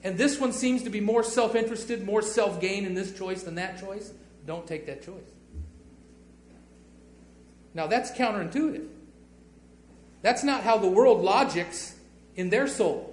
and 0.02 0.16
this 0.16 0.40
one 0.40 0.52
seems 0.52 0.82
to 0.84 0.90
be 0.90 1.00
more 1.00 1.22
self 1.22 1.54
interested, 1.54 2.04
more 2.04 2.22
self 2.22 2.60
gain 2.60 2.84
in 2.86 2.94
this 2.94 3.16
choice 3.16 3.42
than 3.42 3.56
that 3.56 3.80
choice, 3.80 4.12
don't 4.46 4.66
take 4.66 4.86
that 4.86 5.04
choice. 5.04 5.30
Now, 7.74 7.86
that's 7.86 8.10
counterintuitive. 8.10 8.88
That's 10.22 10.42
not 10.42 10.62
how 10.62 10.78
the 10.78 10.88
world 10.88 11.22
logics 11.22 11.94
in 12.34 12.50
their 12.50 12.66
soul. 12.66 13.10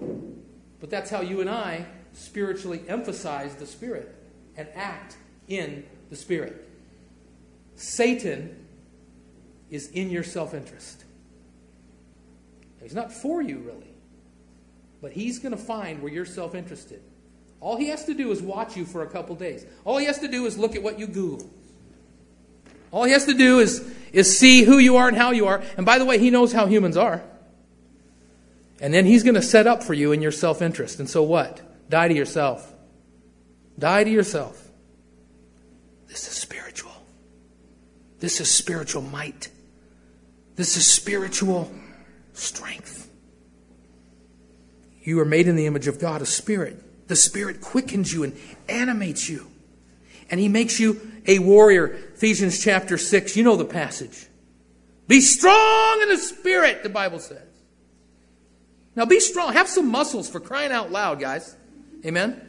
But 0.80 0.90
that's 0.90 1.10
how 1.10 1.22
you 1.22 1.42
and 1.42 1.50
I 1.50 1.86
spiritually 2.14 2.82
emphasize 2.88 3.56
the 3.56 3.66
Spirit 3.66 4.14
and 4.56 4.68
act 4.76 5.18
in 5.48 5.86
the 6.10 6.16
Spirit. 6.16 6.68
Satan 7.76 8.66
is 9.70 9.90
in 9.90 10.10
your 10.10 10.24
self 10.24 10.54
interest. 10.54 11.04
He's 12.82 12.96
not 12.96 13.12
for 13.12 13.42
you, 13.42 13.60
really. 13.60 13.87
But 15.08 15.14
he's 15.14 15.40
going 15.40 15.54
to 15.54 15.58
find 15.58 16.02
where 16.02 16.12
you're 16.12 16.26
self 16.26 16.54
interested. 16.54 17.02
All 17.62 17.78
he 17.78 17.88
has 17.88 18.04
to 18.08 18.14
do 18.14 18.30
is 18.32 18.42
watch 18.42 18.76
you 18.76 18.84
for 18.84 19.04
a 19.04 19.08
couple 19.08 19.36
days. 19.36 19.66
All 19.86 19.98
he 19.98 20.06
has 20.06 20.20
to 20.20 20.28
do 20.28 20.46
is 20.46 20.58
look 20.58 20.76
at 20.76 20.84
what 20.84 21.00
you 21.00 21.08
Google. 21.08 21.50
All 22.92 23.06
he 23.06 23.14
has 23.14 23.24
to 23.24 23.34
do 23.34 23.60
is, 23.60 23.90
is 24.12 24.38
see 24.38 24.64
who 24.64 24.80
you 24.80 24.98
are 24.98 25.08
and 25.08 25.16
how 25.16 25.32
you 25.32 25.48
are. 25.48 25.64
And 25.78 25.86
by 25.86 25.98
the 25.98 26.04
way, 26.04 26.20
he 26.20 26.30
knows 26.30 26.52
how 26.52 26.66
humans 26.66 26.98
are. 26.98 27.24
And 28.82 28.94
then 28.94 29.06
he's 29.06 29.24
going 29.24 29.36
to 29.36 29.42
set 29.42 29.66
up 29.66 29.82
for 29.82 29.94
you 29.94 30.12
in 30.12 30.22
your 30.22 30.34
self 30.34 30.62
interest. 30.62 31.00
And 31.00 31.10
so 31.10 31.24
what? 31.24 31.62
Die 31.90 32.10
to 32.10 32.14
yourself. 32.14 32.74
Die 33.80 34.04
to 34.04 34.10
yourself. 34.10 34.62
This 36.10 36.28
is 36.28 36.34
spiritual. 36.34 36.92
This 38.20 38.42
is 38.42 38.52
spiritual 38.52 39.04
might. 39.04 39.48
This 40.58 40.76
is 40.76 40.86
spiritual 40.86 41.72
strength. 42.34 43.07
You 45.08 45.22
are 45.22 45.26
made 45.26 45.48
in 45.48 45.56
the 45.56 45.68
image 45.68 45.88
of 45.88 46.02
God, 46.02 46.22
a 46.22 46.26
spirit 46.26 47.08
The 47.08 47.16
Spirit 47.16 47.62
quickens 47.62 48.12
you 48.12 48.26
and 48.26 48.38
animates 48.68 49.30
you. 49.30 49.50
And 50.30 50.38
He 50.38 50.50
makes 50.50 50.82
you 50.82 51.00
a 51.26 51.40
warrior. 51.40 51.86
Ephesians 52.16 52.62
chapter 52.62 52.98
6, 52.98 53.38
you 53.38 53.46
know 53.46 53.56
the 53.56 53.64
passage. 53.64 54.28
Be 55.08 55.22
strong 55.22 56.02
in 56.02 56.10
the 56.10 56.18
Spirit, 56.18 56.84
the 56.84 56.90
Bible 56.90 57.20
says. 57.20 57.48
Now 58.98 59.06
be 59.06 59.22
strong. 59.22 59.54
Have 59.54 59.70
some 59.70 59.90
muscles 59.90 60.30
for 60.30 60.42
crying 60.42 60.74
out 60.74 60.92
loud, 60.92 61.22
guys. 61.22 61.56
Amen? 62.06 62.42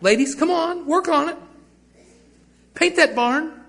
Ladies, 0.00 0.36
come 0.36 0.52
on, 0.52 0.86
work 0.86 1.08
on 1.08 1.30
it. 1.30 1.36
Paint 2.74 2.94
that 2.94 3.16
barn. 3.16 3.64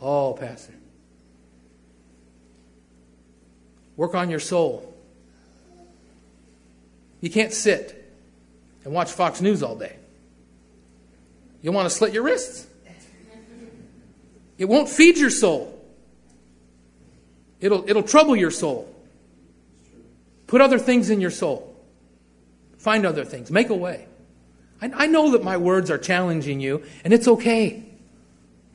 Oh, 0.00 0.32
Pastor. 0.32 0.73
Work 3.96 4.14
on 4.14 4.30
your 4.30 4.40
soul. 4.40 4.92
You 7.20 7.30
can't 7.30 7.52
sit 7.52 8.12
and 8.84 8.92
watch 8.92 9.12
Fox 9.12 9.40
News 9.40 9.62
all 9.62 9.76
day. 9.76 9.96
You'll 11.62 11.74
want 11.74 11.88
to 11.88 11.94
slit 11.94 12.12
your 12.12 12.22
wrists. 12.22 12.66
It 14.58 14.66
won't 14.66 14.88
feed 14.88 15.16
your 15.18 15.30
soul. 15.30 15.70
It'll, 17.60 17.88
it'll 17.88 18.02
trouble 18.02 18.36
your 18.36 18.50
soul. 18.50 18.94
Put 20.46 20.60
other 20.60 20.78
things 20.78 21.08
in 21.10 21.20
your 21.20 21.30
soul. 21.30 21.74
Find 22.76 23.06
other 23.06 23.24
things. 23.24 23.50
Make 23.50 23.70
a 23.70 23.74
way. 23.74 24.06
I, 24.82 24.90
I 24.94 25.06
know 25.06 25.30
that 25.30 25.42
my 25.42 25.56
words 25.56 25.90
are 25.90 25.98
challenging 25.98 26.60
you, 26.60 26.82
and 27.02 27.14
it's 27.14 27.26
okay. 27.26 27.82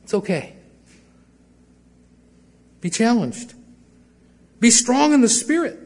It's 0.02 0.12
okay. 0.12 0.56
Be 2.80 2.90
challenged. 2.90 3.54
Be 4.60 4.70
strong 4.70 5.12
in 5.12 5.22
the 5.22 5.28
Spirit. 5.28 5.78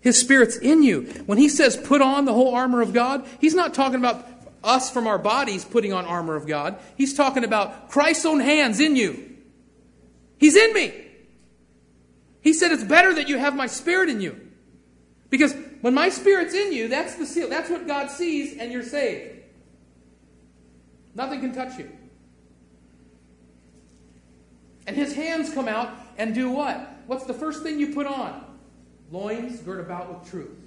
His 0.00 0.18
Spirit's 0.18 0.56
in 0.56 0.82
you. 0.82 1.02
When 1.26 1.38
he 1.38 1.48
says 1.48 1.76
put 1.76 2.00
on 2.00 2.24
the 2.24 2.32
whole 2.32 2.54
armor 2.54 2.80
of 2.80 2.92
God, 2.92 3.26
he's 3.40 3.54
not 3.54 3.74
talking 3.74 3.98
about 3.98 4.26
us 4.62 4.90
from 4.90 5.06
our 5.06 5.18
bodies 5.18 5.64
putting 5.64 5.92
on 5.92 6.06
armor 6.06 6.36
of 6.36 6.46
God. 6.46 6.78
He's 6.96 7.14
talking 7.14 7.44
about 7.44 7.90
Christ's 7.90 8.24
own 8.24 8.40
hands 8.40 8.80
in 8.80 8.96
you. 8.96 9.36
He's 10.38 10.56
in 10.56 10.72
me. 10.72 10.92
He 12.40 12.52
said 12.52 12.72
it's 12.72 12.84
better 12.84 13.14
that 13.14 13.28
you 13.28 13.38
have 13.38 13.56
my 13.56 13.66
Spirit 13.66 14.08
in 14.08 14.20
you. 14.20 14.40
Because 15.30 15.54
when 15.80 15.94
my 15.94 16.10
Spirit's 16.10 16.54
in 16.54 16.72
you, 16.72 16.88
that's 16.88 17.16
the 17.16 17.26
seal. 17.26 17.48
That's 17.48 17.70
what 17.70 17.86
God 17.86 18.10
sees, 18.10 18.56
and 18.58 18.70
you're 18.70 18.82
saved. 18.82 19.42
Nothing 21.14 21.40
can 21.40 21.54
touch 21.54 21.78
you. 21.78 21.90
And 24.86 24.94
his 24.94 25.14
hands 25.14 25.52
come 25.52 25.68
out 25.68 25.90
and 26.18 26.34
do 26.34 26.50
what? 26.50 26.93
What's 27.06 27.24
the 27.24 27.34
first 27.34 27.62
thing 27.62 27.78
you 27.78 27.94
put 27.94 28.06
on? 28.06 28.44
Loins 29.10 29.60
girt 29.60 29.80
about 29.80 30.12
with 30.12 30.30
truth. 30.30 30.58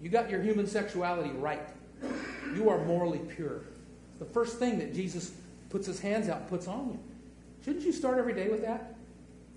You 0.00 0.08
got 0.08 0.30
your 0.30 0.40
human 0.40 0.66
sexuality 0.66 1.30
right. 1.30 1.68
You 2.54 2.68
are 2.70 2.84
morally 2.84 3.18
pure. 3.18 3.62
The 4.18 4.24
first 4.24 4.58
thing 4.58 4.78
that 4.78 4.94
Jesus 4.94 5.32
puts 5.70 5.86
his 5.86 6.00
hands 6.00 6.28
out 6.28 6.48
puts 6.48 6.68
on 6.68 6.88
you. 6.88 6.98
Shouldn't 7.64 7.84
you 7.84 7.92
start 7.92 8.18
every 8.18 8.32
day 8.32 8.48
with 8.48 8.62
that? 8.62 8.94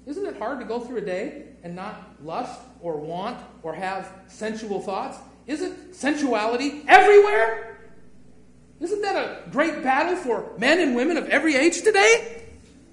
Isn't 0.05 0.25
it 0.25 0.37
hard 0.37 0.59
to 0.59 0.65
go 0.65 0.79
through 0.79 0.97
a 0.97 1.05
day 1.05 1.43
and 1.63 1.75
not 1.75 2.15
lust 2.23 2.59
or 2.81 2.97
want 2.97 3.37
or 3.61 3.73
have 3.73 4.11
sensual 4.27 4.81
thoughts? 4.81 5.17
Isn't 5.45 5.93
sensuality 5.93 6.83
everywhere? 6.87 7.79
Isn't 8.79 9.01
that 9.03 9.15
a 9.15 9.49
great 9.51 9.83
battle 9.83 10.15
for 10.15 10.51
men 10.57 10.79
and 10.79 10.95
women 10.95 11.17
of 11.17 11.29
every 11.29 11.55
age 11.55 11.83
today? 11.83 12.43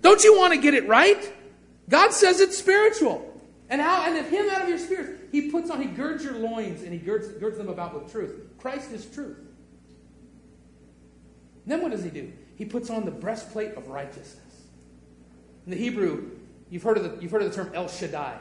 Don't 0.02 0.22
you 0.22 0.36
want 0.36 0.52
to 0.52 0.60
get 0.60 0.74
it 0.74 0.86
right? 0.86 1.32
God 1.88 2.12
says 2.12 2.40
it's 2.40 2.58
spiritual. 2.58 3.24
And 3.70 3.80
how 3.80 4.06
and 4.06 4.16
if 4.16 4.30
him 4.30 4.48
out 4.50 4.62
of 4.62 4.68
your 4.68 4.78
spirit, 4.78 5.28
he 5.30 5.50
puts 5.50 5.70
on, 5.70 5.80
he 5.80 5.88
girds 5.88 6.24
your 6.24 6.34
loins 6.34 6.82
and 6.82 6.92
he 6.92 6.98
girds, 6.98 7.28
girds 7.28 7.58
them 7.58 7.68
about 7.68 7.94
with 7.94 8.10
truth. 8.10 8.34
Christ 8.58 8.92
is 8.92 9.06
truth. 9.06 9.38
And 11.64 11.72
then 11.72 11.82
what 11.82 11.90
does 11.90 12.02
he 12.02 12.10
do? 12.10 12.32
He 12.56 12.64
puts 12.64 12.88
on 12.88 13.04
the 13.04 13.10
breastplate 13.10 13.74
of 13.74 13.88
righteousness. 13.88 14.40
In 15.66 15.72
the 15.72 15.76
Hebrew, 15.76 16.30
you've 16.70 16.82
heard 16.82 16.96
of 16.96 17.04
the, 17.04 17.22
you've 17.22 17.30
heard 17.30 17.42
of 17.42 17.50
the 17.50 17.54
term 17.54 17.70
El 17.74 17.88
Shaddai. 17.88 18.38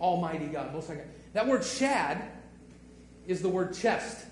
Almighty 0.00 0.46
God, 0.46 0.72
Most 0.72 0.88
High 0.88 0.94
God. 0.94 1.04
That 1.34 1.46
word 1.46 1.62
shad 1.62 2.22
is 3.26 3.42
the 3.42 3.50
word 3.50 3.74
chest. 3.74 4.24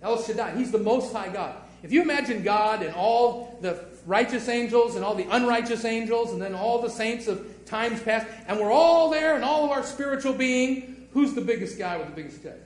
El 0.00 0.22
Shaddai. 0.22 0.56
He's 0.56 0.70
the 0.70 0.78
Most 0.78 1.12
High 1.12 1.28
God. 1.28 1.54
If 1.82 1.92
you 1.92 2.00
imagine 2.00 2.42
God 2.42 2.82
and 2.82 2.94
all 2.94 3.58
the 3.60 3.87
righteous 4.08 4.48
angels 4.48 4.96
and 4.96 5.04
all 5.04 5.14
the 5.14 5.26
unrighteous 5.30 5.84
angels 5.84 6.32
and 6.32 6.40
then 6.40 6.54
all 6.54 6.80
the 6.80 6.88
saints 6.88 7.28
of 7.28 7.46
times 7.66 8.02
past, 8.02 8.26
and 8.46 8.58
we're 8.58 8.72
all 8.72 9.10
there 9.10 9.36
and 9.36 9.44
all 9.44 9.66
of 9.66 9.70
our 9.70 9.82
spiritual 9.82 10.32
being, 10.32 11.06
who's 11.12 11.34
the 11.34 11.42
biggest 11.42 11.78
guy 11.78 11.98
with 11.98 12.08
the 12.08 12.14
biggest 12.14 12.42
chest? 12.42 12.58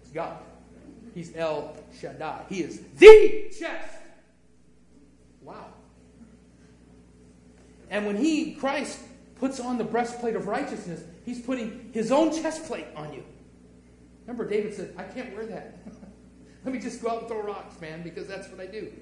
It's 0.00 0.10
God. 0.10 0.38
He's 1.12 1.34
El 1.34 1.76
Shaddai. 2.00 2.44
He 2.48 2.62
is 2.62 2.80
the 2.96 3.50
chest. 3.58 3.98
Wow. 5.42 5.66
And 7.90 8.06
when 8.06 8.16
he, 8.16 8.54
Christ, 8.54 9.00
puts 9.40 9.58
on 9.58 9.78
the 9.78 9.84
breastplate 9.84 10.36
of 10.36 10.46
righteousness, 10.46 11.02
he's 11.24 11.40
putting 11.40 11.90
his 11.92 12.12
own 12.12 12.30
chest 12.32 12.66
plate 12.66 12.86
on 12.94 13.12
you. 13.12 13.24
Remember, 14.26 14.48
David 14.48 14.74
said, 14.74 14.94
I 14.96 15.02
can't 15.02 15.34
wear 15.34 15.44
that. 15.46 15.76
Let 16.64 16.72
me 16.72 16.78
just 16.78 17.02
go 17.02 17.10
out 17.10 17.18
and 17.20 17.28
throw 17.28 17.42
rocks, 17.42 17.80
man, 17.80 18.02
because 18.04 18.28
that's 18.28 18.48
what 18.48 18.60
I 18.60 18.66
do. 18.66 18.92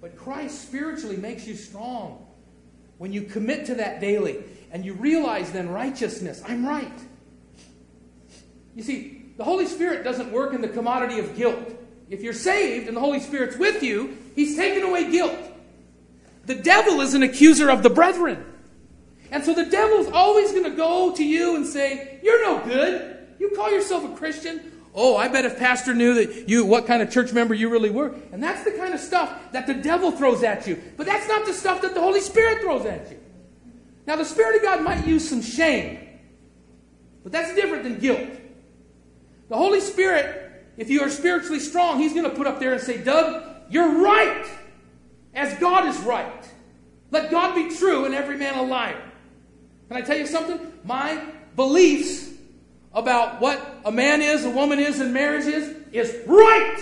But 0.00 0.16
Christ 0.16 0.62
spiritually 0.62 1.16
makes 1.16 1.46
you 1.46 1.54
strong. 1.54 2.26
When 2.98 3.12
you 3.12 3.22
commit 3.22 3.66
to 3.66 3.76
that 3.76 4.00
daily 4.00 4.38
and 4.70 4.84
you 4.84 4.94
realize 4.94 5.52
then 5.52 5.68
righteousness, 5.68 6.42
I'm 6.46 6.66
right. 6.66 7.00
You 8.74 8.82
see, 8.82 9.26
the 9.36 9.44
Holy 9.44 9.66
Spirit 9.66 10.04
doesn't 10.04 10.30
work 10.32 10.52
in 10.52 10.60
the 10.60 10.68
commodity 10.68 11.18
of 11.18 11.36
guilt. 11.36 11.72
If 12.10 12.22
you're 12.22 12.32
saved 12.32 12.88
and 12.88 12.96
the 12.96 13.00
Holy 13.00 13.20
Spirit's 13.20 13.56
with 13.56 13.82
you, 13.82 14.16
He's 14.34 14.56
taken 14.56 14.82
away 14.82 15.10
guilt. 15.10 15.36
The 16.46 16.54
devil 16.54 17.00
is 17.00 17.14
an 17.14 17.22
accuser 17.22 17.70
of 17.70 17.82
the 17.82 17.90
brethren. 17.90 18.44
And 19.30 19.44
so 19.44 19.52
the 19.52 19.66
devil's 19.66 20.08
always 20.08 20.52
going 20.52 20.64
to 20.64 20.76
go 20.76 21.12
to 21.14 21.24
you 21.24 21.56
and 21.56 21.66
say, 21.66 22.18
You're 22.22 22.42
no 22.42 22.64
good. 22.64 23.26
You 23.38 23.50
call 23.50 23.70
yourself 23.70 24.04
a 24.04 24.16
Christian. 24.16 24.77
Oh, 25.00 25.16
I 25.16 25.28
bet 25.28 25.44
if 25.44 25.60
pastor 25.60 25.94
knew 25.94 26.14
that 26.14 26.48
you 26.48 26.64
what 26.64 26.88
kind 26.88 27.02
of 27.02 27.08
church 27.08 27.32
member 27.32 27.54
you 27.54 27.68
really 27.68 27.88
were. 27.88 28.16
And 28.32 28.42
that's 28.42 28.64
the 28.64 28.72
kind 28.72 28.92
of 28.92 28.98
stuff 28.98 29.32
that 29.52 29.68
the 29.68 29.74
devil 29.74 30.10
throws 30.10 30.42
at 30.42 30.66
you. 30.66 30.82
But 30.96 31.06
that's 31.06 31.28
not 31.28 31.46
the 31.46 31.52
stuff 31.52 31.82
that 31.82 31.94
the 31.94 32.00
Holy 32.00 32.20
Spirit 32.20 32.62
throws 32.62 32.84
at 32.84 33.08
you. 33.08 33.20
Now 34.08 34.16
the 34.16 34.24
Spirit 34.24 34.56
of 34.56 34.62
God 34.62 34.82
might 34.82 35.06
use 35.06 35.28
some 35.28 35.40
shame. 35.40 36.00
But 37.22 37.30
that's 37.30 37.54
different 37.54 37.84
than 37.84 38.00
guilt. 38.00 38.28
The 39.48 39.56
Holy 39.56 39.80
Spirit, 39.80 40.66
if 40.76 40.90
you 40.90 41.00
are 41.02 41.10
spiritually 41.10 41.60
strong, 41.60 42.00
he's 42.00 42.12
going 42.12 42.28
to 42.28 42.36
put 42.36 42.48
up 42.48 42.58
there 42.58 42.72
and 42.72 42.82
say, 42.82 42.98
"Doug, 42.98 43.44
you're 43.70 44.02
right. 44.02 44.46
As 45.32 45.56
God 45.60 45.86
is 45.86 45.96
right. 46.00 46.50
Let 47.12 47.30
God 47.30 47.54
be 47.54 47.72
true 47.76 48.04
and 48.04 48.16
every 48.16 48.36
man 48.36 48.58
a 48.58 48.62
liar." 48.62 49.00
Can 49.86 49.96
I 49.96 50.00
tell 50.00 50.18
you 50.18 50.26
something? 50.26 50.58
My 50.82 51.22
beliefs 51.54 52.27
about 52.92 53.40
what 53.40 53.60
a 53.84 53.92
man 53.92 54.22
is, 54.22 54.44
a 54.44 54.50
woman 54.50 54.78
is, 54.78 55.00
and 55.00 55.12
marriage 55.12 55.46
is, 55.46 55.74
is 55.92 56.16
right. 56.26 56.78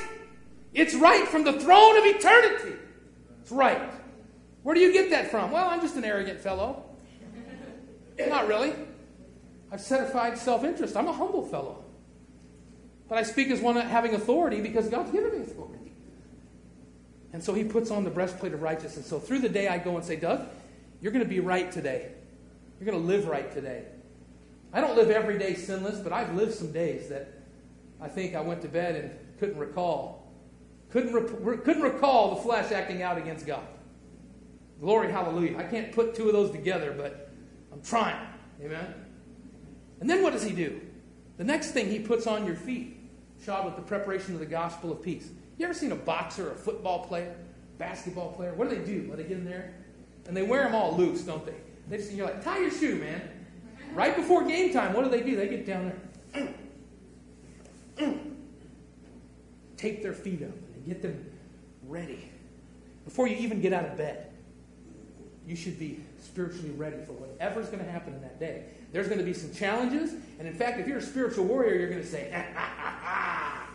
It's 0.73 0.95
right 0.95 1.27
from 1.29 1.45
the 1.45 1.55
throne 1.55 1.99
of 1.99 2.05
eternity. 2.05 2.77
It's 3.43 3.51
right. 3.51 3.91
Where 4.63 4.75
do 4.75 4.81
you 4.81 4.93
get 4.93 5.11
that 5.11 5.31
from? 5.31 5.51
Well, 5.51 5.69
I'm 5.69 5.81
just 5.81 5.97
an 5.97 6.05
arrogant 6.05 6.41
fellow. 6.41 6.85
Not 8.19 8.49
really. 8.49 8.73
I've 9.71 9.81
set 9.81 10.09
aside 10.09 10.39
self 10.39 10.65
interest. 10.65 10.97
I'm 10.97 11.09
a 11.09 11.13
humble 11.13 11.47
fellow. 11.47 11.85
But 13.09 13.19
I 13.19 13.23
speak 13.23 13.51
as 13.51 13.61
one 13.61 13.77
having 13.77 14.15
authority 14.15 14.61
because 14.61 14.89
God's 14.89 15.13
given 15.13 15.33
me 15.33 15.43
authority. 15.43 15.93
And 17.33 17.43
so 17.43 17.55
he 17.55 17.65
puts 17.65 17.91
on 17.91 18.05
the 18.05 18.11
breastplate 18.11 18.55
of 18.55 18.63
righteousness. 18.63 19.07
So 19.07 19.21
through 19.21 19.41
the 19.41 19.49
day, 19.49 19.69
I 19.69 19.79
go 19.79 19.97
and 19.97 20.05
say, 20.05 20.17
Doug, 20.17 20.49
you're 21.01 21.13
going 21.13 21.25
to 21.25 21.29
be 21.29 21.41
right 21.41 21.71
today. 21.71 22.11
You're 22.81 22.91
going 22.91 23.01
to 23.01 23.07
live 23.07 23.29
right 23.29 23.53
today. 23.53 23.85
I 24.73 24.81
don't 24.81 24.97
live 24.97 25.11
every 25.11 25.39
day 25.39 25.55
sinless, 25.55 26.01
but 26.01 26.13
I've 26.13 26.35
lived 26.35 26.55
some 26.55 26.73
days 26.73 27.09
that 27.09 27.29
I 28.01 28.09
think 28.09 28.35
I 28.35 28.41
went 28.41 28.63
to 28.63 28.69
bed 28.69 28.97
and 28.97 29.39
couldn't 29.39 29.59
recall. 29.59 30.33
Couldn't, 30.91 31.13
re- 31.13 31.59
couldn't 31.59 31.83
recall 31.83 32.35
the 32.35 32.43
flesh 32.43 32.73
acting 32.73 33.03
out 33.03 33.19
against 33.19 33.47
God. 33.47 33.67
Glory, 34.81 35.11
hallelujah. 35.11 35.59
I 35.59 35.65
can't 35.65 35.93
put 35.93 36.15
two 36.15 36.29
of 36.29 36.33
those 36.33 36.51
together, 36.51 36.95
but 36.97 37.31
I'm 37.73 37.83
trying. 37.83 38.27
Amen? 38.63 38.95
And 40.01 40.09
then 40.09 40.23
what 40.23 40.33
does 40.33 40.45
he 40.45 40.53
do? 40.53 40.81
The 41.39 41.45
next 41.45 41.73
thing 41.73 41.91
he 41.91 41.99
puts 41.99 42.27
on 42.27 42.47
your 42.47 42.57
feet, 42.57 42.99
shod 43.45 43.65
with 43.65 43.77
the 43.77 43.83
preparation 43.83 44.35
of 44.35 44.41
the 44.41 44.47
gospel 44.47 44.93
of 44.93 45.03
peace. 45.03 45.31
You 45.59 45.65
ever 45.65 45.75
seen 45.75 45.93
a 45.93 45.97
boxer, 45.97 46.53
a 46.53 46.55
football 46.55 47.07
player, 47.07 47.35
basketball 47.79 48.33
player? 48.33 48.55
What 48.55 48.69
do 48.69 48.77
they 48.77 48.85
do 48.85 49.09
when 49.09 49.17
they 49.17 49.25
get 49.25 49.39
in 49.39 49.45
there? 49.45 49.75
And 50.27 50.37
they 50.37 50.43
wear 50.43 50.65
them 50.65 50.75
all 50.75 50.97
loose, 50.97 51.23
don't 51.23 51.45
they? 51.45 51.55
They 51.89 51.99
just, 51.99 52.13
you're 52.13 52.27
like, 52.27 52.43
tie 52.45 52.59
your 52.59 52.71
shoe, 52.71 52.97
man. 52.97 53.23
Right 53.97 54.15
before 54.15 54.45
game 54.45 54.75
time, 54.75 54.93
what 54.93 55.05
do 55.05 55.11
they 55.11 55.23
do? 55.23 55.37
They 55.37 55.49
get 55.49 55.65
down 55.65 55.91
there, 57.97 58.15
take 59.79 60.03
their 60.03 60.13
feet 60.13 60.43
up, 60.43 60.51
and 60.51 60.85
get 60.85 61.01
them 61.01 61.25
ready 61.87 62.31
before 63.07 63.27
you 63.27 63.37
even 63.37 63.63
get 63.63 63.73
out 63.73 63.87
of 63.87 63.97
bed. 63.97 64.31
you 65.47 65.57
should 65.57 65.79
be 65.79 66.01
spiritually 66.23 66.73
ready 66.73 66.99
for 67.07 67.13
whatever's 67.13 67.69
going 67.69 67.83
to 67.83 67.91
happen 67.91 68.13
in 68.13 68.21
that 68.21 68.39
day. 68.39 68.65
There's 68.93 69.07
going 69.07 69.19
to 69.19 69.25
be 69.25 69.33
some 69.33 69.55
challenges, 69.55 70.13
and 70.39 70.47
in 70.47 70.53
fact, 70.53 70.79
if 70.79 70.87
you're 70.87 70.99
a 70.99 71.03
spiritual 71.03 71.47
warrior, 71.47 71.77
you're 71.77 71.89
going 71.89 72.03
to 72.03 72.07
say, 72.07 72.31
ah, 72.35 72.45
ah, 72.55 73.01
ah, 73.03 73.69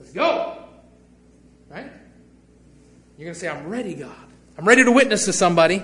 let's 0.00 0.12
go. 0.12 0.64
Right? 1.70 1.92
You're 3.16 3.26
going 3.26 3.34
to 3.34 3.40
say, 3.40 3.48
I'm 3.48 3.68
ready, 3.68 3.94
God. 3.94 4.16
I'm 4.58 4.66
ready 4.66 4.82
to 4.82 4.90
witness 4.90 5.26
to 5.26 5.32
somebody. 5.32 5.80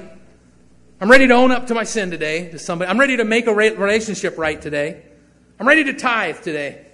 I'm 1.00 1.10
ready 1.10 1.26
to 1.28 1.32
own 1.32 1.50
up 1.50 1.68
to 1.68 1.74
my 1.74 1.84
sin 1.84 2.10
today 2.10 2.50
to 2.50 2.58
somebody. 2.58 2.90
I'm 2.90 3.00
ready 3.00 3.16
to 3.16 3.24
make 3.24 3.46
a 3.46 3.54
relationship 3.54 4.36
right 4.36 4.60
today. 4.60 5.02
I'm 5.58 5.66
ready 5.66 5.84
to 5.84 5.94
tithe 5.94 6.42
today. 6.42 6.86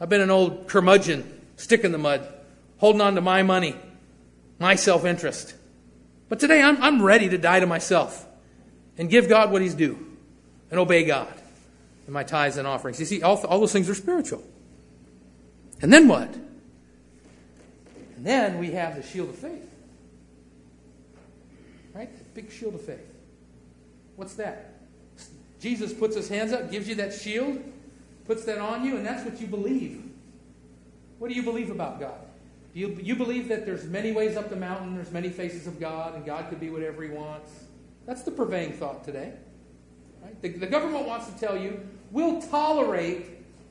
I've 0.00 0.08
been 0.08 0.22
an 0.22 0.30
old 0.30 0.66
curmudgeon, 0.66 1.42
stick 1.56 1.84
in 1.84 1.92
the 1.92 1.98
mud, 1.98 2.26
holding 2.78 3.02
on 3.02 3.14
to 3.16 3.20
my 3.20 3.42
money, 3.42 3.76
my 4.58 4.76
self 4.76 5.04
interest. 5.04 5.54
But 6.30 6.40
today 6.40 6.62
I'm, 6.62 6.82
I'm 6.82 7.02
ready 7.02 7.28
to 7.28 7.36
die 7.36 7.60
to 7.60 7.66
myself 7.66 8.26
and 8.96 9.10
give 9.10 9.28
God 9.28 9.52
what 9.52 9.60
He's 9.60 9.74
due 9.74 10.16
and 10.70 10.80
obey 10.80 11.04
God 11.04 11.32
in 12.06 12.14
my 12.14 12.22
tithes 12.22 12.56
and 12.56 12.66
offerings. 12.66 12.98
You 12.98 13.04
see, 13.04 13.22
all, 13.22 13.36
all 13.44 13.60
those 13.60 13.72
things 13.72 13.90
are 13.90 13.94
spiritual. 13.94 14.42
And 15.82 15.92
then 15.92 16.08
what? 16.08 16.32
And 18.16 18.24
then 18.24 18.58
we 18.58 18.70
have 18.70 18.96
the 18.96 19.02
shield 19.02 19.28
of 19.28 19.36
faith. 19.36 19.70
Right? 21.94 22.10
Big 22.36 22.52
shield 22.52 22.74
of 22.74 22.82
faith. 22.82 23.14
What's 24.16 24.34
that? 24.34 24.74
Jesus 25.58 25.94
puts 25.94 26.14
his 26.14 26.28
hands 26.28 26.52
up, 26.52 26.70
gives 26.70 26.86
you 26.86 26.94
that 26.96 27.14
shield, 27.14 27.62
puts 28.26 28.44
that 28.44 28.58
on 28.58 28.84
you, 28.84 28.98
and 28.98 29.06
that's 29.06 29.24
what 29.24 29.40
you 29.40 29.46
believe. 29.46 30.04
What 31.18 31.28
do 31.28 31.34
you 31.34 31.42
believe 31.42 31.70
about 31.70 31.98
God? 31.98 32.18
Do 32.74 32.80
you, 32.80 32.98
you 33.02 33.16
believe 33.16 33.48
that 33.48 33.64
there's 33.64 33.84
many 33.84 34.12
ways 34.12 34.36
up 34.36 34.50
the 34.50 34.56
mountain, 34.56 34.94
there's 34.94 35.12
many 35.12 35.30
faces 35.30 35.66
of 35.66 35.80
God, 35.80 36.14
and 36.14 36.26
God 36.26 36.50
could 36.50 36.60
be 36.60 36.68
whatever 36.68 37.02
he 37.02 37.08
wants? 37.08 37.50
That's 38.04 38.22
the 38.22 38.30
prevailing 38.30 38.74
thought 38.74 39.02
today. 39.02 39.32
Right? 40.22 40.42
The, 40.42 40.50
the 40.50 40.66
government 40.66 41.06
wants 41.06 41.28
to 41.28 41.40
tell 41.40 41.56
you, 41.56 41.88
we'll 42.10 42.42
tolerate 42.42 43.30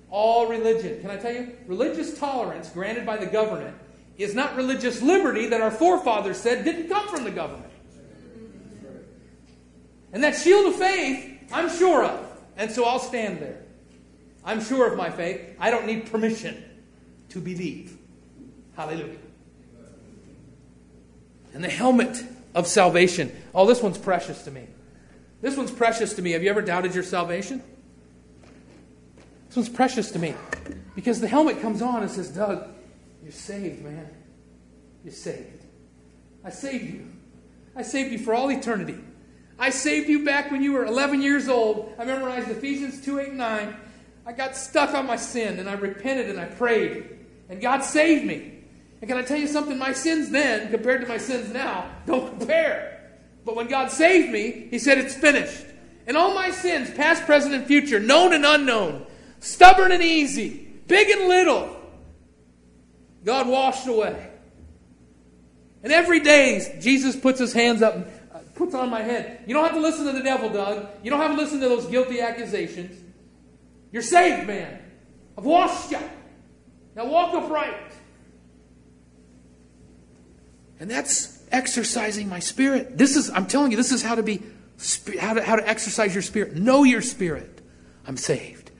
all 0.10 0.48
religion. 0.48 1.02
Can 1.02 1.12
I 1.12 1.18
tell 1.18 1.36
you? 1.36 1.56
Religious 1.68 2.18
tolerance 2.18 2.70
granted 2.70 3.06
by 3.06 3.18
the 3.18 3.28
government 3.28 3.78
is 4.18 4.34
not 4.34 4.56
religious 4.56 5.04
liberty 5.04 5.46
that 5.50 5.62
our 5.62 5.70
forefathers 5.70 6.38
said 6.38 6.66
didn't 6.66 6.90
come 6.90 7.08
from 7.08 7.26
the 7.26 7.32
government. 7.32 7.65
And 10.16 10.24
that 10.24 10.34
shield 10.34 10.68
of 10.68 10.76
faith, 10.78 11.42
I'm 11.52 11.70
sure 11.70 12.06
of. 12.06 12.26
And 12.56 12.72
so 12.72 12.86
I'll 12.86 13.00
stand 13.00 13.40
there. 13.40 13.62
I'm 14.46 14.64
sure 14.64 14.90
of 14.90 14.98
my 14.98 15.10
faith. 15.10 15.42
I 15.60 15.70
don't 15.70 15.86
need 15.86 16.10
permission 16.10 16.64
to 17.30 17.42
believe. 17.42 17.98
Hallelujah. 18.78 19.18
And 21.54 21.62
the 21.62 21.70
helmet 21.70 22.24
of 22.56 22.66
salvation. 22.66 23.30
Oh, 23.54 23.66
this 23.66 23.82
one's 23.82 23.98
precious 23.98 24.42
to 24.46 24.52
me. 24.52 24.68
This 25.42 25.58
one's 25.58 25.72
precious 25.72 26.14
to 26.14 26.22
me. 26.22 26.32
Have 26.32 26.44
you 26.44 26.50
ever 26.50 26.62
doubted 26.62 26.96
your 26.96 27.04
salvation? 27.04 27.62
This 29.48 29.58
one's 29.58 29.68
precious 29.68 30.12
to 30.12 30.20
me. 30.20 30.34
Because 30.96 31.20
the 31.20 31.28
helmet 31.28 31.62
comes 31.62 31.82
on 31.82 32.04
and 32.04 32.10
says, 32.10 32.30
Doug, 32.30 32.70
you're 33.22 33.34
saved, 33.34 33.84
man. 33.84 34.10
You're 35.04 35.14
saved. 35.14 35.66
I 36.42 36.52
saved 36.52 36.86
you. 36.86 37.12
I 37.76 37.82
saved 37.82 38.14
you 38.14 38.20
for 38.20 38.34
all 38.34 38.50
eternity. 38.50 38.98
I 39.58 39.70
saved 39.70 40.10
you 40.10 40.26
back 40.26 40.52
when 40.52 40.62
you 40.62 40.74
were 40.74 40.86
11 40.86 41.22
years 41.22 41.48
old. 41.48 41.94
I 41.98 42.06
memorized 42.06 42.50
Ephesians 42.50 43.04
2 43.04 43.20
8 43.20 43.28
and 43.30 43.38
9. 43.38 43.78
I 44.26 44.32
got 44.34 44.58
stuck 44.58 44.94
on 44.94 45.06
my 45.06 45.16
sin 45.16 45.60
and 45.60 45.70
I 45.70 45.74
repented 45.74 46.30
and 46.30 46.40
I 46.40 46.46
prayed. 46.46 47.10
And 47.50 47.62
God 47.62 47.84
saved 47.84 48.26
me. 48.26 48.54
And 49.02 49.10
can 49.10 49.18
I 49.18 49.22
tell 49.22 49.38
you 49.38 49.48
something? 49.48 49.78
My 49.78 49.94
sins 49.94 50.30
then, 50.30 50.72
compared 50.72 51.02
to 51.02 51.08
my 51.08 51.18
sins 51.18 51.54
now, 51.54 51.90
don't 52.06 52.38
compare. 52.38 53.12
But 53.46 53.56
when 53.56 53.68
God 53.68 53.92
saved 53.92 54.32
me, 54.32 54.68
He 54.72 54.80
said, 54.80 54.98
It's 54.98 55.16
finished. 55.16 55.66
And 56.08 56.18
all 56.18 56.34
my 56.34 56.52
sins, 56.52 56.92
past, 56.92 57.24
present, 57.26 57.54
and 57.54 57.66
future, 57.66 58.00
known 58.00 58.34
and 58.34 58.46
unknown, 58.46 59.06
stubborn 59.40 59.92
and 59.92 60.04
easy, 60.04 60.68
big 60.88 61.10
and 61.10 61.28
little, 61.28 61.76
God 63.24 63.48
washed 63.48 63.88
away. 63.88 64.30
And 65.84 65.92
every 65.92 66.20
day, 66.20 66.78
Jesus 66.82 67.16
puts 67.16 67.40
his 67.40 67.54
hands 67.54 67.82
up 67.82 68.08
puts 68.56 68.74
on 68.74 68.90
my 68.90 69.02
head. 69.02 69.44
You 69.46 69.54
don't 69.54 69.64
have 69.64 69.74
to 69.74 69.82
listen 69.82 70.06
to 70.06 70.14
the 70.14 70.24
devil, 70.24 70.50
Doug. 70.50 70.88
You 71.04 71.12
don't 71.12 71.20
have 71.20 71.32
to 71.32 71.38
listen 71.38 71.60
to 71.60 71.70
those 71.70 71.86
guilty 71.86 72.22
accusations. 72.22 73.02
You're 73.92 74.02
saved, 74.02 74.48
man. 74.48 74.82
I've 75.38 75.46
washed 75.46 75.92
you. 75.92 76.00
Now 76.96 77.06
walk 77.06 77.34
upright. 77.34 77.92
And 80.80 80.90
that's 80.90 81.44
exercising 81.52 82.28
my 82.28 82.40
spirit. 82.40 82.98
This 82.98 83.16
is, 83.16 83.30
I'm 83.30 83.46
telling 83.46 83.72
you, 83.72 83.78
this 83.78 83.92
is 83.92 84.02
how 84.02 84.16
to 84.16 84.24
be, 84.24 84.42
how 85.20 85.34
to, 85.34 85.44
how 85.44 85.56
to 85.56 85.68
exercise 85.68 86.14
your 86.14 86.22
spirit. 86.22 86.56
Know 86.56 86.84
your 86.84 87.02
spirit. 87.02 87.62
I'm 88.08 88.18
saved. 88.18 88.72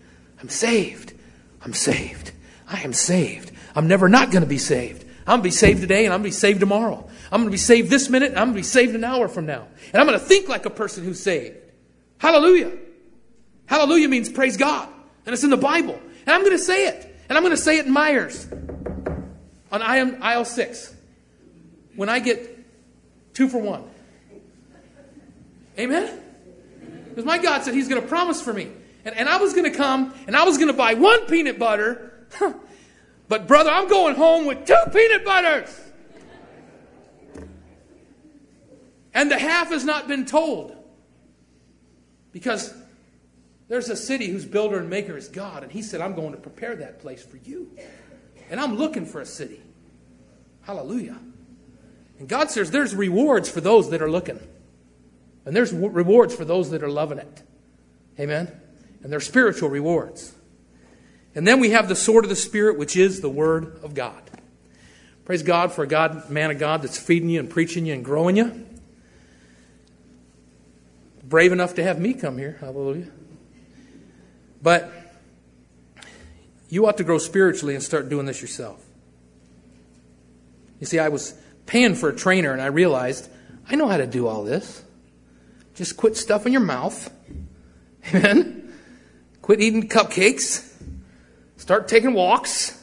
I'm 0.42 0.50
saved. 0.50 1.14
I'm 1.62 1.74
saved. 1.74 2.32
I 2.68 2.82
am 2.82 2.94
saved. 2.94 3.52
I'm 3.76 3.88
never 3.88 4.10
not 4.10 4.32
going 4.32 4.44
to 4.44 4.50
be 4.50 4.58
saved. 4.58 5.05
I'm 5.28 5.40
going 5.40 5.40
to 5.40 5.44
be 5.44 5.52
saved 5.52 5.82
today 5.82 6.06
and 6.06 6.14
I'm 6.14 6.22
going 6.22 6.32
to 6.32 6.36
be 6.36 6.40
saved 6.40 6.60
tomorrow. 6.60 7.08
I'm 7.32 7.42
going 7.42 7.46
to 7.48 7.52
be 7.52 7.58
saved 7.58 7.90
this 7.90 8.10
minute 8.10 8.30
and 8.30 8.40
I'm 8.40 8.48
going 8.48 8.56
to 8.56 8.60
be 8.60 8.64
saved 8.64 8.96
an 8.96 9.04
hour 9.04 9.28
from 9.28 9.46
now. 9.46 9.68
And 9.92 10.02
I'm 10.02 10.08
going 10.08 10.20
to 10.20 10.26
think 10.26 10.48
like 10.48 10.66
a 10.66 10.70
person 10.70 11.04
who's 11.04 11.20
saved. 11.20 11.58
Hallelujah. 12.20 12.72
Hallelujah 13.66 14.08
means 14.08 14.30
praise 14.30 14.58
God. 14.58 14.88
And 15.26 15.34
it's 15.34 15.44
in 15.44 15.50
the 15.50 15.58
Bible. 15.58 16.00
And 16.26 16.30
I'm 16.36 16.42
going 16.42 16.52
to 16.52 16.60
say 16.60 16.88
it. 16.88 17.16
And 17.28 17.38
I'm 17.38 17.44
going 17.44 17.56
to 17.56 17.62
say 17.62 17.80
it 17.80 17.88
in 17.88 17.94
Meijer 17.94 19.24
on 19.72 19.82
aisle 19.82 20.46
six. 20.46 20.94
When 21.96 22.10
I 22.10 22.20
get 22.20 22.56
Two 23.36 23.50
for 23.50 23.60
one. 23.60 23.84
Amen? 25.78 26.22
Because 27.10 27.26
my 27.26 27.38
God 27.38 27.64
said 27.64 27.74
He's 27.74 27.90
going 27.90 28.02
to 28.02 28.08
promise 28.08 28.42
for 28.42 28.54
me. 28.54 28.72
And, 29.04 29.16
and 29.16 29.30
I 29.30 29.38
was 29.38 29.54
going 29.54 29.70
to 29.70 29.78
come 29.78 30.16
and 30.26 30.36
I 30.36 30.46
was 30.46 30.58
going 30.58 30.70
to 30.70 30.74
buy 30.74 30.96
one 30.96 31.28
peanut 31.28 31.60
butter. 31.60 32.14
But, 33.28 33.48
brother, 33.48 33.70
I'm 33.70 33.88
going 33.88 34.16
home 34.16 34.46
with 34.46 34.66
two 34.66 34.76
peanut 34.94 35.26
butters. 35.26 35.82
And 39.14 39.32
the 39.32 39.40
half 39.40 39.70
has 39.70 39.86
not 39.86 40.08
been 40.08 40.26
told. 40.26 40.76
Because 42.32 42.74
there's 43.68 43.90
a 43.90 43.96
city 43.96 44.28
whose 44.28 44.46
builder 44.46 44.78
and 44.78 44.90
maker 44.90 45.18
is 45.18 45.30
God. 45.30 45.64
And 45.64 45.72
He 45.72 45.82
said, 45.82 46.02
I'm 46.02 46.14
going 46.16 46.34
to 46.34 46.38
prepare 46.38 46.76
that 46.76 47.00
place 47.00 47.24
for 47.24 47.38
you. 47.38 47.72
And 48.50 48.60
I'm 48.60 48.76
looking 48.76 49.06
for 49.06 49.22
a 49.22 49.26
city. 49.26 49.62
Hallelujah. 50.64 51.18
And 52.20 52.28
God 52.28 52.52
says 52.52 52.72
there's 52.72 52.96
rewards 52.96 53.50
for 53.50 53.62
those 53.62 53.90
that 53.90 54.02
are 54.02 54.12
looking. 54.12 54.40
And 55.46 55.56
there's 55.56 55.74
rewards 55.74 56.36
for 56.36 56.44
those 56.44 56.72
that 56.72 56.84
are 56.84 56.90
loving 56.90 57.20
it. 57.20 57.44
Amen? 58.20 58.52
And 59.04 59.12
they're 59.12 59.20
spiritual 59.20 59.70
rewards. 59.70 60.34
And 61.36 61.46
then 61.46 61.60
we 61.60 61.72
have 61.72 61.90
the 61.90 61.96
sword 61.96 62.24
of 62.24 62.30
the 62.30 62.36
Spirit, 62.36 62.78
which 62.78 62.96
is 62.96 63.20
the 63.20 63.30
Word 63.30 63.80
of 63.84 63.94
God. 63.94 64.22
Praise 65.26 65.44
God 65.44 65.74
for 65.74 65.84
a 65.84 65.88
God, 65.88 66.30
man 66.30 66.50
of 66.50 66.60
God 66.60 66.82
that's 66.82 66.98
feeding 66.98 67.30
you 67.30 67.40
and 67.40 67.50
preaching 67.50 67.86
you 67.86 67.94
and 67.94 68.06
growing 68.06 68.38
you. 68.38 68.66
Brave 71.24 71.52
enough 71.52 71.76
to 71.76 71.84
have 71.84 72.00
me 72.00 72.14
come 72.14 72.38
here. 72.38 72.58
Hallelujah. 72.62 73.08
But 74.62 74.92
you 76.70 76.86
ought 76.86 76.98
to 76.98 77.04
grow 77.04 77.18
spiritually 77.18 77.74
and 77.74 77.84
start 77.84 78.08
doing 78.08 78.26
this 78.26 78.42
yourself. 78.42 78.84
You 80.80 80.86
see, 80.86 81.00
I 81.00 81.10
was 81.10 81.34
paying 81.66 81.96
for 81.96 82.10
a 82.10 82.16
trainer 82.16 82.52
and 82.54 82.62
I 82.62 82.68
realized 82.68 83.30
I 83.68 83.76
know 83.76 83.88
how 83.88 83.98
to 83.98 84.08
do 84.08 84.28
all 84.28 84.44
this. 84.44 84.84
Just 85.74 85.98
quit 85.98 86.16
stuffing 86.16 86.54
your 86.54 86.62
mouth. 86.62 87.12
Amen. 88.14 88.74
Quit 89.42 89.60
eating 89.60 89.90
cupcakes. 89.90 90.72
Start 91.66 91.88
taking 91.88 92.14
walks. 92.14 92.80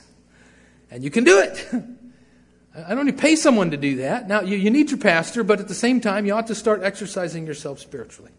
And 0.91 1.05
you 1.05 1.11
can 1.11 1.22
do 1.22 1.39
it. 1.39 1.68
I 2.74 2.97
don't 2.97 3.07
need 3.07 3.16
to 3.16 3.22
pay 3.22 3.37
someone 3.37 3.70
to 3.70 3.76
do 3.76 3.99
that. 3.99 4.26
Now, 4.26 4.41
you, 4.41 4.57
you 4.57 4.70
need 4.70 4.91
your 4.91 4.99
pastor, 4.99 5.45
but 5.45 5.61
at 5.61 5.68
the 5.68 5.74
same 5.74 6.01
time, 6.01 6.26
you 6.26 6.35
ought 6.35 6.49
to 6.49 6.57
start 6.57 6.83
exercising 6.83 7.47
yourself 7.47 7.78
spiritually. 7.78 8.33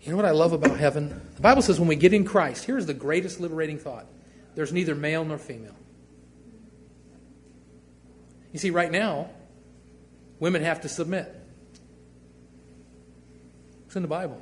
You 0.00 0.10
know 0.10 0.16
what 0.16 0.24
I 0.24 0.30
love 0.30 0.54
about 0.54 0.78
heaven? 0.78 1.20
The 1.34 1.42
Bible 1.42 1.60
says 1.60 1.78
when 1.78 1.86
we 1.86 1.96
get 1.96 2.14
in 2.14 2.24
Christ, 2.24 2.64
here's 2.64 2.86
the 2.86 2.94
greatest 2.94 3.40
liberating 3.40 3.78
thought 3.78 4.06
there's 4.54 4.72
neither 4.72 4.94
male 4.94 5.22
nor 5.22 5.36
female. 5.36 5.76
You 8.54 8.58
see, 8.58 8.70
right 8.70 8.90
now, 8.90 9.28
women 10.38 10.62
have 10.62 10.80
to 10.80 10.88
submit. 10.88 11.30
It's 13.84 13.96
in 13.96 14.00
the 14.00 14.08
Bible. 14.08 14.40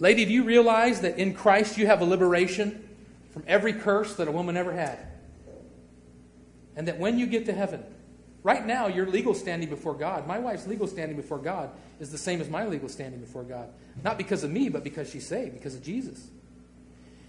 Lady, 0.00 0.24
do 0.24 0.32
you 0.32 0.44
realize 0.44 1.00
that 1.00 1.18
in 1.18 1.34
Christ 1.34 1.76
you 1.76 1.86
have 1.86 2.00
a 2.00 2.04
liberation 2.04 2.88
from 3.32 3.44
every 3.46 3.72
curse 3.72 4.14
that 4.16 4.28
a 4.28 4.32
woman 4.32 4.56
ever 4.56 4.72
had? 4.72 4.98
And 6.76 6.86
that 6.86 6.98
when 6.98 7.18
you 7.18 7.26
get 7.26 7.46
to 7.46 7.52
heaven, 7.52 7.82
right 8.44 8.64
now 8.64 8.86
your 8.86 9.06
legal 9.06 9.34
standing 9.34 9.68
before 9.68 9.94
God, 9.94 10.26
my 10.26 10.38
wife's 10.38 10.66
legal 10.66 10.86
standing 10.86 11.16
before 11.16 11.38
God 11.38 11.70
is 11.98 12.12
the 12.12 12.18
same 12.18 12.40
as 12.40 12.48
my 12.48 12.66
legal 12.66 12.88
standing 12.88 13.20
before 13.20 13.42
God. 13.42 13.68
Not 14.04 14.16
because 14.16 14.44
of 14.44 14.50
me, 14.50 14.68
but 14.68 14.84
because 14.84 15.10
she's 15.10 15.26
saved, 15.26 15.54
because 15.54 15.74
of 15.74 15.82
Jesus. 15.82 16.28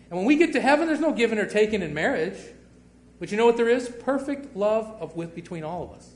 And 0.10 0.18
when 0.18 0.26
we 0.26 0.36
get 0.36 0.54
to 0.54 0.62
heaven, 0.62 0.88
there's 0.88 1.00
no 1.00 1.12
giving 1.12 1.40
or 1.40 1.48
taking 1.48 1.82
in 1.82 1.94
marriage. 1.94 2.38
But 3.20 3.32
you 3.32 3.38
know 3.38 3.46
what 3.46 3.58
there 3.58 3.70
is? 3.70 3.90
Perfect 3.90 4.56
love 4.56 4.96
of 5.02 5.16
with 5.16 5.34
between 5.34 5.64
all 5.64 5.84
of 5.84 5.92
us. 5.92 6.10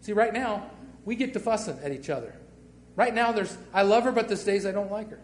See, 0.00 0.12
right 0.12 0.32
now, 0.32 0.70
we 1.04 1.14
get 1.14 1.32
to 1.34 1.40
fussing 1.40 1.78
at 1.82 1.92
each 1.92 2.10
other. 2.10 2.34
Right 2.96 3.14
now, 3.14 3.32
there's, 3.32 3.56
I 3.72 3.82
love 3.82 4.04
her, 4.04 4.12
but 4.12 4.28
there's 4.28 4.44
days 4.44 4.66
I 4.66 4.72
don't 4.72 4.90
like 4.90 5.10
her. 5.10 5.20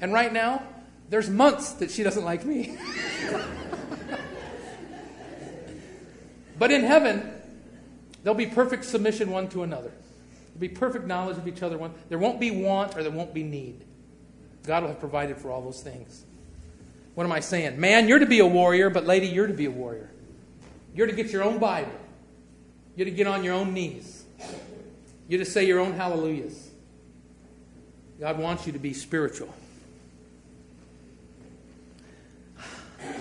And 0.00 0.12
right 0.12 0.32
now, 0.32 0.62
there's 1.08 1.28
months 1.28 1.72
that 1.72 1.90
she 1.90 2.02
doesn't 2.02 2.24
like 2.24 2.44
me. 2.44 2.78
but 6.58 6.70
in 6.70 6.84
heaven, 6.84 7.30
there'll 8.22 8.36
be 8.36 8.46
perfect 8.46 8.84
submission 8.84 9.30
one 9.30 9.48
to 9.48 9.62
another. 9.62 9.92
There'll 10.48 10.60
be 10.60 10.68
perfect 10.68 11.06
knowledge 11.06 11.36
of 11.36 11.46
each 11.48 11.62
other. 11.62 11.78
One. 11.78 11.92
There 12.08 12.18
won't 12.18 12.40
be 12.40 12.50
want 12.50 12.96
or 12.96 13.02
there 13.02 13.12
won't 13.12 13.34
be 13.34 13.42
need. 13.42 13.84
God 14.64 14.82
will 14.82 14.90
have 14.90 15.00
provided 15.00 15.38
for 15.38 15.50
all 15.50 15.62
those 15.62 15.82
things. 15.82 16.24
What 17.14 17.24
am 17.24 17.32
I 17.32 17.40
saying? 17.40 17.80
Man, 17.80 18.06
you're 18.06 18.18
to 18.18 18.26
be 18.26 18.38
a 18.38 18.46
warrior, 18.46 18.90
but 18.90 19.06
lady, 19.06 19.26
you're 19.26 19.46
to 19.46 19.54
be 19.54 19.64
a 19.64 19.70
warrior. 19.70 20.10
You're 20.94 21.06
to 21.06 21.12
get 21.12 21.30
your 21.30 21.42
own 21.42 21.58
Bible. 21.58 21.92
You're 22.96 23.06
to 23.06 23.10
get 23.10 23.26
on 23.26 23.44
your 23.44 23.54
own 23.54 23.72
knees. 23.72 24.24
You're 25.28 25.38
to 25.38 25.44
say 25.44 25.66
your 25.66 25.78
own 25.78 25.92
hallelujahs. 25.92 26.70
God 28.18 28.38
wants 28.38 28.66
you 28.66 28.72
to 28.72 28.78
be 28.78 28.94
spiritual. 28.94 29.54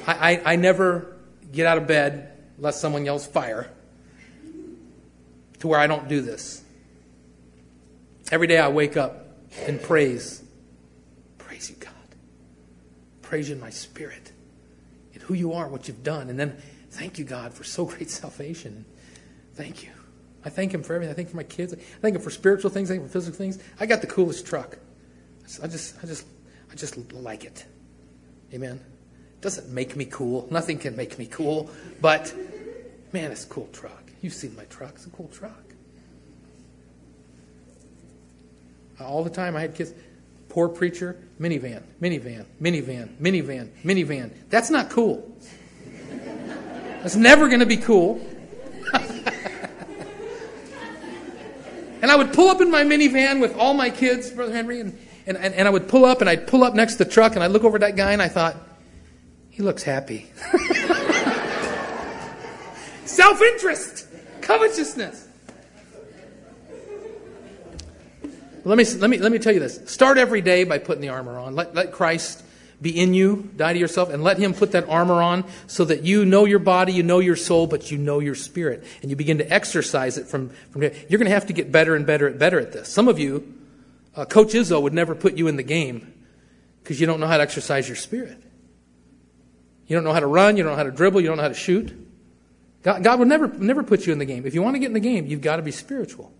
I, 0.07 0.31
I, 0.31 0.53
I 0.53 0.55
never 0.55 1.17
get 1.51 1.67
out 1.67 1.77
of 1.77 1.85
bed 1.85 2.31
unless 2.57 2.79
someone 2.79 3.05
yells 3.05 3.27
fire 3.27 3.69
to 5.59 5.67
where 5.67 5.79
I 5.79 5.87
don't 5.87 6.07
do 6.07 6.21
this. 6.21 6.63
Every 8.31 8.47
day 8.47 8.57
I 8.57 8.69
wake 8.69 8.97
up 8.97 9.27
and 9.65 9.81
praise. 9.81 10.43
Praise 11.37 11.69
you, 11.69 11.75
God. 11.75 11.93
Praise 13.21 13.49
you 13.49 13.55
in 13.55 13.61
my 13.61 13.69
spirit 13.69 14.31
and 15.13 15.21
who 15.23 15.33
you 15.33 15.53
are 15.53 15.67
what 15.67 15.87
you've 15.87 16.03
done. 16.03 16.29
And 16.29 16.39
then 16.39 16.57
thank 16.91 17.19
you, 17.19 17.25
God, 17.25 17.53
for 17.53 17.63
so 17.63 17.85
great 17.85 18.09
salvation. 18.09 18.85
Thank 19.55 19.83
you. 19.83 19.91
I 20.47 20.49
thank 20.49 20.73
Him 20.73 20.81
for 20.81 20.93
everything. 20.93 21.11
I 21.11 21.13
thank 21.13 21.27
Him 21.27 21.31
for 21.31 21.37
my 21.37 21.43
kids. 21.43 21.73
I 21.73 21.77
thank 22.01 22.15
Him 22.15 22.21
for 22.21 22.29
spiritual 22.29 22.71
things. 22.71 22.89
I 22.89 22.93
thank 22.93 23.01
Him 23.01 23.09
for 23.09 23.13
physical 23.19 23.37
things. 23.37 23.59
I 23.81 23.85
got 23.85 23.99
the 23.99 24.07
coolest 24.07 24.45
truck. 24.47 24.77
I 25.61 25.67
just, 25.67 26.01
I 26.01 26.07
just, 26.07 26.25
I 26.71 26.75
just 26.75 27.13
like 27.13 27.43
it. 27.43 27.65
Amen. 28.53 28.79
It 28.79 29.41
doesn't 29.41 29.67
make 29.69 29.97
me 29.97 30.05
cool. 30.05 30.47
Nothing 30.49 30.79
can 30.79 30.95
make 30.95 31.19
me 31.19 31.25
cool. 31.25 31.69
But 31.99 32.33
man, 33.11 33.29
it's 33.33 33.43
a 33.43 33.47
cool 33.47 33.67
truck. 33.73 34.03
You've 34.21 34.33
seen 34.33 34.55
my 34.55 34.63
truck. 34.65 34.93
It's 34.95 35.05
a 35.05 35.09
cool 35.09 35.27
truck. 35.27 35.65
Uh, 39.01 39.05
all 39.05 39.25
the 39.25 39.29
time 39.29 39.57
I 39.57 39.59
had 39.59 39.75
kids. 39.75 39.91
Poor 40.47 40.69
preacher, 40.69 41.21
minivan, 41.41 41.83
minivan, 42.01 42.45
minivan, 42.61 43.09
minivan, 43.17 43.67
minivan. 43.83 44.31
That's 44.49 44.69
not 44.69 44.89
cool. 44.91 45.29
That's 47.01 47.17
never 47.17 47.49
going 47.49 47.59
to 47.59 47.65
be 47.65 47.75
cool. 47.75 48.25
and 52.07 52.11
I 52.13 52.15
would 52.15 52.31
pull 52.31 52.47
up 52.47 52.61
in 52.61 52.71
my 52.71 52.85
minivan 52.85 53.41
with 53.41 53.53
all 53.57 53.73
my 53.73 53.89
kids, 53.89 54.31
Brother 54.31 54.53
Henry, 54.53 54.79
and, 54.79 54.97
and, 55.25 55.35
and, 55.35 55.53
and 55.53 55.67
I 55.67 55.71
would 55.71 55.89
pull 55.89 56.05
up 56.05 56.21
and 56.21 56.29
I'd 56.29 56.47
pull 56.47 56.63
up 56.63 56.73
next 56.73 56.93
to 56.93 57.03
the 57.03 57.09
truck 57.11 57.35
and 57.35 57.43
I'd 57.43 57.51
look 57.51 57.65
over 57.65 57.75
at 57.75 57.81
that 57.81 57.97
guy 57.97 58.13
and 58.13 58.21
I 58.21 58.29
thought, 58.29 58.55
he 59.49 59.61
looks 59.61 59.83
happy. 59.83 60.31
Self 63.03 63.41
interest, 63.41 64.07
covetousness. 64.39 65.27
Let 68.63 68.77
me, 68.77 68.85
let, 68.85 69.09
me, 69.09 69.17
let 69.17 69.33
me 69.33 69.37
tell 69.37 69.53
you 69.53 69.59
this. 69.59 69.81
Start 69.91 70.17
every 70.17 70.39
day 70.39 70.63
by 70.63 70.77
putting 70.77 71.01
the 71.01 71.09
armor 71.09 71.37
on. 71.37 71.55
Let, 71.55 71.75
let 71.75 71.91
Christ 71.91 72.41
be 72.81 72.99
in 72.99 73.13
you, 73.13 73.49
die 73.55 73.73
to 73.73 73.79
yourself, 73.79 74.09
and 74.09 74.23
let 74.23 74.37
Him 74.37 74.53
put 74.53 74.73
that 74.73 74.87
armor 74.87 75.21
on 75.21 75.45
so 75.65 75.85
that 75.85 76.03
you 76.03 76.25
know 76.25 76.45
your 76.45 76.59
body, 76.59 76.93
you 76.93 77.03
know 77.03 77.19
your 77.19 77.35
soul, 77.35 77.65
but 77.65 77.91
you 77.91 77.97
know 77.97 78.19
your 78.19 78.35
spirit. 78.35 78.83
And 79.01 79.09
you 79.09 79.15
begin 79.15 79.39
to 79.39 79.51
exercise 79.51 80.17
it 80.17 80.27
from, 80.27 80.49
from 80.71 80.83
You're 80.83 81.19
going 81.19 81.25
to 81.25 81.31
have 81.31 81.47
to 81.47 81.53
get 81.53 81.71
better 81.71 81.95
and 81.95 82.05
better 82.05 82.27
and 82.27 82.37
better 82.37 82.59
at 82.59 82.71
this. 82.71 82.89
Some 82.89 83.07
of 83.07 83.17
you, 83.17 83.55
uh, 84.15 84.25
Coach 84.25 84.53
Izzo 84.53 84.81
would 84.81 84.93
never 84.93 85.15
put 85.15 85.37
you 85.37 85.47
in 85.47 85.55
the 85.55 85.63
game 85.63 86.13
because 86.83 87.01
you 87.01 87.07
don't 87.07 87.19
know 87.19 87.27
how 87.27 87.37
to 87.37 87.43
exercise 87.43 87.87
your 87.87 87.95
spirit. 87.95 88.41
You 89.87 89.95
don't 89.95 90.03
know 90.03 90.13
how 90.13 90.19
to 90.19 90.27
run, 90.27 90.57
you 90.57 90.63
don't 90.63 90.73
know 90.73 90.77
how 90.77 90.83
to 90.83 90.91
dribble, 90.91 91.21
you 91.21 91.27
don't 91.27 91.37
know 91.37 91.43
how 91.43 91.49
to 91.49 91.55
shoot. 91.55 92.05
God, 92.83 93.03
God 93.03 93.19
would 93.19 93.27
never, 93.27 93.47
never 93.47 93.83
put 93.83 94.05
you 94.05 94.13
in 94.13 94.19
the 94.19 94.25
game. 94.25 94.45
If 94.45 94.53
you 94.53 94.61
want 94.61 94.75
to 94.75 94.79
get 94.79 94.85
in 94.85 94.93
the 94.93 94.99
game, 94.99 95.25
you've 95.25 95.41
got 95.41 95.57
to 95.57 95.61
be 95.61 95.71
spiritual. 95.71 96.31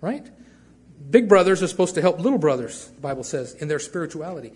Right? 0.00 0.26
Big 1.10 1.28
brothers 1.28 1.62
are 1.62 1.68
supposed 1.68 1.94
to 1.96 2.00
help 2.00 2.18
little 2.18 2.38
brothers, 2.38 2.86
the 2.88 3.00
Bible 3.00 3.22
says, 3.22 3.54
in 3.54 3.68
their 3.68 3.78
spirituality. 3.78 4.52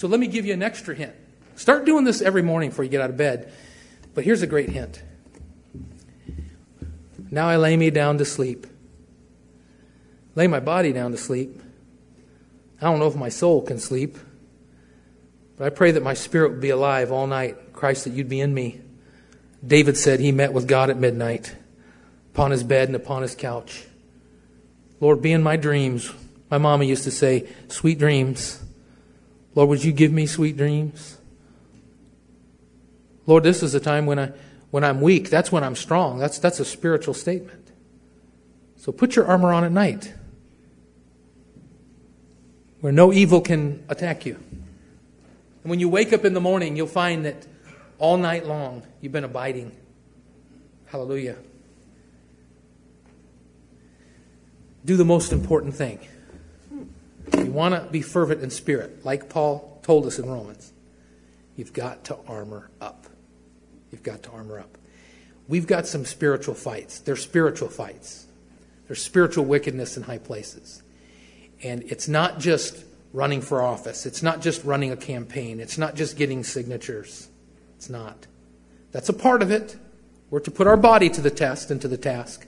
So 0.00 0.08
let 0.08 0.18
me 0.18 0.28
give 0.28 0.46
you 0.46 0.54
an 0.54 0.62
extra 0.62 0.94
hint. 0.94 1.12
Start 1.56 1.84
doing 1.84 2.04
this 2.04 2.22
every 2.22 2.40
morning 2.40 2.70
before 2.70 2.86
you 2.86 2.90
get 2.90 3.02
out 3.02 3.10
of 3.10 3.18
bed. 3.18 3.52
But 4.14 4.24
here's 4.24 4.40
a 4.40 4.46
great 4.46 4.70
hint. 4.70 5.02
Now 7.30 7.50
I 7.50 7.58
lay 7.58 7.76
me 7.76 7.90
down 7.90 8.16
to 8.16 8.24
sleep. 8.24 8.66
Lay 10.36 10.46
my 10.46 10.58
body 10.58 10.94
down 10.94 11.10
to 11.10 11.18
sleep. 11.18 11.60
I 12.80 12.86
don't 12.86 12.98
know 12.98 13.08
if 13.08 13.14
my 13.14 13.28
soul 13.28 13.60
can 13.60 13.78
sleep, 13.78 14.16
but 15.58 15.66
I 15.66 15.68
pray 15.68 15.90
that 15.90 16.02
my 16.02 16.14
spirit 16.14 16.52
would 16.52 16.62
be 16.62 16.70
alive 16.70 17.12
all 17.12 17.26
night. 17.26 17.74
Christ, 17.74 18.04
that 18.04 18.14
you'd 18.14 18.30
be 18.30 18.40
in 18.40 18.54
me. 18.54 18.80
David 19.62 19.98
said 19.98 20.18
he 20.18 20.32
met 20.32 20.54
with 20.54 20.66
God 20.66 20.88
at 20.88 20.96
midnight 20.96 21.54
upon 22.32 22.52
his 22.52 22.64
bed 22.64 22.88
and 22.88 22.96
upon 22.96 23.20
his 23.20 23.34
couch. 23.34 23.84
Lord, 24.98 25.20
be 25.20 25.32
in 25.32 25.42
my 25.42 25.58
dreams. 25.58 26.10
My 26.50 26.56
mama 26.56 26.84
used 26.84 27.04
to 27.04 27.10
say, 27.10 27.50
sweet 27.68 27.98
dreams. 27.98 28.64
Lord, 29.60 29.68
would 29.68 29.84
you 29.84 29.92
give 29.92 30.10
me 30.10 30.24
sweet 30.24 30.56
dreams? 30.56 31.18
Lord, 33.26 33.42
this 33.42 33.62
is 33.62 33.74
a 33.74 33.78
time 33.78 34.06
when, 34.06 34.18
I, 34.18 34.32
when 34.70 34.84
I'm 34.84 35.02
weak. 35.02 35.28
That's 35.28 35.52
when 35.52 35.62
I'm 35.62 35.76
strong. 35.76 36.18
That's, 36.18 36.38
that's 36.38 36.60
a 36.60 36.64
spiritual 36.64 37.12
statement. 37.12 37.70
So 38.76 38.90
put 38.90 39.16
your 39.16 39.26
armor 39.26 39.52
on 39.52 39.64
at 39.64 39.70
night 39.70 40.14
where 42.80 42.90
no 42.90 43.12
evil 43.12 43.42
can 43.42 43.84
attack 43.90 44.24
you. 44.24 44.36
And 44.36 45.68
when 45.68 45.78
you 45.78 45.90
wake 45.90 46.14
up 46.14 46.24
in 46.24 46.32
the 46.32 46.40
morning, 46.40 46.74
you'll 46.74 46.86
find 46.86 47.26
that 47.26 47.46
all 47.98 48.16
night 48.16 48.46
long 48.46 48.82
you've 49.02 49.12
been 49.12 49.24
abiding. 49.24 49.76
Hallelujah. 50.86 51.36
do 54.86 54.96
the 54.96 55.04
most 55.04 55.34
important 55.34 55.74
thing. 55.74 55.98
You 57.36 57.46
want 57.46 57.74
to 57.74 57.90
be 57.90 58.02
fervent 58.02 58.42
in 58.42 58.50
spirit, 58.50 59.04
like 59.04 59.28
Paul 59.28 59.80
told 59.82 60.06
us 60.06 60.18
in 60.18 60.28
Romans. 60.28 60.72
You've 61.56 61.72
got 61.72 62.04
to 62.04 62.16
armor 62.26 62.70
up. 62.80 63.06
You've 63.90 64.02
got 64.02 64.22
to 64.24 64.30
armor 64.30 64.58
up. 64.58 64.78
We've 65.48 65.66
got 65.66 65.86
some 65.86 66.04
spiritual 66.04 66.54
fights. 66.54 67.00
They're 67.00 67.16
spiritual 67.16 67.68
fights. 67.68 68.26
There's 68.86 69.02
spiritual 69.02 69.44
wickedness 69.44 69.96
in 69.96 70.04
high 70.04 70.18
places. 70.18 70.82
And 71.62 71.82
it's 71.84 72.08
not 72.08 72.38
just 72.38 72.84
running 73.12 73.40
for 73.40 73.62
office. 73.62 74.06
It's 74.06 74.22
not 74.22 74.40
just 74.40 74.64
running 74.64 74.92
a 74.92 74.96
campaign. 74.96 75.60
It's 75.60 75.76
not 75.76 75.94
just 75.94 76.16
getting 76.16 76.44
signatures. 76.44 77.28
It's 77.76 77.90
not. 77.90 78.26
That's 78.92 79.08
a 79.08 79.12
part 79.12 79.42
of 79.42 79.50
it. 79.50 79.76
We're 80.30 80.40
to 80.40 80.50
put 80.50 80.66
our 80.66 80.76
body 80.76 81.10
to 81.10 81.20
the 81.20 81.30
test 81.30 81.70
and 81.70 81.80
to 81.82 81.88
the 81.88 81.96
task. 81.96 82.46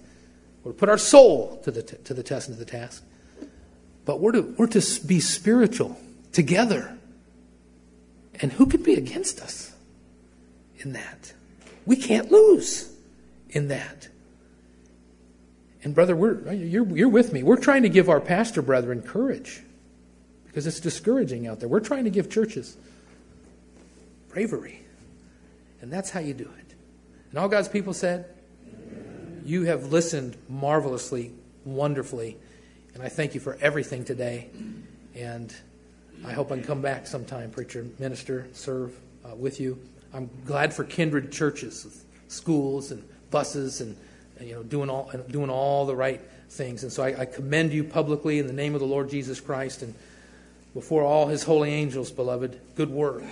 We're 0.62 0.72
to 0.72 0.78
put 0.78 0.88
our 0.88 0.98
soul 0.98 1.60
to 1.64 1.70
the, 1.70 1.82
t- 1.82 1.96
to 2.04 2.14
the 2.14 2.22
test 2.22 2.48
and 2.48 2.56
to 2.56 2.64
the 2.64 2.70
task. 2.70 3.04
But 4.04 4.20
we're 4.20 4.32
to, 4.32 4.54
we're 4.58 4.66
to 4.68 5.06
be 5.06 5.20
spiritual 5.20 5.98
together. 6.32 6.96
And 8.40 8.52
who 8.52 8.66
could 8.66 8.82
be 8.82 8.94
against 8.94 9.40
us 9.40 9.72
in 10.78 10.94
that? 10.94 11.32
We 11.86 11.96
can't 11.96 12.30
lose 12.30 12.92
in 13.50 13.68
that. 13.68 14.08
And 15.84 15.94
brother, 15.94 16.14
we're, 16.14 16.48
uh, 16.48 16.52
you're, 16.52 16.86
you're 16.96 17.08
with 17.08 17.32
me. 17.32 17.42
We're 17.42 17.56
trying 17.56 17.82
to 17.82 17.88
give 17.88 18.08
our 18.08 18.20
pastor 18.20 18.62
brethren 18.62 19.02
courage 19.02 19.62
because 20.46 20.66
it's 20.66 20.80
discouraging 20.80 21.46
out 21.46 21.60
there. 21.60 21.68
We're 21.68 21.80
trying 21.80 22.04
to 22.04 22.10
give 22.10 22.30
churches 22.30 22.76
bravery. 24.28 24.80
And 25.80 25.92
that's 25.92 26.10
how 26.10 26.20
you 26.20 26.34
do 26.34 26.44
it. 26.44 26.74
And 27.30 27.38
all 27.38 27.48
God's 27.48 27.68
people 27.68 27.94
said, 27.94 28.26
you 29.44 29.64
have 29.64 29.92
listened 29.92 30.36
marvelously, 30.48 31.32
wonderfully, 31.64 32.36
and 32.94 33.02
I 33.02 33.08
thank 33.08 33.34
you 33.34 33.40
for 33.40 33.56
everything 33.60 34.04
today. 34.04 34.50
And 35.14 35.54
I 36.26 36.32
hope 36.32 36.52
I 36.52 36.56
can 36.56 36.64
come 36.64 36.82
back 36.82 37.06
sometime, 37.06 37.50
preacher, 37.50 37.86
minister, 37.98 38.48
serve 38.52 38.98
uh, 39.24 39.34
with 39.34 39.60
you. 39.60 39.78
I'm 40.14 40.30
glad 40.44 40.74
for 40.74 40.84
kindred 40.84 41.32
churches, 41.32 42.04
schools, 42.28 42.90
and 42.90 43.02
buses, 43.30 43.80
and, 43.80 43.96
and 44.38 44.48
you 44.48 44.54
know, 44.54 44.62
doing 44.62 44.90
all 44.90 45.10
doing 45.30 45.50
all 45.50 45.86
the 45.86 45.96
right 45.96 46.20
things. 46.50 46.82
And 46.82 46.92
so 46.92 47.02
I, 47.02 47.22
I, 47.22 47.24
commend 47.24 47.72
you 47.72 47.82
publicly 47.82 48.38
in 48.38 48.46
the 48.46 48.52
name 48.52 48.74
of 48.74 48.80
the 48.80 48.86
Lord 48.86 49.08
Jesus 49.08 49.40
Christ 49.40 49.80
and 49.80 49.94
before 50.74 51.02
all 51.02 51.26
His 51.26 51.42
holy 51.42 51.70
angels, 51.70 52.10
beloved. 52.10 52.60
Good 52.74 52.90
work. 52.90 53.22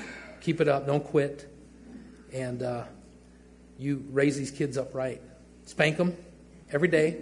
Keep 0.40 0.60
it 0.60 0.68
up. 0.68 0.86
Don't 0.86 1.04
quit. 1.04 1.46
And 2.32 2.62
uh, 2.62 2.84
you 3.78 4.04
raise 4.10 4.36
these 4.36 4.50
kids 4.50 4.78
up 4.78 4.94
right. 4.94 5.20
Spank 5.66 5.96
them 5.96 6.16
every 6.72 6.88
day. 6.88 7.18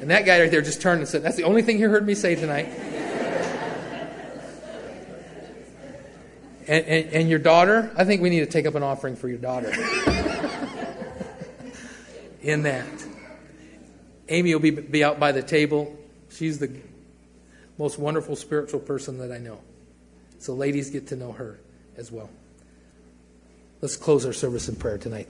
And 0.00 0.10
that 0.10 0.24
guy 0.24 0.40
right 0.40 0.50
there 0.50 0.62
just 0.62 0.80
turned 0.80 1.00
and 1.00 1.08
said, 1.08 1.22
That's 1.22 1.36
the 1.36 1.44
only 1.44 1.62
thing 1.62 1.76
he 1.76 1.82
heard 1.82 2.06
me 2.06 2.14
say 2.14 2.34
tonight. 2.34 2.68
and, 6.66 6.84
and, 6.86 7.12
and 7.12 7.28
your 7.28 7.38
daughter, 7.38 7.92
I 7.96 8.04
think 8.04 8.22
we 8.22 8.30
need 8.30 8.40
to 8.40 8.46
take 8.46 8.66
up 8.66 8.74
an 8.74 8.82
offering 8.82 9.16
for 9.16 9.28
your 9.28 9.38
daughter. 9.38 9.72
In 12.42 12.62
that. 12.62 12.86
Amy 14.30 14.54
will 14.54 14.60
be, 14.60 14.70
be 14.70 15.04
out 15.04 15.20
by 15.20 15.32
the 15.32 15.42
table. 15.42 15.94
She's 16.30 16.58
the 16.58 16.70
most 17.76 17.98
wonderful 17.98 18.36
spiritual 18.36 18.80
person 18.80 19.18
that 19.18 19.30
I 19.30 19.38
know. 19.38 19.58
So, 20.38 20.54
ladies, 20.54 20.88
get 20.88 21.08
to 21.08 21.16
know 21.16 21.32
her 21.32 21.58
as 21.96 22.10
well. 22.10 22.30
Let's 23.82 23.96
close 23.96 24.24
our 24.24 24.32
service 24.32 24.68
in 24.68 24.76
prayer 24.76 24.96
tonight. 24.96 25.28